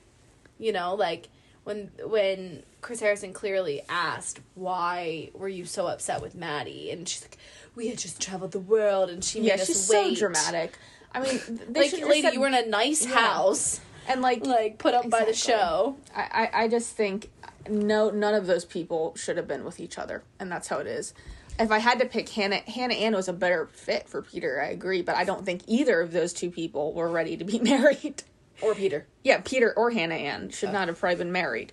You 0.57 0.73
know, 0.73 0.93
like 0.93 1.29
when 1.63 1.91
when 2.03 2.63
Chris 2.81 2.99
Harrison 2.99 3.33
clearly 3.33 3.81
asked 3.87 4.41
why 4.55 5.29
were 5.33 5.47
you 5.47 5.65
so 5.65 5.87
upset 5.87 6.21
with 6.21 6.35
Maddie, 6.35 6.91
and 6.91 7.07
she's 7.07 7.21
like, 7.21 7.37
we 7.75 7.87
had 7.87 7.97
just 7.97 8.21
traveled 8.21 8.51
the 8.51 8.59
world, 8.59 9.09
and 9.09 9.23
she 9.23 9.39
made 9.39 9.47
yeah 9.47 9.53
us 9.55 9.67
she's 9.67 9.89
wait. 9.89 10.15
so 10.17 10.19
dramatic. 10.19 10.77
I 11.13 11.21
mean 11.21 11.39
they 11.69 11.89
Like, 11.91 12.05
lady, 12.05 12.29
you 12.33 12.39
were 12.39 12.47
in 12.47 12.53
a 12.53 12.65
nice 12.65 13.05
Yeah. 13.05 13.15
house, 13.15 13.79
and 14.07 14.21
like 14.21 14.45
like 14.45 14.77
put 14.77 14.93
up 14.93 15.09
by 15.09 15.25
the 15.25 15.33
show. 15.33 15.97
I, 16.15 16.49
I 16.53 16.63
I 16.63 16.67
just 16.67 16.95
think 16.95 17.29
no 17.69 18.09
none 18.09 18.33
of 18.33 18.47
those 18.47 18.65
people 18.65 19.13
should 19.15 19.37
have 19.37 19.47
been 19.47 19.63
with 19.63 19.79
each 19.79 19.97
other 19.99 20.23
and 20.39 20.51
that's 20.51 20.67
how 20.67 20.79
it 20.79 20.87
is. 20.87 21.13
If 21.59 21.69
i 21.69 21.77
had 21.77 21.99
to 21.99 22.07
pick 22.07 22.27
hannah 22.29 22.55
hannah 22.65 22.95
ann 22.95 23.13
was 23.13 23.27
a 23.27 23.33
better 23.33 23.67
fit 23.67 24.09
for 24.09 24.23
peter 24.23 24.59
i 24.59 24.67
agree 24.69 25.03
but 25.03 25.15
i 25.15 25.23
don't 25.23 25.45
think 25.45 25.61
either 25.67 26.01
of 26.01 26.11
those 26.11 26.33
two 26.33 26.49
people 26.49 26.91
were 26.93 27.07
ready 27.09 27.37
to 27.37 27.43
be 27.43 27.59
married. 27.73 28.23
Or 28.63 28.73
Peter, 28.73 29.05
yeah 29.23 29.41
peter 29.43 29.71
or 29.77 29.91
hannah 29.91 30.15
ann 30.15 30.49
should 30.49 30.69
oh. 30.69 30.71
not 30.71 30.87
have 30.87 30.99
probably 30.99 31.17
been 31.17 31.31
married 31.31 31.71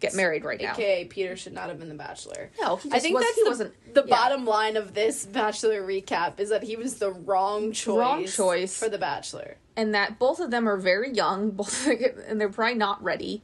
get 0.00 0.14
married 0.14 0.44
right 0.44 0.60
now 0.60 0.72
aka 0.72 1.04
Peter, 1.04 1.36
should 1.36 1.52
not 1.52 1.68
have 1.68 1.78
been 1.78 1.88
the 1.88 1.94
Bachelor. 1.94 2.50
no 2.60 2.76
he 2.76 2.90
I 2.92 2.98
think 2.98 3.14
was, 3.14 3.24
that's 3.24 3.36
he 3.36 3.42
the, 3.44 3.48
wasn't 3.50 3.94
the 3.94 4.04
yeah. 4.06 4.14
bottom 4.16 4.44
line 4.44 4.76
of 4.76 4.94
this 4.94 5.24
Bachelor 5.26 5.82
recap 5.82 6.40
is 6.40 6.50
that 6.50 6.62
he 6.62 6.76
was 6.76 6.96
the 6.96 7.10
wrong 7.12 7.72
choice, 7.72 7.96
Wrong 7.98 8.26
choice. 8.26 8.78
for 8.78 8.88
the 8.88 8.98
Bachelor. 8.98 9.56
and 9.76 9.94
that 9.94 10.18
both 10.18 10.40
of 10.40 10.50
them 10.50 10.68
are 10.68 10.76
very 10.76 11.12
young 11.12 11.50
both 11.52 11.86
and 11.86 12.40
they're 12.40 12.48
probably 12.48 12.74
not 12.74 13.02
ready 13.02 13.42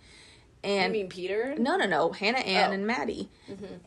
I 0.62 0.68
and 0.68 0.92
mean, 0.92 1.08
Peter. 1.08 1.54
No, 1.58 1.76
no, 1.76 1.86
no. 1.86 2.12
Hannah 2.12 2.38
Ann 2.38 2.46
Oh. 2.46 2.64
Mm-hmm. 2.64 2.72
and 2.74 2.86
Maddie. 2.86 3.28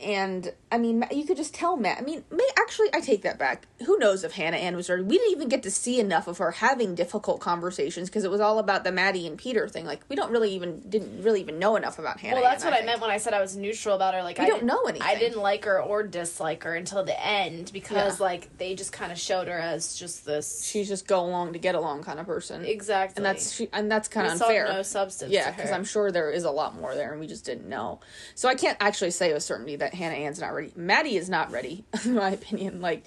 And 0.02 0.54
I 0.72 0.78
mean, 0.78 1.06
you 1.12 1.26
could 1.26 1.38
just 1.38 1.54
tell 1.54 1.78
Matt. 1.78 2.00
I 2.00 2.02
mean, 2.02 2.24
may, 2.32 2.48
actually, 2.60 2.88
I 2.94 3.00
take 3.00 3.22
that 3.22 3.38
back. 3.40 3.68
Who 3.86 3.98
knows 4.00 4.24
if 4.24 4.34
Hannah 4.34 4.58
Ann 4.58 4.76
was 4.76 4.90
ready? 4.90 5.04
We 5.04 5.18
didn't 5.18 5.32
even 5.34 5.50
get 5.50 5.64
to 5.64 5.72
see 5.72 6.00
enough 6.00 6.28
of 6.28 6.40
her 6.40 6.52
having 6.52 6.96
difficult 6.96 7.40
conversations 7.40 8.10
because 8.10 8.24
it 8.24 8.32
was 8.32 8.42
all 8.42 8.60
about 8.60 8.84
the 8.84 8.92
Maddie 8.92 9.28
and 9.28 9.38
Peter 9.38 9.68
thing. 9.70 9.86
Like, 9.86 10.02
we 10.10 10.16
don't 10.16 10.32
really 10.32 10.54
even 10.56 10.80
didn't 10.90 11.24
really 11.24 11.42
even 11.42 11.60
know 11.60 11.76
enough 11.76 12.00
about 12.00 12.20
Hannah. 12.20 12.36
Well, 12.42 12.44
that's 12.44 12.64
Ann, 12.64 12.72
what 12.72 12.74
I, 12.74 12.78
think. 12.78 12.88
meant 12.88 13.02
when 13.02 13.10
I 13.12 13.18
said 13.18 13.34
I 13.34 13.40
was 13.42 13.56
neutral 13.56 13.96
about 13.96 14.14
her. 14.16 14.24
Like 14.24 14.38
We 14.40 14.46
I 14.46 14.48
don't 14.48 14.64
know 14.64 14.84
anything. 14.86 15.08
I 15.08 15.18
didn't 15.18 15.40
like 15.42 15.66
her 15.66 15.82
or 15.82 16.04
dislike 16.04 16.64
her 16.64 16.76
until 16.76 17.04
the 17.04 17.26
end 17.26 17.70
because 17.72 18.20
Yeah. 18.20 18.26
like 18.26 18.58
they 18.58 18.76
just 18.76 18.92
kind 18.92 19.12
of 19.12 19.20
showed 19.20 19.48
her 19.48 19.58
as 19.60 19.96
just 19.96 20.26
this. 20.26 20.66
She's 20.66 20.88
just 20.88 21.08
go 21.08 21.22
along 21.24 21.54
to 21.54 21.60
get 21.60 21.76
along 21.76 22.04
kind 22.04 22.20
of 22.20 22.26
person. 22.26 22.66
exactly, 22.66 23.18
and 23.18 23.26
that's 23.26 23.54
she, 23.54 23.70
and 23.72 23.92
that's 23.92 24.08
kind 24.08 24.28
of 24.28 24.34
unfair. 24.34 24.66
no 24.68 24.82
substance. 24.82 25.32
Yeah, 25.32 25.52
because. 25.52 25.72
I'm 25.72 25.84
sure 25.86 26.12
there 26.12 26.32
is 26.32 26.44
a 26.44 26.52
lot 26.52 26.63
more 26.72 26.96
there, 26.96 27.12
and 27.12 27.20
we 27.20 27.28
just 27.28 27.46
didn't 27.46 27.68
know. 27.68 28.00
So 28.36 28.48
I 28.50 28.56
can't 28.56 28.78
actually 28.80 29.12
say 29.12 29.34
with 29.34 29.44
certainty 29.44 29.76
that 29.78 29.94
Hannah 29.94 30.16
Ann's 30.16 30.40
not 30.40 30.54
ready. 30.54 30.72
Maddie 30.76 31.18
is 31.18 31.30
not 31.30 31.52
ready, 31.52 31.84
in 32.06 32.16
my 32.16 32.32
opinion. 32.32 32.82
Like 32.82 33.04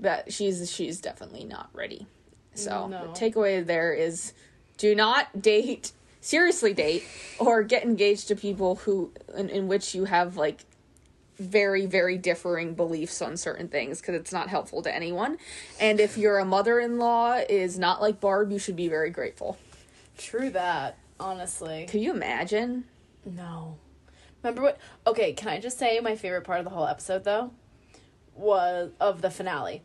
that, 0.00 0.32
she's 0.32 0.70
she's 0.70 1.00
definitely 1.00 1.44
not 1.44 1.70
ready. 1.72 2.06
So 2.54 2.88
No. 2.88 3.02
the 3.02 3.08
takeaway 3.18 3.64
there 3.64 3.92
is, 3.92 4.32
do 4.76 4.94
not 4.94 5.40
date 5.40 5.92
seriously 6.20 6.74
date 6.74 7.04
or 7.38 7.62
get 7.62 7.84
engaged 7.84 8.26
to 8.28 8.34
people 8.36 8.74
who 8.76 9.12
in, 9.36 9.48
in 9.48 9.68
which 9.68 9.94
you 9.94 10.04
have 10.04 10.36
like 10.36 10.64
very 11.38 11.86
very 11.86 12.18
differing 12.18 12.74
beliefs 12.74 13.22
on 13.22 13.36
certain 13.36 13.68
things 13.68 14.00
because 14.00 14.16
it's 14.16 14.32
not 14.32 14.48
helpful 14.48 14.82
to 14.82 14.92
anyone 14.92 15.38
and 15.80 16.00
if 16.00 16.18
your 16.18 16.44
mother-in-law 16.44 17.36
is 17.48 17.78
not 17.78 18.02
like 18.02 18.20
barb 18.20 18.50
you 18.50 18.58
should 18.58 18.74
be 18.74 18.88
very 18.88 19.10
grateful 19.10 19.56
True 20.18 20.50
that, 20.50 20.98
honestly. 21.20 21.86
can 21.88 22.00
you 22.00 22.12
imagine 22.12 22.84
No. 23.24 23.76
Remember 24.42 24.62
what? 24.62 24.78
Okay, 25.06 25.32
can 25.32 25.48
I 25.48 25.58
just 25.58 25.78
say 25.78 25.98
my 26.00 26.14
favorite 26.14 26.44
part 26.44 26.60
of 26.60 26.64
the 26.64 26.70
whole 26.70 26.86
episode 26.86 27.24
though 27.24 27.50
was 28.34 28.90
of 29.00 29.20
the 29.20 29.30
finale. 29.30 29.82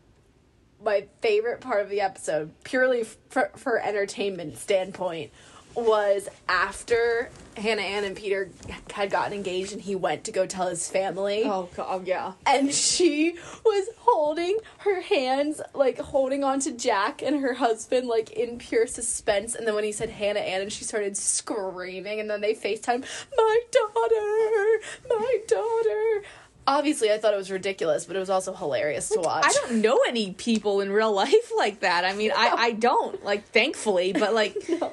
My 0.82 1.06
favorite 1.20 1.60
part 1.60 1.82
of 1.82 1.90
the 1.90 2.00
episode, 2.00 2.52
purely 2.62 3.04
for, 3.04 3.50
for 3.56 3.80
entertainment 3.80 4.58
standpoint, 4.58 5.32
was 5.74 6.28
after 6.48 7.30
Hannah 7.56 7.82
Ann 7.82 8.04
and 8.04 8.16
Peter 8.16 8.50
had 8.92 9.10
gotten 9.10 9.32
engaged 9.32 9.72
and 9.72 9.80
he 9.80 9.94
went 9.94 10.24
to 10.24 10.32
go 10.32 10.46
tell 10.46 10.68
his 10.68 10.88
family. 10.88 11.42
oh 11.44 11.68
god 11.76 12.06
yeah 12.06 12.32
And 12.46 12.72
she 12.72 13.36
was 13.64 13.88
holding 13.98 14.58
her 14.78 15.00
hands, 15.00 15.60
like 15.74 15.98
holding 15.98 16.42
on 16.44 16.60
to 16.60 16.72
Jack 16.72 17.22
and 17.22 17.40
her 17.40 17.54
husband, 17.54 18.06
like 18.08 18.30
in 18.30 18.58
pure 18.58 18.86
suspense. 18.86 19.54
And 19.54 19.66
then 19.66 19.74
when 19.74 19.84
he 19.84 19.92
said 19.92 20.10
Hannah 20.10 20.40
Ann, 20.40 20.62
and 20.62 20.72
she 20.72 20.84
started 20.84 21.16
screaming, 21.16 22.20
and 22.20 22.28
then 22.30 22.40
they 22.40 22.54
FaceTime, 22.54 23.04
My 23.36 23.60
daughter, 23.70 24.80
my 25.08 25.38
daughter. 25.46 26.26
Obviously, 26.66 27.12
I 27.12 27.18
thought 27.18 27.34
it 27.34 27.36
was 27.36 27.50
ridiculous, 27.50 28.06
but 28.06 28.16
it 28.16 28.20
was 28.20 28.30
also 28.30 28.54
hilarious 28.54 29.10
to 29.10 29.20
watch. 29.20 29.44
I 29.46 29.52
don't 29.52 29.82
know 29.82 29.98
any 30.08 30.32
people 30.32 30.80
in 30.80 30.90
real 30.90 31.12
life 31.24 31.52
like 31.56 31.80
that. 31.80 32.04
I 32.04 32.14
mean, 32.14 32.32
I 32.34 32.48
I 32.56 32.72
don't 32.88 33.22
like 33.24 33.46
thankfully, 33.48 34.12
but 34.12 34.32
like 34.34 34.56
No. 34.80 34.92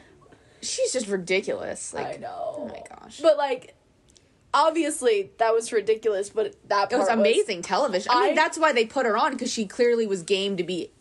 She's 0.61 0.93
just 0.93 1.07
ridiculous. 1.07 1.93
Like 1.93 2.15
I 2.15 2.17
know. 2.17 2.55
Oh 2.57 2.65
my 2.67 2.81
gosh. 2.89 3.19
But 3.21 3.37
like, 3.37 3.75
obviously, 4.53 5.31
that 5.37 5.53
was 5.53 5.71
ridiculous. 5.71 6.29
But 6.29 6.55
that 6.69 6.91
it 6.91 6.97
was 6.97 7.07
amazing 7.07 7.61
television. 7.61 8.11
I, 8.13 8.27
mean, 8.27 8.35
that's 8.35 8.57
why 8.57 8.73
they 8.73 8.85
put 8.85 9.05
her 9.05 9.17
on 9.17 9.33
because 9.33 9.51
she 9.51 9.65
clearly 9.65 10.07
was 10.07 10.23
game 10.23 10.57
to 10.57 10.63
be 10.63 10.91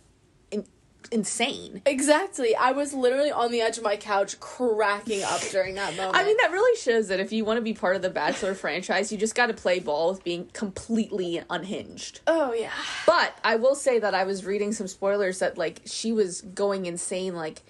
in, 0.50 0.66
insane. 1.12 1.82
Exactly. 1.84 2.54
I 2.56 2.72
was 2.72 2.94
literally 2.94 3.30
on 3.30 3.50
the 3.50 3.60
edge 3.60 3.76
of 3.78 3.84
my 3.84 3.96
couch 3.96 4.40
cracking 4.40 5.22
up 5.22 5.40
during 5.50 5.74
that 5.74 5.96
moment. 5.96 6.16
I 6.16 6.24
mean, 6.24 6.36
that 6.38 6.52
really 6.52 6.78
shows 6.78 7.08
that 7.08 7.20
if 7.20 7.32
you 7.32 7.44
want 7.44 7.58
to 7.58 7.62
be 7.62 7.74
part 7.74 7.96
of 7.96 8.02
the 8.02 8.10
Bachelor 8.10 8.54
franchise, 8.54 9.12
you 9.12 9.18
just 9.18 9.34
got 9.34 9.46
to 9.46 9.54
play 9.54 9.78
ball 9.78 10.10
with 10.10 10.24
being 10.24 10.48
completely 10.52 11.42
unhinged. 11.50 12.20
oh 12.26 12.52
yeah. 12.52 12.70
But 13.06 13.36
I 13.44 13.56
will 13.56 13.74
say 13.74 13.98
that 13.98 14.14
I 14.14 14.24
was 14.24 14.44
reading 14.44 14.72
some 14.72 14.86
spoilers 14.86 15.40
that 15.40 15.58
like 15.58 15.82
she 15.84 16.12
was 16.12 16.40
going 16.40 16.86
insane 16.86 17.34
like 17.34 17.62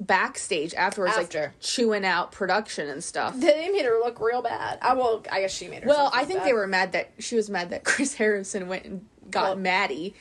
backstage 0.00 0.74
afterwards, 0.74 1.14
After. 1.16 1.40
like 1.40 1.60
chewing 1.60 2.04
out 2.04 2.32
production 2.32 2.88
and 2.88 3.04
stuff. 3.04 3.38
They 3.38 3.68
made 3.68 3.84
her 3.84 3.98
look 3.98 4.20
real 4.20 4.42
bad. 4.42 4.78
I 4.82 4.94
well, 4.94 5.22
I 5.30 5.42
guess 5.42 5.52
she 5.54 5.68
made 5.68 5.82
her. 5.84 5.88
Well, 5.88 6.10
I 6.14 6.24
think 6.24 6.42
they 6.42 6.52
were 6.54 6.66
mad 6.66 6.92
that 6.92 7.10
she 7.18 7.36
was 7.36 7.50
mad 7.50 7.70
that 7.70 7.84
Chris 7.84 8.14
Harrison 8.14 8.66
went 8.68 8.84
and 8.86 9.06
got 9.30 9.42
Well- 9.44 9.56
Maddie. 9.56 10.14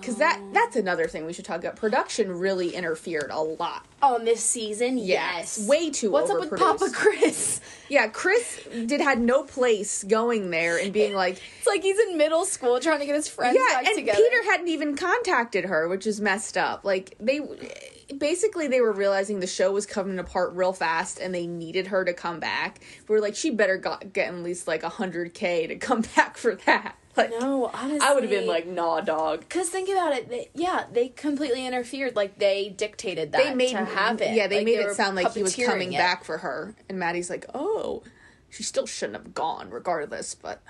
Because 0.00 0.16
that 0.16 0.38
oh. 0.40 0.50
that's 0.54 0.76
another 0.76 1.08
thing 1.08 1.26
we 1.26 1.32
should 1.32 1.44
talk 1.44 1.58
about. 1.58 1.74
Production 1.76 2.38
really 2.38 2.74
interfered 2.74 3.30
a 3.30 3.40
lot. 3.40 3.84
on 4.00 4.24
this 4.24 4.42
season. 4.42 4.96
Yeah, 4.96 5.38
Yes, 5.38 5.66
way 5.66 5.90
too 5.90 6.10
What's 6.12 6.30
up 6.30 6.38
with 6.38 6.56
Papa. 6.56 6.88
Chris? 6.92 7.60
Yeah, 7.90 8.06
Chris 8.06 8.60
did 8.86 9.00
had 9.00 9.18
no 9.18 9.42
place 9.44 10.04
going 10.04 10.50
there 10.50 10.78
and 10.78 10.92
being 10.92 11.14
like, 11.14 11.40
It's 11.58 11.66
like 11.66 11.82
he's 11.82 11.98
in 11.98 12.16
middle 12.18 12.44
school 12.44 12.78
trying 12.80 13.00
to 13.00 13.06
get 13.06 13.14
his 13.16 13.28
friends 13.28 13.56
yeah, 13.58 13.76
back 13.76 13.86
and 13.86 13.96
together. 13.96 14.18
Peter 14.22 14.44
hadn't 14.44 14.68
even 14.68 14.94
contacted 14.94 15.64
her, 15.64 15.88
which 15.88 16.06
is 16.06 16.20
messed 16.20 16.56
up. 16.58 16.84
Like 16.84 17.16
they 17.18 17.40
basically 18.16 18.68
they 18.68 18.80
were 18.80 18.92
realizing 18.92 19.40
the 19.40 19.46
show 19.46 19.72
was 19.72 19.86
coming 19.86 20.18
apart 20.18 20.52
real 20.54 20.72
fast 20.72 21.18
and 21.20 21.34
they 21.34 21.46
needed 21.46 21.88
her 21.88 22.04
to 22.04 22.12
come 22.14 22.40
back. 22.40 22.80
We 23.08 23.14
were 23.14 23.20
like, 23.20 23.34
she 23.36 23.50
better 23.50 23.76
got, 23.76 24.12
get 24.12 24.28
at 24.28 24.34
least 24.42 24.66
like 24.66 24.82
a 24.82 24.88
hundred 24.88 25.34
k 25.34 25.66
to 25.66 25.76
come 25.76 26.02
back 26.16 26.36
for 26.36 26.54
that. 26.66 26.96
Like, 27.16 27.30
no, 27.30 27.66
honestly, 27.74 27.98
I 28.00 28.14
would 28.14 28.22
have 28.22 28.30
been 28.30 28.46
like, 28.46 28.66
nah, 28.66 29.00
dog. 29.00 29.40
Because 29.40 29.68
think 29.68 29.88
about 29.88 30.12
it, 30.12 30.28
they, 30.28 30.50
yeah, 30.54 30.84
they 30.92 31.08
completely 31.08 31.66
interfered. 31.66 32.14
Like 32.14 32.38
they 32.38 32.68
dictated 32.68 33.32
that 33.32 33.42
They 33.42 33.54
made 33.54 33.70
to 33.72 33.84
happen. 33.84 34.34
Yeah, 34.34 34.46
they 34.46 34.58
Like, 34.58 34.64
made 34.66 34.84
were 34.84 34.90
it 34.90 34.94
sound 34.96 35.16
like 35.16 35.32
he 35.34 35.42
was 35.42 35.56
coming 35.56 35.92
it. 35.92 35.98
back 35.98 36.22
for 36.22 36.38
her, 36.38 36.76
and 36.88 36.96
Maddie's 36.98 37.28
like, 37.28 37.44
oh, 37.54 38.04
she 38.50 38.62
still 38.62 38.86
shouldn't 38.86 39.16
have 39.16 39.34
gone, 39.34 39.68
regardless. 39.70 40.36
But 40.36 40.62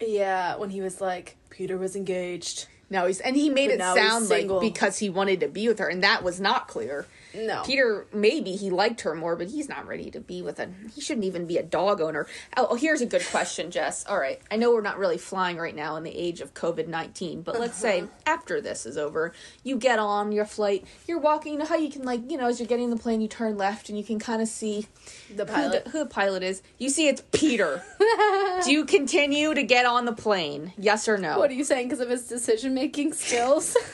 Yeah, 0.00 0.56
when 0.56 0.70
he 0.70 0.80
was 0.80 1.00
like, 1.00 1.36
Peter 1.50 1.76
was 1.76 1.94
engaged. 1.94 2.68
Now 2.90 3.06
he's 3.06 3.20
and 3.20 3.36
he 3.36 3.50
made 3.50 3.68
But 3.68 3.74
it 3.74 3.80
sound 3.80 4.28
like 4.28 4.40
single. 4.40 4.60
because 4.60 4.98
he 4.98 5.08
wanted 5.10 5.40
to 5.40 5.48
be 5.48 5.68
with 5.68 5.78
her, 5.78 5.88
and 5.88 6.02
that 6.02 6.22
was 6.22 6.40
not 6.40 6.68
clear. 6.68 7.06
No, 7.36 7.62
Peter, 7.64 8.06
maybe 8.12 8.56
he 8.56 8.70
liked 8.70 9.02
her 9.02 9.14
more, 9.14 9.36
but 9.36 9.48
he's 9.48 9.68
not 9.68 9.86
ready 9.86 10.10
to 10.10 10.20
be 10.20 10.42
with 10.42 10.58
a. 10.58 10.68
He 10.94 11.00
shouldn't 11.00 11.24
even 11.26 11.46
be 11.46 11.58
a 11.58 11.62
dog 11.62 12.00
owner. 12.00 12.26
Oh, 12.56 12.68
oh, 12.70 12.74
here's 12.76 13.00
a 13.00 13.06
good 13.06 13.24
question, 13.30 13.70
Jess. 13.70 14.06
All 14.06 14.18
right, 14.18 14.40
I 14.50 14.56
know 14.56 14.70
we're 14.72 14.80
not 14.80 14.98
really 14.98 15.18
flying 15.18 15.56
right 15.56 15.74
now 15.74 15.96
in 15.96 16.02
the 16.02 16.16
age 16.16 16.40
of 16.40 16.54
COVID 16.54 16.88
nineteen, 16.88 17.42
but 17.42 17.60
let's 17.60 17.76
say 17.76 18.00
Uh-huh. 18.00 18.10
after 18.26 18.60
this 18.60 18.86
is 18.86 18.96
over, 18.96 19.32
you 19.62 19.76
get 19.76 19.98
on 19.98 20.32
your 20.32 20.44
flight, 20.46 20.84
you're 21.06 21.18
walking. 21.18 21.52
You 21.54 21.58
know 21.60 21.64
how 21.66 21.76
you 21.76 21.90
can 21.90 22.02
like, 22.04 22.30
you 22.30 22.36
know, 22.36 22.46
as 22.48 22.58
you're 22.58 22.66
getting 22.68 22.90
the 22.90 22.96
plane, 22.96 23.20
you 23.20 23.28
turn 23.28 23.56
left 23.56 23.88
and 23.88 23.98
you 23.98 24.04
can 24.04 24.18
kind 24.18 24.40
of 24.40 24.48
see 24.48 24.86
the 25.34 25.44
who 25.44 25.52
pilot. 25.52 25.84
the, 25.84 25.90
who 25.90 25.98
the 26.00 26.06
pilot 26.10 26.42
is. 26.42 26.62
You 26.78 26.88
see 26.90 27.08
it's 27.08 27.22
Peter. 27.32 27.82
Do 28.64 28.72
you 28.72 28.84
continue 28.84 29.52
to 29.54 29.62
get 29.62 29.84
on 29.86 30.04
the 30.06 30.12
plane? 30.12 30.72
Yes 30.78 31.08
or 31.08 31.18
no? 31.18 31.38
What 31.38 31.50
are 31.50 31.54
you 31.54 31.64
saying? 31.64 31.86
Because 31.88 32.00
of 32.00 32.08
his 32.08 32.26
decision 32.28 32.72
making 32.74 33.12
skills? 33.12 33.76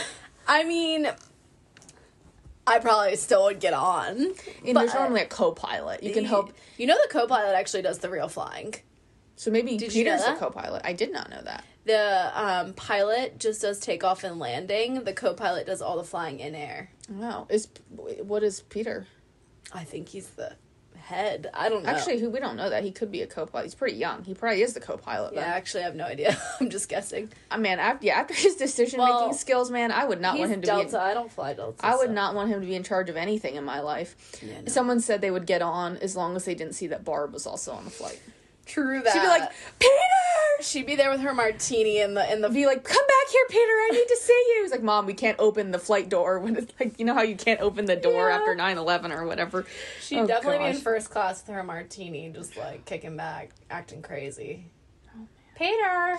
I 0.48 0.64
mean, 0.64 1.08
I 2.66 2.78
probably 2.78 3.16
still 3.16 3.44
would 3.44 3.60
get 3.60 3.74
on. 3.74 4.16
and 4.16 4.34
but- 4.74 4.80
there's 4.80 4.94
normally 4.94 5.22
a 5.22 5.26
co-pilot. 5.26 6.02
You 6.02 6.12
can 6.12 6.24
hope. 6.24 6.52
You 6.78 6.86
know, 6.86 6.96
the 7.02 7.08
co-pilot 7.10 7.54
actually 7.54 7.82
does 7.82 7.98
the 7.98 8.10
real 8.10 8.28
flying. 8.28 8.74
So 9.36 9.50
maybe 9.50 9.76
Did 9.78 9.94
you 9.94 10.04
know 10.04 10.10
Peter's 10.12 10.24
the 10.26 10.32
that? 10.32 10.38
co-pilot. 10.38 10.82
I 10.84 10.92
did 10.92 11.12
not 11.12 11.30
know 11.30 11.40
that. 11.42 11.64
The 11.86 12.30
um, 12.34 12.74
pilot 12.74 13.38
just 13.38 13.62
does 13.62 13.80
takeoff 13.80 14.22
and 14.22 14.38
landing. 14.38 15.04
The 15.04 15.14
co-pilot 15.14 15.66
does 15.66 15.80
all 15.80 15.96
the 15.96 16.04
flying 16.04 16.40
in 16.40 16.54
air. 16.54 16.90
Wow. 17.08 17.46
Is 17.48 17.68
what 17.96 18.42
is 18.42 18.60
Peter? 18.60 19.06
I 19.72 19.84
think 19.84 20.08
he's 20.08 20.28
the 20.28 20.56
head. 21.10 21.48
I 21.52 21.68
don't 21.68 21.82
know. 21.82 21.90
Actually, 21.90 22.18
who 22.20 22.30
we 22.30 22.40
don't 22.40 22.56
know 22.56 22.70
that 22.70 22.84
he 22.84 22.90
could 22.92 23.10
be 23.10 23.20
a 23.22 23.26
co-pilot. 23.26 23.64
He's 23.64 23.74
pretty 23.74 23.96
young. 23.96 24.22
He 24.24 24.32
probably 24.34 24.62
is 24.62 24.72
the 24.74 24.80
co-pilot. 24.80 25.34
yeah, 25.34 25.40
Then. 25.40 25.50
actually, 25.50 25.82
I 25.82 25.86
have 25.86 25.96
no 25.96 26.04
idea. 26.04 26.40
I'm 26.60 26.70
just 26.70 26.88
guessing. 26.88 27.30
I 27.50 27.56
mean, 27.58 27.78
after 27.78 28.06
yeah, 28.06 28.20
after 28.20 28.34
his 28.34 28.56
decision 28.56 28.98
making 29.00 29.14
Well, 29.14 29.32
skills, 29.34 29.70
man, 29.70 29.90
I 29.92 30.04
would 30.04 30.20
not 30.20 30.38
want 30.38 30.50
him 30.50 30.60
to 30.62 30.66
Delta. 30.66 30.90
be. 30.90 30.96
I 30.96 31.14
don't 31.14 31.30
fly 31.30 31.52
Delta. 31.52 31.84
I 31.84 31.96
would 31.96 32.06
so- 32.08 32.12
not 32.12 32.34
want 32.34 32.48
him 32.50 32.60
to 32.60 32.66
be 32.66 32.74
in 32.74 32.82
charge 32.82 33.10
of 33.10 33.16
anything 33.16 33.56
in 33.56 33.64
my 33.64 33.80
life. 33.80 34.16
Yeah, 34.42 34.60
no. 34.62 34.66
Someone 34.68 35.00
said 35.00 35.20
they 35.20 35.30
would 35.30 35.46
get 35.46 35.62
on 35.62 35.96
as 35.98 36.16
long 36.16 36.36
as 36.36 36.44
they 36.44 36.54
didn't 36.54 36.74
see 36.74 36.86
that 36.88 37.04
Barb 37.04 37.32
was 37.32 37.46
also 37.46 37.72
on 37.72 37.84
the 37.84 37.90
flight. 37.90 38.20
True 38.66 39.00
that. 39.02 39.12
She'd 39.12 39.20
be 39.20 39.26
like, 39.26 39.50
Peter. 39.78 40.62
she'd 40.62 40.86
be 40.86 40.94
there 40.96 41.10
with 41.10 41.20
her 41.20 41.34
martini 41.34 41.98
in 42.00 42.14
the 42.14 42.32
in 42.32 42.40
the. 42.40 42.48
Be 42.48 42.66
like, 42.66 42.84
come 42.84 43.06
back 43.06 43.28
here, 43.32 43.44
Peter. 43.48 43.60
I 43.60 43.88
need 43.92 44.06
to 44.06 44.16
see 44.20 44.44
you. 44.54 44.62
He's 44.62 44.70
like, 44.70 44.82
Mom, 44.82 45.06
we 45.06 45.14
can't 45.14 45.38
open 45.40 45.70
the 45.72 45.78
flight 45.78 46.08
door 46.08 46.38
when 46.38 46.56
it's 46.56 46.72
like, 46.78 46.98
you 46.98 47.04
know 47.04 47.14
how 47.14 47.22
you 47.22 47.34
can't 47.36 47.60
open 47.60 47.86
the 47.86 47.96
door 47.96 48.28
Yeah. 48.28 48.36
after 48.36 48.54
9-11 48.54 49.10
or 49.10 49.26
whatever. 49.26 49.66
She'd 50.00 50.18
Oh, 50.20 50.26
definitely 50.26 50.58
be 50.70 50.76
in 50.76 50.82
first 50.82 51.10
class 51.10 51.44
with 51.46 51.54
her 51.56 51.64
martini, 51.64 52.30
just 52.30 52.56
like 52.56 52.84
kicking 52.84 53.16
back, 53.16 53.50
acting 53.70 54.02
crazy. 54.02 54.66
Peter. 55.56 56.18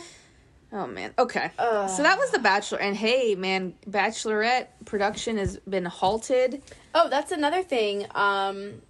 Oh 0.74 0.88
man. 0.88 1.14
Okay. 1.20 1.52
So 1.58 2.04
that 2.04 2.18
was 2.18 2.32
the 2.32 2.40
Bachelor, 2.40 2.80
and 2.80 2.96
hey, 2.96 3.36
man, 3.36 3.74
Bachelorette 3.90 4.68
production 4.86 5.38
has 5.38 5.58
been 5.68 5.86
halted. 5.86 6.62
Oh, 6.96 7.10
that's 7.10 7.32
another 7.32 7.62
thing. 7.64 8.06
Um, 8.16 8.82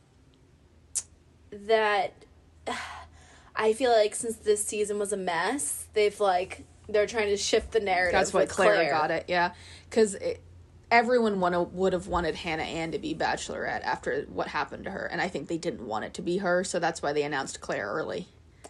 that 1.51 2.13
I 3.55 3.73
feel 3.73 3.91
like 3.91 4.15
since 4.15 4.37
this 4.37 4.65
season 4.65 4.99
was 4.99 5.11
a 5.13 5.17
mess, 5.17 5.85
they've 5.93 6.19
like 6.19 6.65
they're 6.87 7.07
trying 7.07 7.29
to 7.29 7.37
shift 7.37 7.71
the 7.71 7.79
narrative. 7.79 8.19
That's 8.19 8.33
why 8.33 8.41
with 8.41 8.49
Clare, 8.49 8.89
got 8.89 9.11
it. 9.11 9.25
Yeah, 9.27 9.53
because 9.89 10.17
everyone 10.89 11.39
wanna, 11.39 11.63
would 11.63 11.93
have 11.93 12.07
wanted 12.07 12.35
Hannah 12.35 12.63
Ann 12.63 12.91
to 12.91 12.99
be 12.99 13.15
Bachelorette 13.15 13.81
after 13.83 14.23
what 14.23 14.47
happened 14.47 14.83
to 14.85 14.91
her, 14.91 15.05
and 15.05 15.21
I 15.21 15.27
think 15.27 15.47
they 15.47 15.57
didn't 15.57 15.85
want 15.85 16.05
it 16.05 16.13
to 16.15 16.21
be 16.21 16.37
her, 16.37 16.63
so 16.63 16.79
that's 16.79 17.01
why 17.01 17.13
they 17.13 17.23
announced 17.23 17.61
Clare 17.61 17.87
early. 17.87 18.27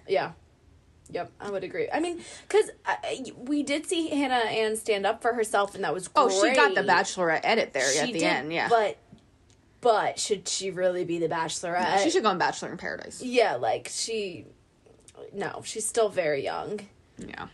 Yeah. 0.07 0.32
Yep, 1.09 1.32
I 1.41 1.51
would 1.51 1.65
agree. 1.65 1.89
I 1.91 1.99
mean, 1.99 2.21
because 2.47 2.69
uh, 2.86 2.95
we 3.36 3.63
did 3.63 3.86
see 3.86 4.07
Hannah 4.09 4.49
Ann 4.49 4.77
stand 4.77 5.05
up 5.05 5.21
for 5.21 5.34
herself, 5.34 5.75
and 5.75 5.84
that 5.84 5.93
was 5.93 6.07
great. 6.07 6.23
Oh, 6.23 6.29
she 6.29 6.55
got 6.55 6.73
the 6.73 6.84
Bachelorette 6.84 7.41
edit 7.43 7.73
there 7.73 7.91
She 7.91 7.99
at 7.99 8.05
the 8.07 8.13
did, 8.13 8.23
end. 8.23 8.53
Yeah, 8.53 8.69
but 8.69 8.97
but 9.82 10.19
should 10.19 10.47
she 10.47 10.71
really 10.71 11.03
be 11.03 11.17
the 11.19 11.27
Bachelorette? 11.27 12.01
she 12.03 12.11
should 12.11 12.23
go 12.23 12.29
on 12.29 12.38
Bachelor 12.38 12.71
in 12.71 12.77
Paradise. 12.77 13.21
Yeah, 13.21 13.55
like 13.55 13.89
she. 13.91 14.45
No, 15.34 15.61
she's 15.65 15.86
still 15.86 16.09
very 16.09 16.43
young. 16.43 16.82
Yeah. 17.17 17.47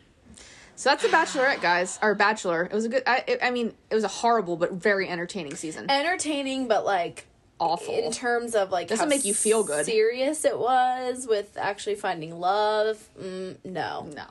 So 0.76 0.90
that's 0.90 1.02
the 1.04 1.10
Bachelorette, 1.10 1.62
guys. 1.62 1.98
Or 2.02 2.14
Bachelor. 2.16 2.66
It 2.66 2.74
was 2.74 2.86
a 2.86 2.90
good. 2.90 3.04
I, 3.08 3.38
I 3.42 3.52
mean, 3.52 3.74
it 3.90 3.96
was 3.96 4.04
a 4.04 4.08
horrible 4.10 4.58
but 4.58 4.74
very 4.74 5.08
entertaining 5.10 5.56
season. 5.56 5.90
Entertaining, 5.90 6.68
but 6.68 6.86
like 6.86 7.26
Awful. 7.60 7.94
in 7.96 8.12
terms 8.12 8.54
of 8.54 8.72
like 8.72 8.88
Doesn't 8.88 9.06
how 9.06 9.10
make 9.10 9.26
you 9.26 9.34
feel 9.34 9.64
good. 9.64 9.86
Serious 9.86 10.46
it 10.46 10.58
was 10.58 11.26
with 11.28 11.58
actually 11.60 11.96
finding 11.96 12.40
love. 12.40 13.10
Mm, 13.20 13.58
no, 13.66 14.08
no. 14.16 14.26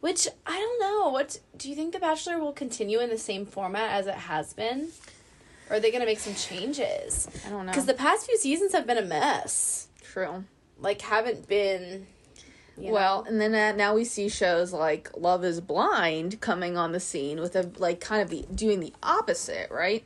which 0.00 0.26
I 0.44 0.58
don't 0.58 0.80
know. 0.80 1.10
What 1.10 1.38
do 1.56 1.68
you 1.68 1.76
think? 1.76 1.92
The 1.92 2.00
Bachelor 2.00 2.38
will 2.40 2.52
continue 2.52 2.98
in 2.98 3.08
the 3.10 3.18
same 3.18 3.46
format 3.46 3.92
as 3.92 4.08
it 4.08 4.14
has 4.14 4.52
been, 4.52 4.88
Or 5.70 5.76
are 5.76 5.80
they 5.80 5.92
gonna 5.92 6.06
make 6.06 6.18
some 6.18 6.34
changes? 6.34 7.28
I 7.46 7.50
don't 7.50 7.66
know. 7.66 7.70
Because 7.72 7.86
the 7.86 7.94
past 7.94 8.26
few 8.26 8.36
seasons 8.36 8.72
have 8.72 8.86
been 8.86 8.98
a 8.98 9.02
mess. 9.02 9.86
True. 10.02 10.44
Like, 10.80 11.02
haven't 11.02 11.46
been. 11.46 12.08
You 12.76 12.88
know. 12.88 12.92
Well, 12.92 13.24
and 13.28 13.40
then 13.40 13.54
uh, 13.54 13.76
now 13.76 13.94
we 13.94 14.04
see 14.04 14.28
shows 14.28 14.72
like 14.72 15.10
Love 15.16 15.44
Is 15.44 15.60
Blind 15.60 16.40
coming 16.40 16.76
on 16.76 16.92
the 16.92 17.00
scene 17.00 17.40
with 17.40 17.56
a 17.56 17.70
like 17.78 18.00
kind 18.00 18.22
of 18.22 18.30
the 18.30 18.44
doing 18.54 18.80
the 18.80 18.92
opposite, 19.02 19.70
right? 19.70 20.04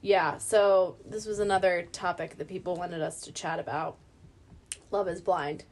Yeah, 0.00 0.38
so 0.38 0.96
this 1.08 1.26
was 1.26 1.38
another 1.38 1.86
topic 1.92 2.36
that 2.38 2.48
people 2.48 2.76
wanted 2.76 3.02
us 3.02 3.20
to 3.22 3.32
chat 3.32 3.58
about. 3.58 3.96
Love 4.90 5.08
is 5.08 5.20
Blind. 5.20 5.64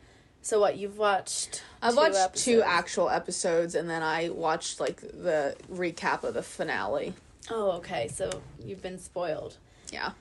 So 0.42 0.58
what 0.58 0.78
you've 0.78 0.96
watched? 0.96 1.62
I've 1.82 1.96
watched 1.96 2.36
two 2.36 2.62
actual 2.62 3.10
episodes 3.10 3.74
and 3.74 3.90
then 3.90 4.02
I 4.02 4.30
watched 4.30 4.80
like 4.80 5.00
the 5.00 5.56
recap 5.70 6.24
of 6.24 6.34
the 6.34 6.42
finale. 6.42 7.12
Oh, 7.50 7.72
okay. 7.72 8.08
So 8.08 8.30
you've 8.64 8.82
been 8.82 8.98
spoiled. 8.98 9.58
Yeah. 9.92 10.12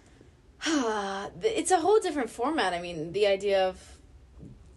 it's 0.65 1.71
a 1.71 1.79
whole 1.79 1.99
different 1.99 2.29
format. 2.29 2.73
I 2.73 2.81
mean, 2.81 3.13
the 3.13 3.27
idea 3.27 3.67
of 3.67 3.97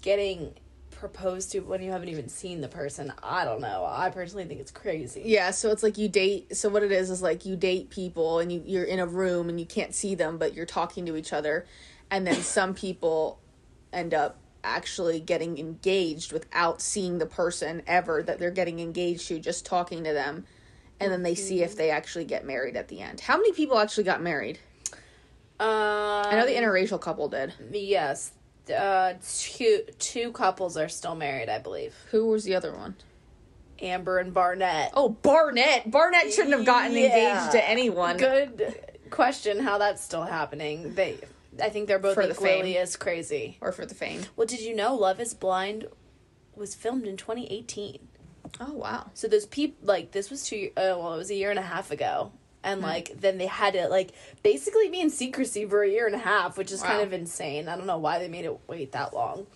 getting 0.01 0.55
proposed 1.03 1.51
to 1.51 1.59
when 1.59 1.83
you 1.83 1.91
haven't 1.91 2.11
even 2.11 2.29
seen 2.29 2.61
the 2.61 2.69
person. 2.69 3.13
I 3.25 3.45
don't 3.45 3.61
know. 3.61 3.85
I 3.85 4.09
personally 4.11 4.45
think 4.45 4.61
it's 4.61 4.71
crazy. 4.71 5.23
Yeah, 5.25 5.51
so 5.51 5.73
it's 5.73 5.83
like 5.83 5.99
you 5.99 6.09
date 6.09 6.57
so 6.57 6.69
what 6.69 6.85
it 6.85 6.93
is 6.93 7.11
is 7.11 7.21
like 7.21 7.45
you 7.45 7.57
date 7.57 7.91
people 7.91 8.39
and 8.39 8.53
you 8.53 8.63
you're 8.65 8.85
in 8.85 9.01
a 9.01 9.07
room 9.07 9.49
and 9.49 9.59
you 9.59 9.67
can't 9.67 9.93
see 9.93 10.15
them 10.15 10.39
but 10.39 10.55
you're 10.55 10.65
talking 10.65 11.05
to 11.07 11.17
each 11.17 11.33
other 11.33 11.67
and 12.09 12.25
then 12.25 12.37
some 12.37 12.73
people 12.87 13.41
end 13.93 14.15
up 14.15 14.39
actually 14.63 15.19
getting 15.19 15.59
engaged 15.59 16.33
without 16.33 16.81
seeing 16.81 17.19
the 17.19 17.27
person 17.27 17.83
ever 17.89 18.23
that 18.23 18.39
they're 18.39 18.53
getting 18.53 18.79
engaged 18.79 19.27
to 19.27 19.41
just 19.41 19.67
talking 19.67 20.05
to 20.05 20.13
them 20.13 20.47
and 21.01 21.11
then 21.11 21.25
they 21.25 21.35
see 21.35 21.65
if 21.65 21.75
they 21.75 21.91
actually 21.91 22.25
get 22.25 22.47
married 22.47 22.77
at 22.77 22.87
the 22.87 23.01
end. 23.01 23.19
How 23.19 23.37
many 23.37 23.53
people 23.53 23.77
actually 23.77 24.05
got 24.05 24.23
married? 24.23 24.61
Um, 25.59 25.67
I 25.69 26.37
know 26.37 26.47
the 26.47 26.55
interracial 26.55 27.01
couple 27.01 27.29
did. 27.29 27.53
Yes, 27.73 28.31
uh, 28.71 29.15
two 29.39 29.83
two 29.99 30.33
couples 30.33 30.77
are 30.77 30.89
still 30.89 31.15
married, 31.15 31.49
I 31.49 31.59
believe. 31.59 31.95
Who 32.11 32.27
was 32.29 32.45
the 32.45 32.55
other 32.55 32.73
one? 32.75 32.97
Amber 33.81 34.19
and 34.19 34.33
Barnett. 34.33 34.93
Oh, 34.95 35.09
Barnett. 35.09 35.91
Barnett 35.91 36.33
shouldn't 36.33 36.55
have 36.55 36.65
gotten 36.67 36.97
Yeah. 36.97 37.05
engaged 37.41 37.53
to 37.53 37.69
anyone. 37.69 38.17
Good 38.17 38.75
question. 39.11 39.59
How 39.59 39.79
that's 39.79 40.03
still 40.03 40.23
happening? 40.23 40.95
They, 40.95 41.19
I 41.61 41.69
think 41.69 41.89
they're 41.89 41.99
both 41.99 42.15
For 42.15 42.25
the 42.27 42.33
equally 42.33 42.63
fame. 42.75 42.77
as 42.77 42.95
crazy. 42.97 43.59
Or 43.61 43.73
for 43.73 43.85
the 43.85 43.95
fame. 43.97 44.23
Well, 44.37 44.47
did 44.47 44.61
you 44.61 44.77
know 44.77 44.95
Love 44.95 45.19
Is 45.21 45.35
Blind 45.35 45.87
was 46.55 46.75
filmed 46.77 47.07
in 47.07 47.17
2018? 47.17 47.99
Oh, 48.61 48.73
wow. 48.75 49.11
So 49.15 49.27
those 49.27 49.47
people, 49.47 49.79
like, 49.85 50.13
this 50.13 50.31
was 50.31 50.45
two. 50.47 50.71
Uh, 50.77 50.95
well, 50.99 51.15
it 51.15 51.19
was 51.19 51.31
a 51.31 51.35
year 51.35 51.51
and 51.51 51.59
a 51.59 51.63
half 51.63 51.91
ago, 51.91 52.31
and 52.65 52.81
Hmm. 52.81 52.87
like 52.87 53.21
then 53.21 53.39
they 53.39 53.47
had 53.47 53.75
to 53.75 53.89
like 53.89 54.13
basically 54.43 54.89
be 54.89 55.01
in 55.01 55.11
secrecy 55.11 55.65
for 55.67 55.83
a 55.83 55.89
year 55.89 56.07
and 56.07 56.15
a 56.15 56.19
half, 56.19 56.57
which 56.59 56.71
is 56.73 56.83
kind 56.83 57.03
of 57.03 57.13
insane. 57.13 57.69
I 57.69 57.77
don't 57.77 57.87
know 57.87 57.99
why 57.99 58.19
they 58.19 58.29
made 58.29 58.45
it 58.45 58.59
wait 58.69 58.93
that 58.93 59.13
long. 59.15 59.47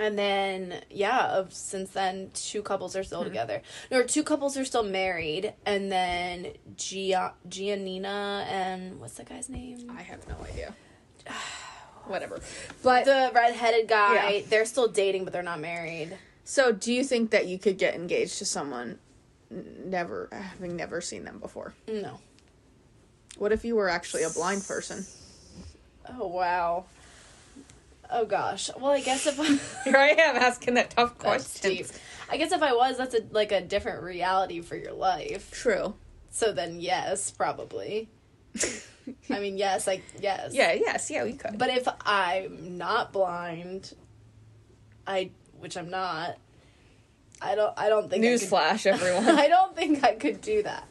And 0.00 0.16
then 0.16 0.80
yeah, 0.90 1.26
of 1.26 1.52
since 1.52 1.90
then 1.90 2.30
two 2.32 2.62
couples 2.62 2.94
are 2.94 3.02
still 3.02 3.24
together. 3.24 3.62
No, 3.90 4.04
two 4.04 4.22
couples 4.22 4.56
are 4.56 4.64
still 4.64 4.84
married, 4.84 5.54
and 5.66 5.90
then 5.90 6.52
Gia 6.76 7.32
Giannina 7.48 8.46
and 8.46 9.00
what's 9.00 9.14
that 9.14 9.28
guy's 9.28 9.48
name? 9.48 9.90
I 9.96 10.02
have 10.02 10.26
no 10.28 10.36
idea. 10.48 10.72
Whatever. 12.06 12.40
But 12.82 13.04
The 13.04 13.30
redheaded 13.34 13.88
guy. 13.88 14.30
Yeah. 14.36 14.42
They're 14.48 14.64
still 14.64 14.88
dating, 14.88 15.24
but 15.24 15.32
they're 15.32 15.42
not 15.42 15.60
married. 15.60 16.16
so 16.44 16.72
do 16.72 16.92
you 16.92 17.04
think 17.04 17.30
that 17.30 17.46
you 17.46 17.58
could 17.58 17.76
get 17.76 17.94
engaged 17.94 18.38
to 18.38 18.44
someone 18.46 18.98
never 19.50 20.28
having 20.32 20.76
never 20.76 21.00
seen 21.00 21.24
them 21.24 21.38
before? 21.38 21.74
No. 21.86 22.20
What 23.36 23.52
if 23.52 23.64
you 23.64 23.76
were 23.76 23.88
actually 23.88 24.24
a 24.24 24.30
blind 24.30 24.66
person? 24.66 25.06
Oh 26.08 26.26
wow. 26.26 26.84
Oh 28.10 28.24
gosh. 28.24 28.70
Well, 28.78 28.92
I 28.92 29.00
guess 29.00 29.26
if 29.26 29.38
I. 29.38 29.84
Here 29.84 29.96
I 29.96 30.08
am 30.08 30.36
asking 30.36 30.74
that 30.74 30.90
tough 30.90 31.18
question. 31.18 31.84
I 32.30 32.36
guess 32.36 32.52
if 32.52 32.62
I 32.62 32.72
was, 32.72 32.96
that's 32.98 33.14
a 33.14 33.22
like 33.30 33.52
a 33.52 33.60
different 33.60 34.02
reality 34.02 34.60
for 34.60 34.76
your 34.76 34.92
life. 34.92 35.50
True. 35.50 35.94
So 36.30 36.52
then, 36.52 36.80
yes, 36.80 37.30
probably. 37.30 38.08
I 39.30 39.40
mean, 39.40 39.56
yes, 39.56 39.86
like 39.86 40.02
yes. 40.20 40.54
Yeah, 40.54 40.72
yes, 40.72 41.10
yeah, 41.10 41.24
we 41.24 41.34
could. 41.34 41.58
But 41.58 41.70
if 41.70 41.88
I'm 42.04 42.78
not 42.78 43.12
blind, 43.12 43.94
I 45.06 45.30
which 45.58 45.76
I'm 45.76 45.90
not. 45.90 46.38
I 47.40 47.54
don't. 47.54 47.72
I 47.76 47.88
don't 47.88 48.10
think. 48.10 48.24
I 48.24 48.28
could- 48.28 48.40
Newsflash, 48.40 48.86
everyone. 48.92 49.38
I 49.38 49.48
don't 49.48 49.74
think 49.74 50.04
I 50.04 50.14
could 50.14 50.40
do 50.40 50.62
that. 50.62 50.84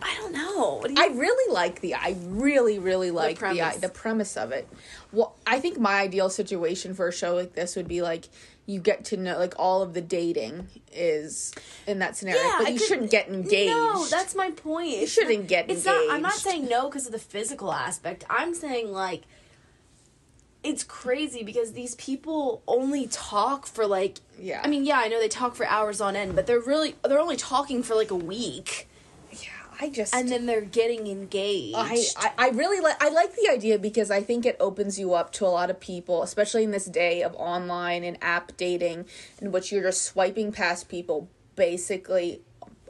I 0.00 0.14
don't 0.20 0.32
know. 0.32 0.78
What 0.80 0.88
do 0.88 0.94
you? 0.94 1.02
I 1.02 1.12
really 1.14 1.52
like 1.52 1.80
the 1.80 1.94
I 1.94 2.16
really 2.26 2.78
really 2.78 3.10
like 3.10 3.34
the 3.36 3.40
premise. 3.40 3.74
the, 3.76 3.80
the 3.82 3.88
premise 3.88 4.36
of 4.36 4.52
it. 4.52 4.68
Well, 5.12 5.34
I 5.46 5.58
think 5.58 5.78
my 5.78 5.94
ideal 6.00 6.30
situation 6.30 6.94
for 6.94 7.08
a 7.08 7.12
show 7.12 7.34
like 7.34 7.54
this 7.54 7.74
would 7.74 7.88
be 7.88 8.00
like 8.00 8.28
you 8.66 8.78
get 8.80 9.06
to 9.06 9.16
know 9.16 9.38
like 9.38 9.54
all 9.58 9.82
of 9.82 9.94
the 9.94 10.00
dating 10.00 10.68
is 10.92 11.52
in 11.86 11.98
that 12.00 12.16
scenario, 12.16 12.40
yeah, 12.42 12.58
but 12.62 12.72
you 12.72 12.78
shouldn't 12.78 13.10
get 13.10 13.28
engaged. 13.28 13.70
No, 13.72 14.06
that's 14.06 14.34
my 14.36 14.50
point. 14.52 14.98
You 14.98 15.06
shouldn't 15.06 15.48
get 15.48 15.64
engaged. 15.68 15.78
It's 15.78 15.86
not. 15.86 16.14
I'm 16.14 16.22
not 16.22 16.34
saying 16.34 16.68
no 16.68 16.88
because 16.88 17.06
of 17.06 17.12
the 17.12 17.18
physical 17.18 17.72
aspect. 17.72 18.24
I'm 18.30 18.54
saying 18.54 18.92
like, 18.92 19.22
it's 20.62 20.84
crazy 20.84 21.42
because 21.42 21.72
these 21.72 21.94
people 21.94 22.62
only 22.66 23.06
talk 23.06 23.66
for 23.66 23.86
like. 23.86 24.18
Yeah. 24.38 24.60
I 24.62 24.68
mean, 24.68 24.84
yeah, 24.84 24.98
I 24.98 25.08
know 25.08 25.20
they 25.20 25.28
talk 25.28 25.54
for 25.54 25.66
hours 25.66 26.00
on 26.00 26.16
end, 26.16 26.34
but 26.34 26.46
they're 26.46 26.60
really 26.60 26.96
they're 27.04 27.20
only 27.20 27.36
talking 27.36 27.82
for 27.82 27.94
like 27.94 28.10
a 28.10 28.16
week, 28.16 28.88
yeah, 29.32 29.48
I 29.80 29.88
just 29.90 30.14
and 30.14 30.28
then 30.28 30.46
they're 30.46 30.60
getting 30.60 31.06
engaged. 31.06 31.76
I, 31.76 32.04
I, 32.16 32.32
I 32.38 32.48
really 32.50 32.80
like 32.80 33.02
I 33.02 33.08
like 33.08 33.34
the 33.34 33.48
idea 33.50 33.78
because 33.78 34.10
I 34.10 34.22
think 34.22 34.44
it 34.44 34.56
opens 34.58 34.98
you 34.98 35.14
up 35.14 35.32
to 35.34 35.46
a 35.46 35.48
lot 35.48 35.70
of 35.70 35.80
people, 35.80 36.22
especially 36.22 36.64
in 36.64 36.70
this 36.70 36.86
day 36.86 37.22
of 37.22 37.34
online 37.36 38.04
and 38.04 38.18
app 38.20 38.56
dating, 38.56 39.06
in 39.40 39.52
which 39.52 39.70
you're 39.72 39.82
just 39.82 40.02
swiping 40.02 40.52
past 40.52 40.88
people 40.88 41.28
basically 41.54 42.40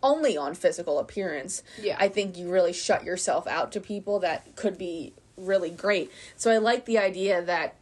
only 0.03 0.37
on 0.37 0.55
physical 0.55 0.99
appearance. 0.99 1.63
Yeah. 1.81 1.97
I 1.99 2.09
think 2.09 2.37
you 2.39 2.51
really 2.51 2.73
shut 2.73 3.05
yourself 3.05 3.47
out 3.47 3.73
to 3.73 3.81
people 3.81 4.21
that 4.21 4.55
could 4.57 4.79
be 4.79 5.13
really 5.39 5.71
great. 5.71 6.11
So 6.37 6.51
I 6.51 6.59
like 6.59 6.85
the 6.85 6.99
idea 6.99 7.43
that 7.43 7.77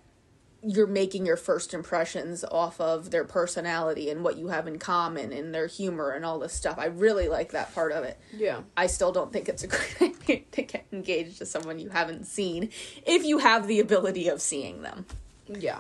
you're 0.63 0.87
making 0.87 1.25
your 1.25 1.37
first 1.37 1.73
impressions 1.75 2.45
off 2.45 2.81
of 2.81 3.11
their 3.11 3.25
personality 3.25 4.11
and 4.11 4.25
what 4.25 4.37
you 4.37 4.49
have 4.49 4.67
in 4.67 4.79
common 4.79 5.33
and 5.33 5.55
their 5.55 5.67
humor 5.69 6.11
and 6.11 6.25
all 6.25 6.39
this 6.39 6.53
stuff. 6.53 6.77
I 6.79 6.87
really 6.87 7.29
like 7.29 7.53
that 7.53 7.73
part 7.75 7.93
of 7.93 8.05
it. 8.05 8.19
yeah. 8.37 8.63
I 8.77 8.87
still 8.87 9.13
don't 9.13 9.33
think 9.33 9.49
it's 9.49 9.63
a 9.63 9.67
great 9.99 10.01
idea 10.01 10.41
to 10.53 10.63
get 10.63 10.87
engaged 10.93 11.39
to 11.39 11.47
someone 11.47 11.79
you 11.79 11.91
haven't 11.91 12.27
seen 12.27 12.71
if 13.07 13.25
you 13.25 13.39
have 13.39 13.69
the 13.69 13.79
ability 13.81 14.29
of 14.29 14.41
seeing 14.41 14.83
them. 14.83 15.07
Yeah. 15.47 15.79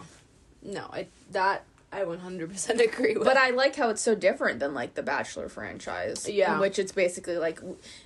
No, 0.62 0.88
I 0.92 1.08
that 1.32 1.64
I 1.92 2.00
100% 2.00 2.80
agree 2.84 3.16
with. 3.16 3.24
But 3.24 3.36
I 3.36 3.50
like 3.50 3.74
how 3.76 3.88
it's 3.88 4.02
so 4.02 4.14
different 4.14 4.60
than 4.60 4.74
like 4.74 4.94
the 4.94 5.02
Bachelor 5.02 5.48
franchise. 5.48 6.28
Yeah. 6.28 6.54
In 6.54 6.60
which 6.60 6.78
it's 6.78 6.92
basically 6.92 7.38
like 7.38 7.60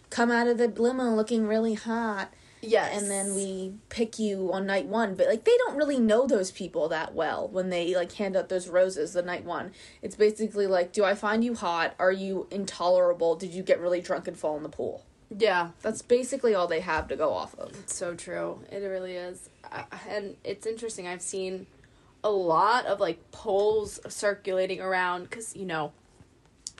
come 0.09 0.31
out 0.31 0.47
of 0.47 0.57
the 0.59 0.69
limo 0.69 1.15
looking 1.15 1.47
really 1.47 1.75
hot 1.75 2.33
yes, 2.63 3.01
and 3.01 3.11
then 3.11 3.35
we 3.35 3.75
pick 3.89 4.19
you 4.19 4.53
on 4.53 4.67
night 4.67 4.87
one. 4.87 5.15
But 5.15 5.29
like 5.29 5.45
they 5.45 5.57
don't 5.59 5.77
really 5.77 5.99
know 5.99 6.27
those 6.27 6.51
people 6.51 6.89
that 6.89 7.15
well 7.15 7.49
when 7.49 7.71
they 7.71 7.95
like 7.95 8.13
hand 8.13 8.37
out 8.37 8.49
those 8.49 8.69
roses 8.69 9.13
the 9.13 9.23
night 9.23 9.45
one. 9.45 9.73
It's 10.03 10.17
basically 10.17 10.67
like, 10.67 10.93
do 10.93 11.05
I 11.05 11.15
find 11.15 11.45
you 11.45 11.55
hot? 11.55 11.95
Are 11.99 12.13
you 12.13 12.47
intolerable? 12.51 13.37
Did 13.37 13.53
you 13.55 13.63
get 13.63 13.81
really 13.81 14.01
drunk 14.01 14.29
and 14.29 14.37
fall 14.37 14.57
in 14.57 14.63
the 14.63 14.69
pool? 14.69 15.05
yeah. 15.37 15.71
That's 15.83 16.03
basically 16.03 16.55
all 16.57 16.67
they 16.67 16.81
have 16.81 17.07
to 17.09 17.15
go 17.17 17.33
off 17.33 17.55
of. 17.57 17.71
It's 17.79 17.95
so 17.95 18.15
true. 18.15 18.59
It 18.73 18.79
really 18.79 19.15
is. 19.15 19.49
And 20.09 20.35
it's 20.43 20.67
interesting. 20.67 21.07
I've 21.07 21.23
seen 21.23 21.67
a 22.25 22.31
lot 22.31 22.85
of 22.87 22.99
like 22.99 23.31
polls 23.31 24.01
circulating 24.09 24.81
around 24.81 25.31
because, 25.31 25.55
you 25.55 25.65
know, 25.67 25.93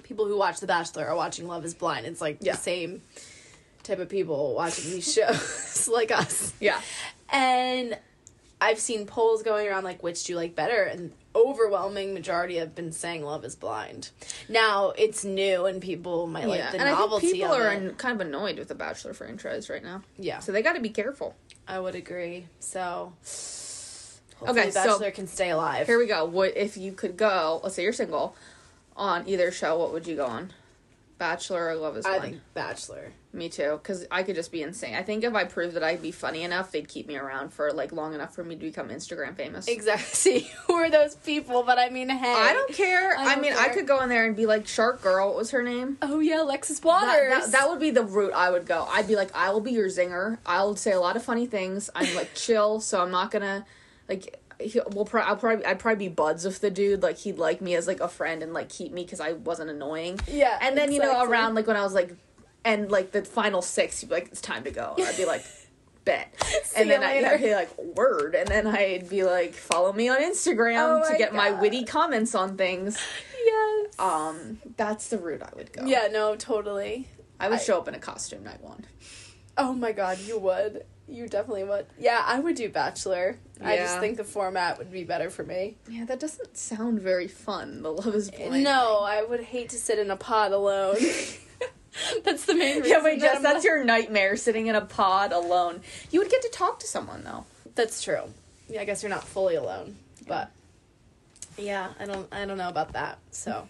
people 0.03 0.27
who 0.27 0.37
watch 0.37 0.59
The 0.59 0.67
Bachelor 0.67 1.07
are 1.07 1.15
watching 1.15 1.47
Love 1.47 1.65
is 1.65 1.75
Blind. 1.75 2.07
It's 2.07 2.21
like 2.21 2.39
Yeah. 2.41 2.53
the 2.53 2.59
same 2.59 3.03
type 3.91 3.99
of 3.99 4.09
people 4.09 4.55
watching 4.55 4.91
these 4.93 5.13
shows 5.15 5.89
like 5.93 6.11
us. 6.11 6.53
Yeah. 6.61 6.81
And 7.29 7.99
I've 8.61 8.79
seen 8.79 9.07
polls 9.07 9.43
going 9.43 9.67
around 9.67 9.85
like, 9.85 10.03
which 10.03 10.25
do 10.25 10.33
you 10.33 10.39
like 10.39 10.55
better? 10.55 10.83
And 10.85 11.13
overwhelming 11.35 12.13
majority 12.15 12.57
have 12.57 12.75
been 12.75 12.93
saying 12.93 13.25
Love 13.25 13.45
is 13.45 13.55
Blind. 13.55 14.11
Now 14.49 14.91
it's 14.99 15.25
new 15.25 15.67
and 15.67 15.81
people 15.81 16.27
might 16.27 16.47
like 16.47 16.71
the 16.73 16.81
and 16.81 16.89
I 16.89 16.97
think 17.19 17.21
people 17.33 17.53
are 17.55 17.69
an- 17.69 17.95
kind 17.95 18.21
of 18.21 18.27
annoyed 18.27 18.59
with 18.59 18.69
the 18.69 18.75
Bachelor 18.75 19.15
franchise 19.15 19.69
right 19.71 19.83
now. 19.83 20.03
yeah, 20.19 20.41
So 20.41 20.53
they 20.53 20.63
got 20.63 20.75
to 20.75 20.81
be 20.81 20.91
careful. 20.91 21.37
I 21.69 21.79
would 21.79 21.95
agree. 21.95 22.47
So, 22.59 23.13
hopefully 24.41 24.61
Okay, 24.63 24.71
so- 24.73 24.85
Bachelor 24.85 25.11
can 25.13 25.27
stay 25.29 25.51
alive. 25.51 25.87
Here 25.87 25.99
we 25.99 26.07
go. 26.07 26.25
What 26.25 26.57
if 26.57 26.77
you 26.77 26.93
could 26.93 27.17
go? 27.17 27.61
Let's 27.63 27.77
say 27.77 27.85
you're 27.85 27.93
single, 27.93 28.35
on 28.97 29.27
either 29.29 29.53
show. 29.53 29.79
What 29.79 29.93
would 29.93 30.07
you 30.07 30.17
go 30.17 30.27
on? 30.27 30.53
Bachelor 31.21 31.69
or 31.69 31.75
Love 31.75 31.99
is 31.99 32.07
I 32.07 32.17
Blind. 32.17 32.23
think 32.23 32.43
Bachelor. 32.55 33.13
Me 33.35 33.51
too, 33.51 33.79
because 33.81 34.07
I 34.11 34.23
could 34.23 34.35
just 34.37 34.51
be 34.51 34.63
insane. 34.63 34.95
I 34.95 35.03
think 35.03 35.23
if 35.23 35.35
I 35.35 35.45
proved 35.45 35.77
that 35.77 35.85
I'd 35.85 36.01
be 36.01 36.13
funny 36.13 36.45
enough, 36.45 36.73
they'd 36.73 36.89
keep 36.89 37.07
me 37.07 37.17
around 37.17 37.53
for 37.53 37.71
like 37.73 37.93
long 37.93 38.15
enough 38.15 38.35
for 38.35 38.43
me 38.43 38.55
to 38.57 38.61
become 38.63 38.89
Instagram 38.89 39.37
famous. 39.37 39.69
Exactly. 39.69 40.05
See, 40.15 40.51
who 40.67 40.73
are 40.73 40.89
those 40.89 41.17
people? 41.17 41.63
But 41.63 41.79
I 41.79 41.91
mean, 41.91 42.09
hey. 42.09 42.33
I 42.35 42.55
don't 42.55 42.73
care. 42.73 43.15
I 43.19 43.23
I, 43.23 43.35
don't 43.35 43.43
mean, 43.43 43.53
I 43.53 43.69
could 43.69 43.87
go 43.87 44.03
in 44.03 44.09
there 44.09 44.25
and 44.25 44.35
be 44.35 44.47
like 44.47 44.67
Shark 44.67 45.03
Girl. 45.03 45.29
What 45.29 45.37
was 45.37 45.51
her 45.51 45.63
name? 45.63 45.99
Oh 46.01 46.21
yeah, 46.21 46.43
Alexis 46.43 46.83
Waters. 46.83 47.11
That, 47.29 47.43
that, 47.43 47.53
that 47.53 47.69
would 47.69 47.81
be 47.81 47.91
the 47.91 48.03
route 48.03 48.33
I 48.33 48.51
would 48.51 48.67
go. 48.67 48.87
I'd 48.89 49.07
be 49.07 49.15
like, 49.15 49.31
I 49.37 49.51
will 49.51 49.61
be 49.61 49.73
your 49.73 49.89
zinger. 49.89 50.39
I'll 50.47 50.75
say 50.75 50.93
a 50.93 51.01
lot 51.01 51.17
of 51.17 51.23
funny 51.23 51.47
things. 51.47 51.91
I'm 51.95 52.15
like 52.15 52.35
chill, 52.35 52.81
so 52.81 53.03
I'm 53.03 53.11
not 53.11 53.31
gonna 53.31 53.67
like. 54.09 54.40
He, 54.61 54.81
we'll 54.93 55.05
pro- 55.05 55.23
I'll 55.23 55.37
probably 55.37 55.65
I'd 55.65 55.79
probably 55.79 56.09
be 56.09 56.13
buds 56.15 56.45
with 56.45 56.61
the 56.61 56.71
dude. 56.71 57.03
Like 57.03 57.19
he'd 57.19 57.39
like 57.39 57.61
me 57.61 57.75
as 57.75 57.87
like 57.87 58.01
a 58.01 58.09
friend 58.09 58.43
and 58.43 58.53
like 58.53 58.69
keep 58.69 58.93
me 58.93 59.05
because 59.05 59.21
I 59.21 59.33
wasn't 59.33 59.71
annoying. 59.71 60.21
yeah. 60.29 60.59
And 60.61 60.77
then 60.77 60.93
you 60.93 61.01
know 61.01 61.23
around 61.25 61.55
like 61.55 61.67
when 61.67 61.77
I 61.77 61.83
was 61.83 61.95
like, 61.95 62.15
and 62.65 62.91
like 62.91 63.13
the 63.13 63.23
final 63.25 63.63
six, 63.63 64.01
he'd 64.01 64.09
be 64.09 64.15
like, 64.17 64.29
it's 64.29 64.41
time 64.41 64.65
to 64.65 64.71
go. 64.71 64.95
And 64.99 65.07
I'd 65.07 65.17
be 65.17 65.25
like, 65.25 65.45
bet. 66.05 66.35
See 66.65 66.81
and 66.81 66.91
then 66.91 67.03
I'd. 67.03 67.25
I'd 67.25 67.41
be 67.41 67.55
like, 67.55 67.71
word. 67.97 68.35
And 68.35 68.49
then 68.49 68.67
I'd 68.67 69.09
be 69.09 69.23
like, 69.25 69.55
follow 69.55 69.93
me 69.93 70.09
on 70.09 70.21
Instagram 70.21 71.01
Oh 71.01 71.05
to 71.07 71.13
my 71.13 71.19
get 71.19 71.35
my 71.35 71.51
witty 71.53 71.85
comments 71.85 72.35
on 72.35 72.57
things. 72.57 72.99
Yes. 73.45 73.99
Um, 73.99 74.59
that's 74.77 75.09
the 75.09 75.19
route 75.19 75.43
I 75.43 75.51
would 75.57 75.73
go. 75.73 75.85
yeah. 75.87 76.09
No. 76.11 76.37
Totally. 76.37 77.09
I 77.39 77.49
would 77.49 77.59
I- 77.59 77.63
show 77.63 77.79
up 77.79 77.89
in 77.89 77.95
a 77.95 77.99
costume 77.99 78.45
night 78.45 78.61
one. 78.63 78.85
Oh 79.61 79.75
my 79.75 79.93
god, 79.93 80.19
you 80.21 80.39
would. 80.39 80.85
You 81.07 81.29
definitely 81.29 81.65
would. 81.65 81.87
Yeah, 81.99 82.23
I 82.25 82.39
would 82.39 82.55
do 82.55 82.69
Bachelor. 82.69 83.37
I 83.63 83.77
just 83.77 83.99
think 83.99 84.17
the 84.17 84.25
format 84.25 84.79
would 84.79 84.91
be 84.91 85.05
better 85.05 85.29
for 85.29 85.43
me. 85.43 85.77
Yeah, 85.89 86.07
that 86.07 86.19
doesn't 86.19 86.57
sound 86.57 87.01
very 87.01 87.29
fun. 87.29 87.83
The 87.83 87.93
Love 87.93 88.15
is 88.15 88.31
Blind. 88.31 88.65
No, 88.65 89.01
I 89.01 89.23
would 89.23 89.41
hate 89.41 89.69
to 89.71 89.77
sit 89.77 89.99
in 89.99 90.11
a 90.11 90.17
pod 90.17 90.53
alone. 90.53 90.97
that's 92.25 92.47
the 92.47 92.55
main 92.55 92.77
reason. 92.77 92.91
Yeah, 92.91 93.03
wait, 93.03 93.21
Jess, 93.21 93.37
I'm 93.37 93.43
that's 93.43 93.65
your 93.65 93.85
nightmare 93.85 94.37
sitting 94.37 94.69
in 94.69 94.77
a 94.77 94.81
pod 94.81 95.33
alone. 95.33 95.83
You 96.11 96.21
would 96.21 96.31
get 96.31 96.41
to 96.43 96.49
talk 96.49 96.79
to 96.81 96.87
someone 96.87 97.23
though. 97.25 97.45
That's 97.75 98.03
true. 98.03 98.23
Yeah, 98.69 98.81
I 98.81 98.85
guess 98.85 99.03
you're 99.03 99.11
not 99.11 99.25
fully 99.25 99.57
alone, 99.57 99.97
but 100.27 100.51
yeah, 101.59 101.89
I 101.99 102.07
don't. 102.07 102.33
I 102.33 102.47
don't 102.47 102.57
know 102.57 102.69
about 102.69 102.93
that. 102.95 103.19
So. 103.31 103.69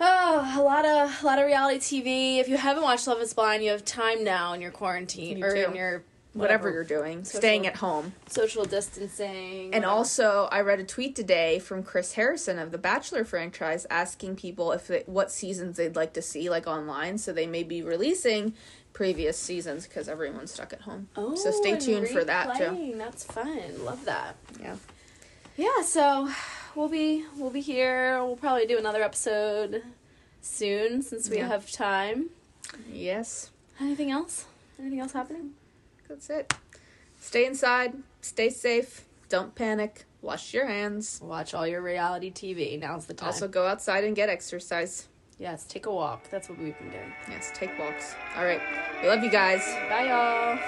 Oh, 0.00 0.54
a 0.56 0.62
lot 0.62 0.84
of 0.84 1.22
a 1.22 1.26
lot 1.26 1.38
of 1.38 1.46
reality 1.46 1.78
TV. 1.78 2.38
If 2.38 2.48
you 2.48 2.56
haven't 2.56 2.82
watched 2.82 3.06
Love 3.06 3.20
Is 3.20 3.34
Blind, 3.34 3.64
you 3.64 3.70
have 3.70 3.84
time 3.84 4.22
now 4.24 4.52
in 4.52 4.60
your 4.60 4.70
quarantine 4.70 5.42
or 5.42 5.54
too. 5.54 5.62
in 5.70 5.74
your 5.74 6.04
Whatever, 6.34 6.70
you're 6.70 6.84
doing, 6.84 7.24
Social- 7.24 7.40
staying 7.40 7.66
at 7.66 7.76
home. 7.76 8.12
social 8.28 8.64
distancing. 8.64 9.64
And 9.74 9.82
whatever. 9.82 9.86
also, 9.86 10.48
I 10.52 10.60
read 10.60 10.78
a 10.78 10.84
tweet 10.84 11.16
today 11.16 11.58
from 11.58 11.82
Chris 11.82 12.12
Harrison 12.12 12.58
of 12.60 12.70
the 12.70 12.78
Bachelor 12.78 13.24
franchise 13.24 13.86
asking 13.90 14.36
people 14.36 14.70
if 14.70 14.86
they, 14.86 15.02
what 15.06 15.32
seasons 15.32 15.78
they'd 15.78 15.96
like 15.96 16.12
to 16.12 16.22
see, 16.22 16.48
like 16.48 16.66
online. 16.68 17.18
So 17.18 17.32
they 17.32 17.46
may 17.46 17.64
be 17.64 17.82
releasing 17.82 18.54
previous 18.92 19.36
seasons 19.36 19.88
because 19.88 20.08
everyone's 20.08 20.52
stuck 20.52 20.72
at 20.72 20.82
home. 20.82 21.08
Oh, 21.16 21.34
so 21.34 21.50
stay 21.50 21.70
oh, 21.70 21.72
and 21.72 21.82
tuned 21.82 22.08
for 22.08 22.22
that 22.22 22.56
too. 22.56 22.94
That's 22.96 23.24
fun. 23.24 23.84
Love 23.84 24.04
that. 24.04 24.36
Yeah. 24.60 24.76
Yeah, 25.56 25.82
so 25.82 26.30
we'll 26.74 26.88
be 26.88 27.24
we'll 27.36 27.50
be 27.50 27.60
here. 27.60 28.22
We'll 28.24 28.36
probably 28.36 28.66
do 28.66 28.78
another 28.78 29.02
episode 29.02 29.82
soon 30.40 31.02
since 31.02 31.28
we 31.28 31.38
Yeah. 31.38 31.48
have 31.48 31.70
time. 31.70 32.30
Yes, 32.90 33.50
Anything 33.80 34.10
else? 34.10 34.44
Anything 34.78 35.00
else 35.00 35.12
happening? 35.12 35.54
that's 36.08 36.28
it. 36.30 36.52
Stay 37.20 37.44
inside. 37.46 37.94
Stay 38.22 38.50
safe. 38.50 39.04
Don't 39.28 39.54
panic. 39.54 40.04
Wash 40.22 40.52
your 40.54 40.66
hands. 40.66 41.20
Watch 41.22 41.54
all 41.54 41.66
your 41.66 41.80
reality 41.82 42.30
TV. 42.32 42.76
Now's 42.78 43.06
the 43.06 43.14
time. 43.14 43.28
Also, 43.28 43.46
go 43.46 43.66
outside 43.66 44.04
and 44.04 44.16
get 44.16 44.28
exercise. 44.28 45.06
yes, 45.38 45.64
take 45.64 45.86
a 45.86 45.92
walk. 45.92 46.28
That's 46.30 46.48
what 46.48 46.58
we've 46.58 46.76
been 46.78 46.90
doing. 46.90 47.12
Yes, 47.30 47.52
take 47.54 47.78
walks. 47.78 48.14
All 48.36 48.44
right. 48.44 48.60
We 49.02 49.08
love 49.08 49.22
you 49.22 49.30
guys. 49.30 49.60
Bye, 49.88 50.06
y'all. 50.08 50.58